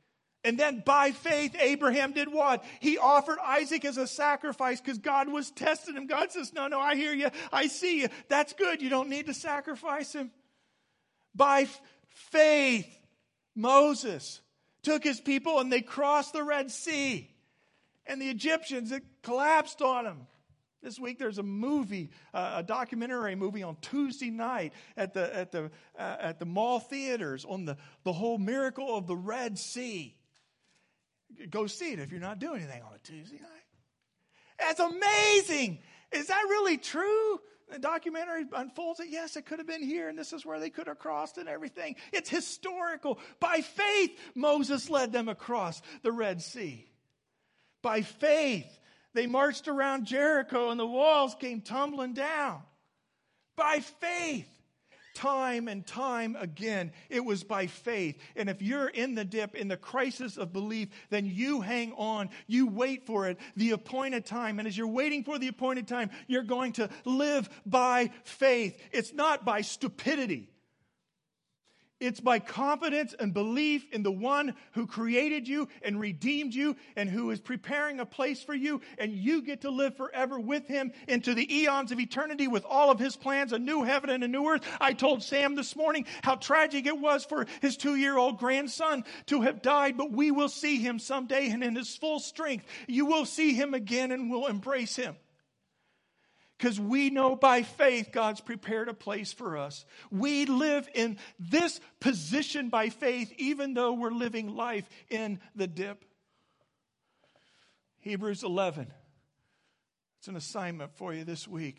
And 0.45 0.59
then 0.59 0.83
by 0.85 1.13
faith, 1.13 1.57
Abraham 1.59 2.13
did 2.13 2.31
what? 2.31 2.65
He 2.81 2.99
offered 2.99 3.39
Isaac 3.43 3.87
as 3.87 3.97
a 3.97 4.07
sacrifice 4.07 4.79
because 4.79 4.99
God 4.99 5.29
was 5.29 5.51
testing 5.51 5.97
him. 5.97 6.07
God 6.07 6.33
says, 6.33 6.53
No, 6.53 6.69
no, 6.69 6.79
I 6.79 6.97
hear 6.97 7.15
you. 7.15 7.29
I 7.51 7.67
see 7.67 8.03
you. 8.03 8.09
That's 8.29 8.53
good. 8.53 8.83
You 8.83 8.91
don't 8.91 9.09
need 9.09 9.27
to 9.27 9.35
sacrifice 9.35 10.13
him. 10.13 10.31
By 11.35 11.67
faith, 12.31 12.87
Moses 13.57 14.43
took 14.85 15.03
his 15.03 15.21
people 15.21 15.59
and 15.59 15.73
they 15.73 15.81
crossed 15.81 16.33
the 16.33 16.45
Red 16.45 16.71
Sea. 16.71 17.31
And 18.07 18.21
the 18.21 18.29
Egyptians, 18.29 18.93
it 18.93 19.03
collapsed 19.23 19.81
on 19.83 20.05
them. 20.05 20.27
This 20.83 21.01
week 21.01 21.19
there's 21.19 21.39
a 21.39 21.43
movie, 21.43 22.11
uh, 22.35 22.57
a 22.57 22.63
documentary 22.63 23.35
movie 23.35 23.63
on 23.63 23.79
Tuesday 23.81 24.29
night 24.29 24.75
at 24.99 25.15
the, 25.15 25.35
at 25.35 25.51
the, 25.51 25.71
uh, 25.99 26.17
at 26.21 26.39
the 26.39 26.45
mall 26.45 26.79
theaters 26.79 27.47
on 27.47 27.65
the, 27.65 27.79
the 28.05 28.13
whole 28.13 28.37
miracle 28.37 28.95
of 28.95 29.07
the 29.07 29.17
Red 29.17 29.59
Sea. 29.59 30.15
Go 31.49 31.67
see 31.67 31.93
it 31.93 31.99
if 32.01 32.11
you're 32.13 32.21
not 32.21 32.39
doing 32.39 32.61
anything 32.61 32.83
on 32.83 32.93
a 32.95 32.99
Tuesday 32.99 33.39
night. 33.39 33.51
That's 34.59 34.81
amazing. 34.81 35.79
Is 36.13 36.27
that 36.27 36.45
really 36.51 36.77
true? 36.77 37.41
The 37.71 37.79
documentary 37.79 38.45
unfolds 38.55 39.01
it. 39.01 39.09
Yes, 39.09 39.37
it 39.37 39.47
could 39.47 39.59
have 39.59 39.67
been 39.67 39.83
here, 39.83 40.09
and 40.09 40.19
this 40.19 40.33
is 40.33 40.45
where 40.45 40.61
they 40.61 40.71
could 40.71 40.87
have 40.87 40.99
crossed 40.99 41.39
and 41.39 41.49
everything. 41.49 41.97
It's 42.13 42.29
historical. 42.29 43.19
By 43.41 43.63
faith, 43.63 44.19
Moses 44.35 44.91
led 44.91 45.13
them 45.13 45.29
across 45.29 45.81
the 46.03 46.13
Red 46.13 46.43
Sea. 46.43 46.87
By 47.81 48.03
faith, 48.03 48.79
they 49.15 49.27
marched 49.27 49.69
around 49.69 50.07
Jericho 50.07 50.71
and 50.71 50.79
the 50.79 50.87
walls 50.87 51.35
came 51.39 51.61
tumbling 51.61 52.15
down. 52.15 52.63
By 53.57 53.81
faith, 53.81 54.49
time 55.15 55.69
and 55.69 55.87
time 55.87 56.37
again. 56.39 56.93
It 57.09 57.25
was 57.25 57.45
by 57.45 57.67
faith. 57.67 58.19
And 58.37 58.51
if 58.51 58.61
you're 58.61 58.89
in 58.89 59.15
the 59.15 59.25
dip, 59.25 59.55
in 59.55 59.69
the 59.69 59.77
crisis 59.77 60.37
of 60.37 60.53
belief, 60.53 60.89
then 61.11 61.27
you 61.27 61.61
hang 61.61 61.93
on. 61.93 62.31
You 62.47 62.67
wait 62.67 63.07
for 63.07 63.29
it, 63.29 63.39
the 63.57 63.71
appointed 63.71 64.27
time. 64.27 64.59
And 64.59 64.69
as 64.69 64.77
you're 64.77 64.87
waiting 64.87 65.25
for 65.25 65.39
the 65.39 65.49
appointed 65.49 65.89
time, 65.89 66.11
you're 66.27 66.43
going 66.43 66.73
to 66.75 66.91
live 67.05 67.49
by 67.65 68.11
faith. 68.25 68.79
It's 68.93 69.13
not 69.13 69.45
by 69.45 69.63
stupidity. 69.63 70.51
It's 72.01 72.21
by 72.21 72.41
confidence 72.41 73.15
and 73.19 73.33
belief 73.33 73.87
in 73.93 74.03
the 74.03 74.11
one 74.11 74.55
who 74.73 74.87
created 74.87 75.47
you 75.47 75.69
and 75.81 76.01
redeemed 76.01 76.53
you 76.53 76.77
and 76.97 77.09
who 77.09 77.31
is 77.31 77.41
preparing 77.41 78.01
a 78.01 78.07
place 78.07 78.43
for 78.43 78.55
you. 78.55 78.81
And 78.99 79.13
you 79.13 79.43
get 79.43 79.61
to 79.61 79.71
live 79.71 79.97
forever 79.97 80.39
with 80.39 80.67
him 80.67 80.93
into 81.07 81.35
the 81.35 81.63
eons 81.63 81.93
of 81.93 82.01
eternity 82.01 82.49
with 82.49 82.65
all 82.65 82.91
of 82.91 82.99
his 82.99 83.15
plans, 83.15 83.53
a 83.53 83.59
new 83.59 83.85
heaven 83.85 84.11
and 84.11 84.25
a 84.25 84.29
new 84.29 84.49
earth. 84.49 84.67
I 84.81 84.93
told 84.93 85.23
Sam 85.23 85.55
this 85.55 85.77
morning 85.77 86.07
how 86.23 86.35
tragic 86.35 86.87
it 86.87 86.99
was 86.99 87.25
for 87.25 87.47
his 87.63 87.77
two 87.77 87.95
year 87.95 88.19
old 88.19 88.39
grandson 88.39 89.05
to 89.27 89.43
have 89.43 89.63
died, 89.63 89.97
but 89.97 90.11
we 90.11 90.33
will 90.33 90.49
see 90.49 90.79
him 90.79 90.99
someday 90.99 91.49
and 91.51 91.63
in 91.63 91.77
his 91.77 91.97
full 91.97 92.19
strength. 92.19 92.67
You 92.89 93.07
will 93.07 93.25
see 93.25 93.55
him 93.55 93.73
again 93.73 94.11
and 94.11 94.31
will 94.31 94.49
embrace 94.49 94.97
him 94.97 95.17
because 96.59 96.79
we 96.79 97.11
know 97.11 97.37
by 97.37 97.63
faith 97.63 98.11
God's 98.13 98.41
prepared 98.41 98.89
a 98.89 98.95
place 98.95 99.33
for 99.33 99.57
us. 99.57 99.85
We 100.11 100.47
live 100.47 100.89
in 100.95 101.19
this 101.39 101.81
position 102.01 102.69
by 102.69 102.89
faith, 102.89 103.33
even 103.39 103.75
though 103.75 103.93
we're 103.93 104.11
living 104.11 104.55
life 104.55 104.89
in 105.11 105.41
the 105.55 105.67
dip. 105.67 106.05
Hebrews 108.01 108.43
11. 108.43 108.87
It's 110.19 110.29
an 110.29 110.37
assignment 110.37 110.93
for 110.97 111.13
you 111.13 111.25
this 111.25 111.49
week. 111.49 111.79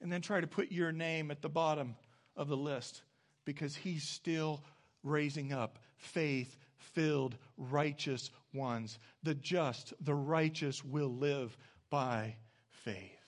And 0.00 0.12
then 0.12 0.20
try 0.20 0.40
to 0.40 0.46
put 0.46 0.72
your 0.72 0.90
name 0.90 1.30
at 1.30 1.42
the 1.42 1.48
bottom 1.48 1.94
of 2.34 2.48
the 2.48 2.56
list 2.56 3.02
because 3.44 3.76
he's 3.76 4.08
still 4.08 4.64
raising 5.04 5.52
up 5.52 5.78
faith 5.96 6.56
filled, 6.82 7.36
righteous 7.56 8.30
ones. 8.52 8.98
The 9.22 9.34
just, 9.34 9.94
the 10.00 10.14
righteous 10.14 10.84
will 10.84 11.14
live 11.14 11.56
by 11.90 12.36
faith. 12.70 13.21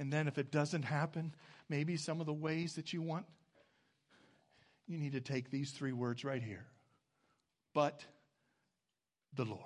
And 0.00 0.10
then 0.10 0.26
if 0.26 0.38
it 0.38 0.50
doesn't 0.50 0.84
happen, 0.84 1.34
maybe 1.68 1.98
some 1.98 2.20
of 2.20 2.26
the 2.26 2.32
ways 2.32 2.74
that 2.76 2.94
you 2.94 3.02
want, 3.02 3.26
you 4.88 4.96
need 4.96 5.12
to 5.12 5.20
take 5.20 5.50
these 5.50 5.72
three 5.72 5.92
words 5.92 6.24
right 6.24 6.42
here. 6.42 6.64
But 7.74 8.02
the 9.34 9.44
Lord. 9.44 9.60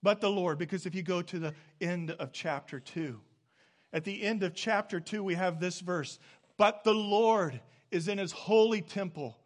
But 0.00 0.20
the 0.20 0.30
Lord, 0.30 0.58
because 0.58 0.86
if 0.86 0.94
you 0.94 1.02
go 1.02 1.22
to 1.22 1.38
the 1.40 1.54
end 1.80 2.12
of 2.12 2.32
chapter 2.32 2.78
2, 2.78 3.18
at 3.92 4.04
the 4.04 4.22
end 4.22 4.44
of 4.44 4.54
chapter 4.54 5.00
2, 5.00 5.24
we 5.24 5.34
have 5.34 5.58
this 5.58 5.80
verse 5.80 6.20
But 6.56 6.84
the 6.84 6.94
Lord 6.94 7.60
is 7.90 8.06
in 8.06 8.18
his 8.18 8.30
holy 8.30 8.80
temple. 8.80 9.36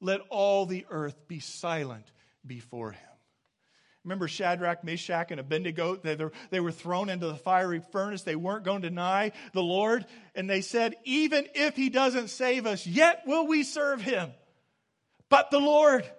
Let 0.00 0.20
all 0.30 0.66
the 0.66 0.84
earth 0.90 1.28
be 1.28 1.38
silent 1.38 2.10
before 2.44 2.90
him. 2.90 3.09
Remember 4.04 4.28
Shadrach, 4.28 4.82
Meshach, 4.82 5.30
and 5.30 5.40
Abednego? 5.40 5.96
They, 6.50 6.60
were 6.60 6.72
thrown 6.72 7.10
into 7.10 7.26
the 7.26 7.36
fiery 7.36 7.82
furnace. 7.92 8.22
They 8.22 8.36
weren't 8.36 8.64
going 8.64 8.80
to 8.82 8.88
deny 8.88 9.32
the 9.52 9.62
Lord. 9.62 10.06
And 10.34 10.48
they 10.48 10.62
said, 10.62 10.96
Even 11.04 11.46
if 11.54 11.76
he 11.76 11.90
doesn't 11.90 12.28
save 12.28 12.66
us, 12.66 12.86
yet 12.86 13.22
will 13.26 13.46
we 13.46 13.62
serve 13.62 14.00
him. 14.00 14.30
But 15.28 15.50
the 15.50 15.60
Lord, 15.60 16.10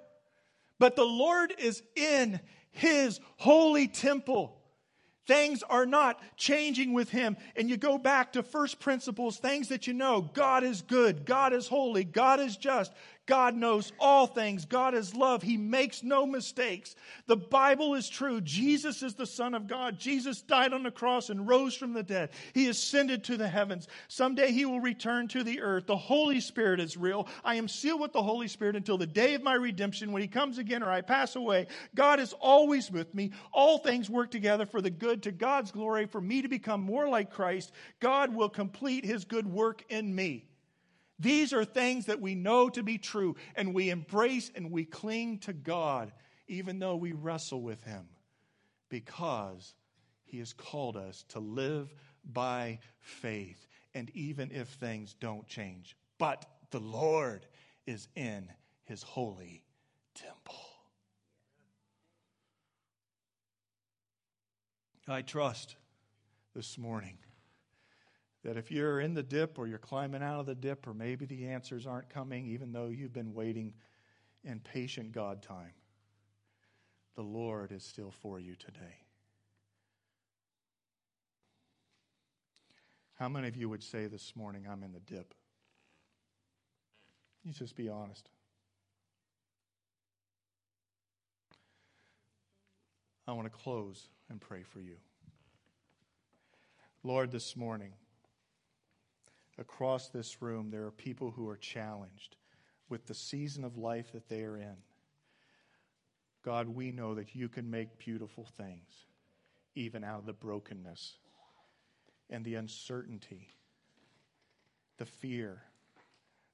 but 0.77 0.95
the 0.95 1.05
Lord 1.05 1.53
is 1.57 1.81
in 1.95 2.39
his 2.71 3.19
holy 3.37 3.87
temple. 3.87 4.57
Things 5.27 5.63
are 5.63 5.85
not 5.85 6.19
changing 6.35 6.93
with 6.93 7.09
him. 7.09 7.37
And 7.55 7.69
you 7.69 7.77
go 7.77 7.97
back 7.97 8.33
to 8.33 8.43
first 8.43 8.79
principles, 8.79 9.37
things 9.37 9.69
that 9.69 9.87
you 9.87 9.93
know. 9.93 10.21
God 10.21 10.63
is 10.63 10.81
good. 10.81 11.25
God 11.25 11.53
is 11.53 11.67
holy. 11.67 12.03
God 12.03 12.39
is 12.39 12.57
just. 12.57 12.91
God 13.31 13.55
knows 13.55 13.93
all 13.97 14.27
things. 14.27 14.65
God 14.65 14.93
is 14.93 15.15
love. 15.15 15.41
He 15.41 15.55
makes 15.55 16.03
no 16.03 16.25
mistakes. 16.25 16.97
The 17.27 17.37
Bible 17.37 17.95
is 17.95 18.09
true. 18.09 18.41
Jesus 18.41 19.01
is 19.03 19.13
the 19.13 19.25
Son 19.25 19.53
of 19.53 19.67
God. 19.67 19.97
Jesus 19.97 20.41
died 20.41 20.73
on 20.73 20.83
the 20.83 20.91
cross 20.91 21.29
and 21.29 21.47
rose 21.47 21.73
from 21.73 21.93
the 21.93 22.03
dead. 22.03 22.31
He 22.53 22.67
ascended 22.67 23.23
to 23.23 23.37
the 23.37 23.47
heavens. 23.47 23.87
Someday 24.09 24.51
he 24.51 24.65
will 24.65 24.81
return 24.81 25.29
to 25.29 25.45
the 25.45 25.61
earth. 25.61 25.87
The 25.87 25.95
Holy 25.95 26.41
Spirit 26.41 26.81
is 26.81 26.97
real. 26.97 27.25
I 27.45 27.55
am 27.55 27.69
sealed 27.69 28.01
with 28.01 28.11
the 28.11 28.21
Holy 28.21 28.49
Spirit 28.49 28.75
until 28.75 28.97
the 28.97 29.07
day 29.07 29.33
of 29.33 29.43
my 29.43 29.53
redemption 29.53 30.11
when 30.11 30.21
he 30.21 30.27
comes 30.27 30.57
again 30.57 30.83
or 30.83 30.91
I 30.91 30.99
pass 30.99 31.37
away. 31.37 31.67
God 31.95 32.19
is 32.19 32.33
always 32.33 32.91
with 32.91 33.15
me. 33.15 33.31
All 33.53 33.77
things 33.77 34.09
work 34.09 34.29
together 34.29 34.65
for 34.65 34.81
the 34.81 34.89
good 34.89 35.23
to 35.23 35.31
God's 35.31 35.71
glory 35.71 36.05
for 36.05 36.19
me 36.19 36.41
to 36.41 36.49
become 36.49 36.81
more 36.81 37.07
like 37.07 37.31
Christ. 37.31 37.71
God 38.01 38.35
will 38.35 38.49
complete 38.49 39.05
his 39.05 39.23
good 39.23 39.47
work 39.47 39.85
in 39.87 40.13
me. 40.13 40.50
These 41.21 41.53
are 41.53 41.63
things 41.63 42.07
that 42.07 42.19
we 42.19 42.33
know 42.33 42.67
to 42.69 42.81
be 42.81 42.97
true, 42.97 43.35
and 43.55 43.75
we 43.75 43.91
embrace 43.91 44.51
and 44.55 44.71
we 44.71 44.85
cling 44.85 45.37
to 45.39 45.53
God, 45.53 46.11
even 46.47 46.79
though 46.79 46.95
we 46.95 47.11
wrestle 47.11 47.61
with 47.61 47.83
Him, 47.83 48.07
because 48.89 49.75
He 50.23 50.39
has 50.39 50.51
called 50.51 50.97
us 50.97 51.23
to 51.29 51.39
live 51.39 51.93
by 52.25 52.79
faith, 52.99 53.67
and 53.93 54.09
even 54.15 54.49
if 54.51 54.67
things 54.67 55.13
don't 55.19 55.47
change. 55.47 55.95
But 56.17 56.43
the 56.71 56.79
Lord 56.79 57.45
is 57.85 58.07
in 58.15 58.49
His 58.85 59.03
holy 59.03 59.63
temple. 60.15 60.55
I 65.07 65.21
trust 65.21 65.75
this 66.55 66.79
morning 66.79 67.17
that 68.43 68.57
if 68.57 68.71
you're 68.71 68.99
in 68.99 69.13
the 69.13 69.23
dip 69.23 69.59
or 69.59 69.67
you're 69.67 69.77
climbing 69.77 70.23
out 70.23 70.39
of 70.39 70.45
the 70.45 70.55
dip, 70.55 70.87
or 70.87 70.93
maybe 70.93 71.25
the 71.25 71.47
answers 71.47 71.85
aren't 71.85 72.09
coming, 72.09 72.47
even 72.47 72.71
though 72.71 72.87
you've 72.87 73.13
been 73.13 73.33
waiting 73.33 73.73
in 74.43 74.59
patient 74.59 75.11
God 75.11 75.43
time, 75.43 75.73
the 77.15 77.21
Lord 77.21 77.71
is 77.71 77.83
still 77.83 78.11
for 78.11 78.39
you 78.39 78.55
today. 78.55 79.05
How 83.19 83.29
many 83.29 83.47
of 83.47 83.55
you 83.55 83.69
would 83.69 83.83
say 83.83 84.07
this 84.07 84.35
morning, 84.35 84.65
I'm 84.67 84.81
in 84.81 84.93
the 84.93 84.99
dip? 84.99 85.35
You 87.43 87.53
just 87.53 87.75
be 87.75 87.87
honest. 87.87 88.29
I 93.27 93.33
want 93.33 93.45
to 93.45 93.55
close 93.55 94.07
and 94.29 94.41
pray 94.41 94.63
for 94.63 94.79
you. 94.79 94.95
Lord, 97.03 97.31
this 97.31 97.55
morning, 97.55 97.93
across 99.61 100.09
this 100.09 100.41
room, 100.41 100.69
there 100.69 100.85
are 100.85 100.91
people 100.91 101.31
who 101.31 101.47
are 101.47 101.57
challenged 101.57 102.35
with 102.89 103.05
the 103.05 103.13
season 103.13 103.63
of 103.63 103.77
life 103.77 104.11
that 104.11 104.27
they 104.27 104.43
are 104.43 104.57
in. 104.57 104.75
God, 106.43 106.67
we 106.67 106.91
know 106.91 107.15
that 107.15 107.35
you 107.35 107.47
can 107.47 107.69
make 107.69 107.97
beautiful 107.97 108.45
things 108.57 109.05
even 109.75 110.03
out 110.03 110.19
of 110.19 110.25
the 110.25 110.33
brokenness 110.33 111.13
and 112.29 112.43
the 112.43 112.55
uncertainty, 112.55 113.47
the 114.97 115.05
fear 115.05 115.61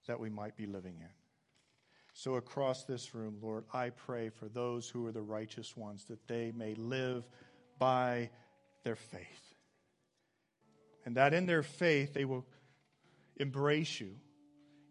that 0.07 0.19
we 0.19 0.29
might 0.29 0.55
be 0.55 0.65
living 0.65 0.97
in. 0.99 1.09
So, 2.13 2.35
across 2.35 2.83
this 2.83 3.13
room, 3.13 3.37
Lord, 3.41 3.63
I 3.73 3.91
pray 3.91 4.29
for 4.29 4.49
those 4.49 4.89
who 4.89 5.05
are 5.05 5.11
the 5.11 5.21
righteous 5.21 5.77
ones 5.77 6.05
that 6.05 6.27
they 6.27 6.51
may 6.55 6.73
live 6.75 7.23
by 7.77 8.31
their 8.83 8.95
faith. 8.95 9.53
And 11.05 11.15
that 11.15 11.33
in 11.33 11.45
their 11.45 11.63
faith 11.63 12.13
they 12.13 12.25
will 12.25 12.45
embrace 13.39 13.99
you, 13.99 14.15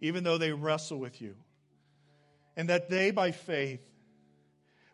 even 0.00 0.24
though 0.24 0.38
they 0.38 0.52
wrestle 0.52 0.98
with 0.98 1.20
you. 1.20 1.34
And 2.56 2.70
that 2.70 2.88
they, 2.88 3.10
by 3.10 3.32
faith, 3.32 3.86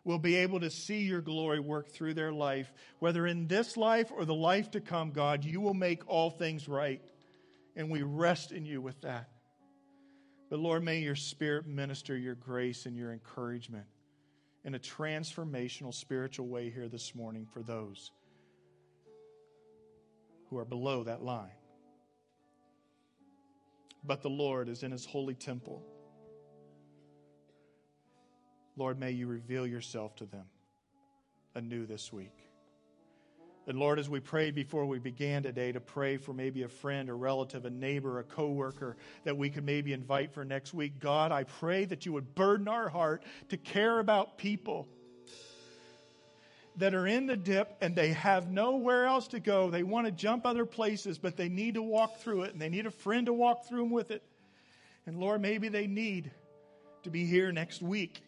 will 0.03 0.19
be 0.19 0.35
able 0.35 0.59
to 0.59 0.69
see 0.69 1.03
your 1.03 1.21
glory 1.21 1.59
work 1.59 1.89
through 1.89 2.13
their 2.13 2.31
life, 2.31 2.71
whether 2.99 3.25
in 3.25 3.47
this 3.47 3.77
life 3.77 4.11
or 4.11 4.25
the 4.25 4.33
life 4.33 4.71
to 4.71 4.81
come, 4.81 5.11
God, 5.11 5.45
you 5.45 5.61
will 5.61 5.73
make 5.73 6.07
all 6.07 6.29
things 6.29 6.67
right. 6.67 7.01
And 7.75 7.89
we 7.89 8.03
rest 8.03 8.51
in 8.51 8.65
you 8.65 8.81
with 8.81 8.99
that. 9.01 9.29
But 10.49 10.59
Lord, 10.59 10.83
may 10.83 10.99
your 10.99 11.15
spirit 11.15 11.65
minister 11.65 12.17
your 12.17 12.35
grace 12.35 12.85
and 12.85 12.95
your 12.95 13.13
encouragement 13.13 13.85
in 14.65 14.75
a 14.75 14.79
transformational 14.79 15.93
spiritual 15.93 16.47
way 16.47 16.69
here 16.69 16.87
this 16.87 17.15
morning 17.15 17.47
for 17.51 17.63
those 17.63 18.11
who 20.49 20.57
are 20.57 20.65
below 20.65 21.03
that 21.03 21.23
line 21.23 21.49
but 24.03 24.21
the 24.21 24.29
Lord 24.29 24.69
is 24.69 24.83
in 24.83 24.91
his 24.91 25.05
holy 25.05 25.35
temple. 25.35 25.83
Lord, 28.75 28.99
may 28.99 29.11
you 29.11 29.27
reveal 29.27 29.67
yourself 29.67 30.15
to 30.17 30.25
them 30.25 30.45
anew 31.55 31.85
this 31.85 32.11
week. 32.11 32.49
And 33.65 33.79
Lord, 33.79 33.97
as 33.97 34.09
we 34.09 34.19
prayed 34.19 34.55
before 34.55 34.85
we 34.85 34.99
began 34.99 35.43
today 35.43 35.71
to 35.71 35.79
pray 35.79 36.17
for 36.17 36.33
maybe 36.33 36.63
a 36.63 36.67
friend, 36.67 37.07
a 37.07 37.13
relative, 37.13 37.63
a 37.63 37.69
neighbor, 37.69 38.19
a 38.19 38.23
coworker 38.23 38.97
that 39.23 39.37
we 39.37 39.49
could 39.49 39.63
maybe 39.63 39.93
invite 39.93 40.33
for 40.33 40.43
next 40.43 40.73
week, 40.73 40.99
God, 40.99 41.31
I 41.31 41.43
pray 41.45 41.85
that 41.85 42.05
you 42.05 42.11
would 42.11 42.35
burden 42.35 42.67
our 42.67 42.89
heart 42.89 43.23
to 43.49 43.57
care 43.57 43.99
about 43.99 44.37
people 44.37 44.89
that 46.77 46.93
are 46.93 47.07
in 47.07 47.27
the 47.27 47.37
dip 47.37 47.75
and 47.81 47.95
they 47.95 48.09
have 48.09 48.49
nowhere 48.49 49.05
else 49.05 49.27
to 49.27 49.39
go. 49.39 49.69
They 49.69 49.83
want 49.83 50.07
to 50.07 50.11
jump 50.11 50.45
other 50.45 50.65
places, 50.65 51.17
but 51.17 51.37
they 51.37 51.49
need 51.49 51.75
to 51.75 51.83
walk 51.83 52.17
through 52.17 52.43
it 52.43 52.53
and 52.53 52.61
they 52.61 52.69
need 52.69 52.85
a 52.85 52.91
friend 52.91 53.27
to 53.27 53.33
walk 53.33 53.65
through 53.65 53.83
them 53.83 53.91
with 53.91 54.11
it. 54.11 54.23
And 55.05 55.17
Lord, 55.19 55.41
maybe 55.41 55.69
they 55.69 55.87
need 55.87 56.31
to 57.03 57.09
be 57.09 57.25
here 57.25 57.51
next 57.51 57.81
week 57.81 58.23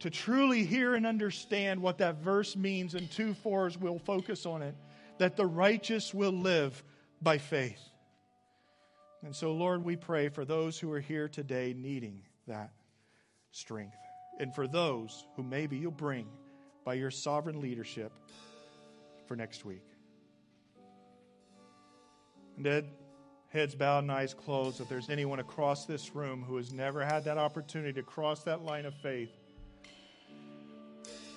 to 0.00 0.10
truly 0.10 0.64
hear 0.64 0.94
and 0.94 1.06
understand 1.06 1.80
what 1.80 1.98
that 1.98 2.22
verse 2.22 2.56
means 2.56 2.94
in 2.94 3.08
2 3.08 3.34
4s, 3.44 3.76
we'll 3.76 3.98
focus 3.98 4.46
on 4.46 4.62
it 4.62 4.74
that 5.18 5.36
the 5.36 5.46
righteous 5.46 6.14
will 6.14 6.32
live 6.32 6.82
by 7.20 7.38
faith. 7.38 7.80
And 9.24 9.34
so, 9.34 9.52
Lord, 9.52 9.84
we 9.84 9.96
pray 9.96 10.28
for 10.28 10.44
those 10.44 10.78
who 10.78 10.92
are 10.92 11.00
here 11.00 11.28
today 11.28 11.74
needing 11.76 12.22
that 12.46 12.70
strength. 13.50 13.96
And 14.38 14.54
for 14.54 14.68
those 14.68 15.26
who 15.34 15.42
maybe 15.42 15.76
you'll 15.76 15.90
bring 15.90 16.28
by 16.88 16.94
your 16.94 17.10
sovereign 17.10 17.60
leadership 17.60 18.10
for 19.26 19.36
next 19.36 19.62
week. 19.66 19.84
And 22.56 22.66
Ed, 22.66 22.86
heads 23.50 23.74
bowed 23.74 24.04
and 24.04 24.10
eyes 24.10 24.32
closed, 24.32 24.80
if 24.80 24.88
there's 24.88 25.10
anyone 25.10 25.38
across 25.38 25.84
this 25.84 26.14
room 26.14 26.42
who 26.42 26.56
has 26.56 26.72
never 26.72 27.04
had 27.04 27.24
that 27.24 27.36
opportunity 27.36 27.92
to 27.92 28.02
cross 28.02 28.42
that 28.44 28.64
line 28.64 28.86
of 28.86 28.94
faith, 28.94 29.28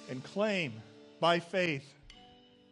and 0.09 0.23
claim 0.23 0.71
by 1.19 1.41
faith 1.41 1.83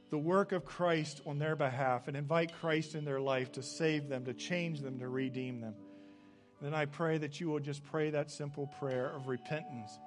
the 0.10 0.18
work 0.18 0.54
of 0.54 0.64
Christ 0.64 1.20
on 1.26 1.38
their 1.38 1.58
behalf 1.58 2.08
and 2.08 2.16
invite 2.16 2.54
Christ 2.62 2.96
in 2.96 3.04
their 3.04 3.20
life 3.20 3.52
to 3.52 3.62
save 3.62 4.08
them, 4.08 4.24
to 4.24 4.34
change 4.34 4.80
them, 4.80 5.00
to 5.00 5.10
redeem 5.10 5.60
them. 5.60 5.76
then 6.62 6.74
I 6.74 6.86
pray 6.86 7.18
that 7.18 7.42
you 7.42 7.50
will 7.50 7.60
just 7.60 7.84
pray 7.84 8.10
that 8.12 8.32
simple 8.32 8.68
prayer 8.80 9.12
of 9.14 9.28
repentance, 9.28 10.00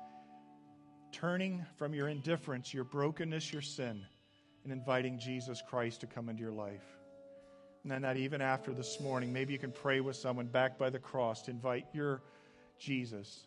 turning 1.13 1.65
from 1.77 1.95
your 1.95 2.09
indifference, 2.09 2.75
your 2.75 2.85
brokenness, 2.85 3.53
your 3.53 3.63
sin, 3.63 4.05
and 4.65 4.73
inviting 4.73 5.19
Jesus 5.19 5.63
Christ 5.69 6.01
to 6.01 6.07
come 6.07 6.29
into 6.29 6.43
your 6.43 6.53
life. 6.53 6.85
And 7.83 7.93
then 7.93 8.03
that 8.03 8.17
even 8.17 8.41
after 8.41 8.73
this 8.73 9.01
morning, 9.01 9.33
maybe 9.33 9.53
you 9.53 9.59
can 9.59 9.73
pray 9.73 10.01
with 10.01 10.17
someone 10.17 10.47
back 10.47 10.79
by 10.79 10.91
the 10.91 10.99
cross 10.99 11.43
to 11.43 11.51
invite 11.51 11.87
your 11.93 12.23
Jesus 12.79 13.47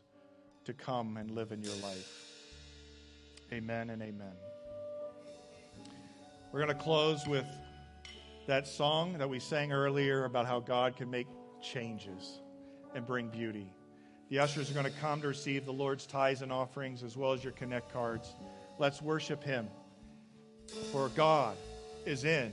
to 0.65 0.73
come 0.73 1.17
and 1.17 1.31
live 1.31 1.51
in 1.51 1.61
your 1.61 1.75
life. 1.81 2.31
Amen 3.51 3.89
and 3.89 4.01
amen. 4.01 4.33
We're 6.51 6.63
going 6.63 6.75
to 6.75 6.83
close 6.83 7.27
with 7.27 7.45
that 8.47 8.67
song 8.67 9.17
that 9.17 9.29
we 9.29 9.39
sang 9.39 9.71
earlier 9.71 10.25
about 10.25 10.45
how 10.45 10.59
God 10.59 10.95
can 10.95 11.09
make 11.09 11.27
changes 11.61 12.39
and 12.93 13.05
bring 13.05 13.29
beauty. 13.29 13.71
The 14.29 14.39
ushers 14.39 14.71
are 14.71 14.73
going 14.73 14.85
to 14.85 14.99
come 14.99 15.21
to 15.21 15.27
receive 15.27 15.65
the 15.65 15.73
Lord's 15.73 16.07
tithes 16.07 16.41
and 16.41 16.51
offerings 16.51 17.03
as 17.03 17.15
well 17.15 17.33
as 17.33 17.43
your 17.43 17.53
Connect 17.53 17.93
cards. 17.93 18.33
Let's 18.79 19.01
worship 19.01 19.43
Him, 19.43 19.67
for 20.91 21.09
God 21.09 21.55
is 22.05 22.23
in 22.23 22.51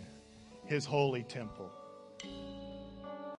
His 0.67 0.85
holy 0.85 1.23
temple. 1.23 1.71